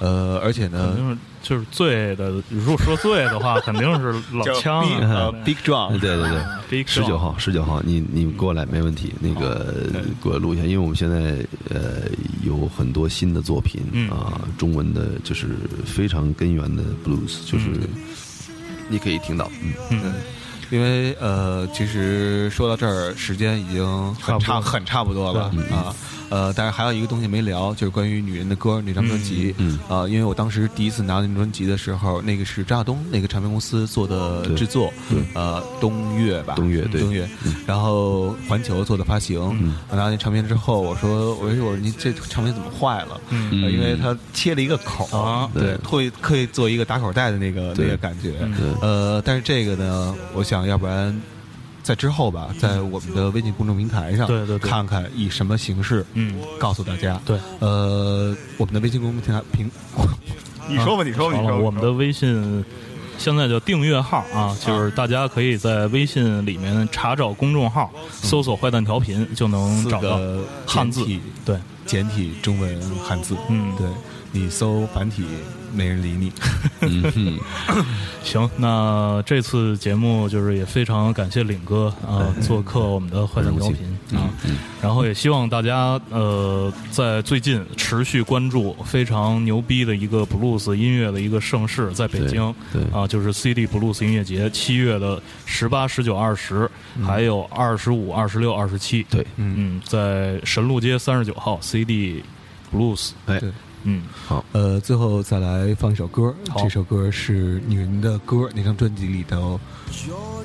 [0.01, 6.41] 呃，而且呢，就是醉的，如果说醉的话，肯定是老枪 Big- 啊呃 Big Drum，对对对。
[6.69, 9.13] ，Big 十九号，十九号，你你过来没问题。
[9.21, 9.75] 那个
[10.23, 12.03] 给我录一下，因为我们现在呃
[12.43, 14.11] 有很多新的作品嗯。
[14.11, 15.49] 啊，中文的就是
[15.87, 17.71] 非常根源的 blues，就是
[18.89, 19.51] 你可以听到，
[19.91, 20.15] 嗯，嗯，
[20.71, 24.71] 因为呃，其实说到这儿，时间已经很差差不多。
[24.71, 25.77] 很差不多了对。
[25.77, 25.95] 啊。
[26.31, 29.55] 呃，但是还有一个东西没聊，就是关于《女人的歌》那张专辑。
[29.59, 37.29] 嗯啊，因为我当时第一次拿到那张专辑的时候，那个是张亚东那个唱片公司做的制作，对呃，东岳吧，东岳对东岳，
[37.67, 39.39] 然后环球做的发行。
[39.61, 43.21] 嗯我拿到那唱片之后，我说，我说，我说你这唱片怎么坏了？
[43.31, 48.33] 嗯呃因为它切了一个口啊对，会可以做一个打口袋的那个那个感觉。
[48.33, 51.15] 对呃，但是这个呢，我想要不然
[51.89, 54.69] 在之后吧，在我们的微信公众平台上，对对对。
[54.69, 57.19] 看看以什么形式，嗯，告诉大家。
[57.25, 59.71] 对，呃，我们的微信公众平台平，
[60.69, 61.65] 你说吧，你说吧，好了，你说吧。
[61.65, 62.63] 我们的微信
[63.17, 70.21] 现在叫订阅号啊，就是大家可以在微信里面查找公众号，搜索“坏蛋调频”就能找到
[70.67, 71.01] 汉字。
[71.01, 71.57] 简体，对，
[71.87, 73.75] 简体中文汉字，嗯。
[73.79, 73.87] 对
[74.33, 75.25] 你搜繁体
[75.75, 76.33] 没人理你。
[76.81, 77.39] 嗯哼，
[78.23, 84.31] 行，那这次节目就是也非常感谢领哥啊、做客我们的坏蛋调频啊，
[84.81, 92.55] 然后也希望大家呃在最近持续关注非常牛逼的一个 blues 音乐的一个盛世，在北京
[92.93, 96.71] 啊，就是 CD blues 音乐节，七月的十八、十九、二十，
[97.05, 102.23] 还有二十五、二十六、二十七，对，嗯，在神路街三十九号 CD
[102.73, 103.51] blues，哎，对
[103.85, 109.59] 嗯，好，呃，最后再来放一首歌，这首歌是《女人的歌》那张专辑里头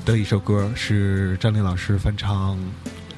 [0.04, 2.56] 的一首歌，是张琳老师翻唱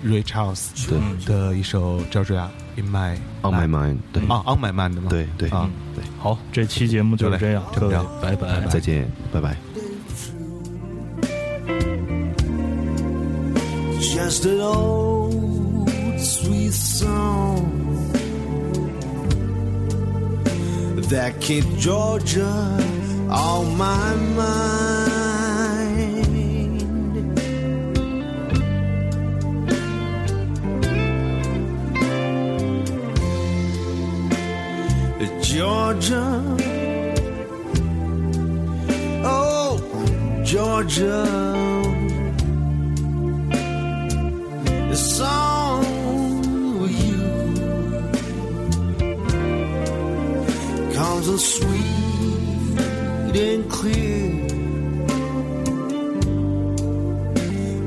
[0.05, 0.99] Ray Charles 对。
[1.27, 5.09] 的一首《Georgia in My On my Mind 对，啊，On My Mind 的吗？
[5.11, 5.49] 对对。
[5.51, 8.67] 啊，对，好，这期节目就是这样，各位就这样，拜拜。
[8.67, 9.57] 再见，拜拜。
[14.01, 15.89] Just an old
[16.19, 17.76] sweet song
[21.09, 22.45] that keep Georgia
[23.31, 24.67] on my mind.
[35.43, 36.43] Georgia,
[39.25, 41.76] oh, Georgia.
[51.39, 52.81] Sweet
[53.37, 54.47] and clear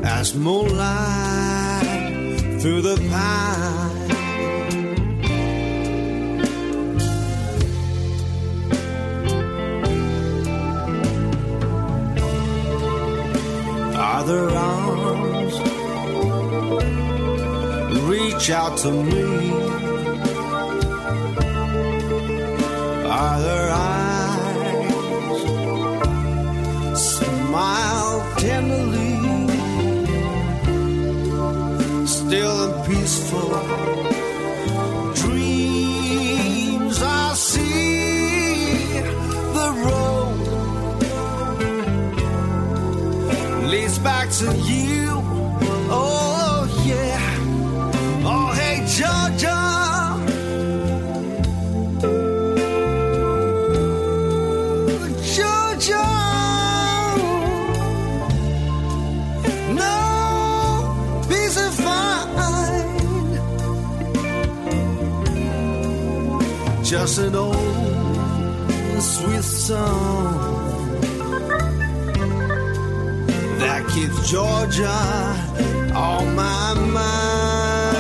[0.04, 1.82] as moonlight
[2.62, 3.90] through the pine.
[13.96, 15.56] Other arms
[18.10, 19.79] reach out to me.
[67.18, 67.56] An old
[69.02, 71.02] sweet song
[73.58, 74.88] that keeps Georgia
[75.96, 77.98] on my mind.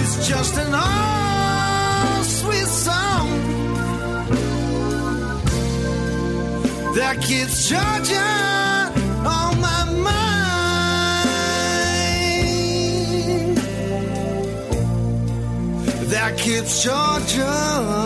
[0.00, 3.28] It's just an old sweet song
[6.94, 8.35] that keeps Georgia
[16.68, 18.05] It's Georgia.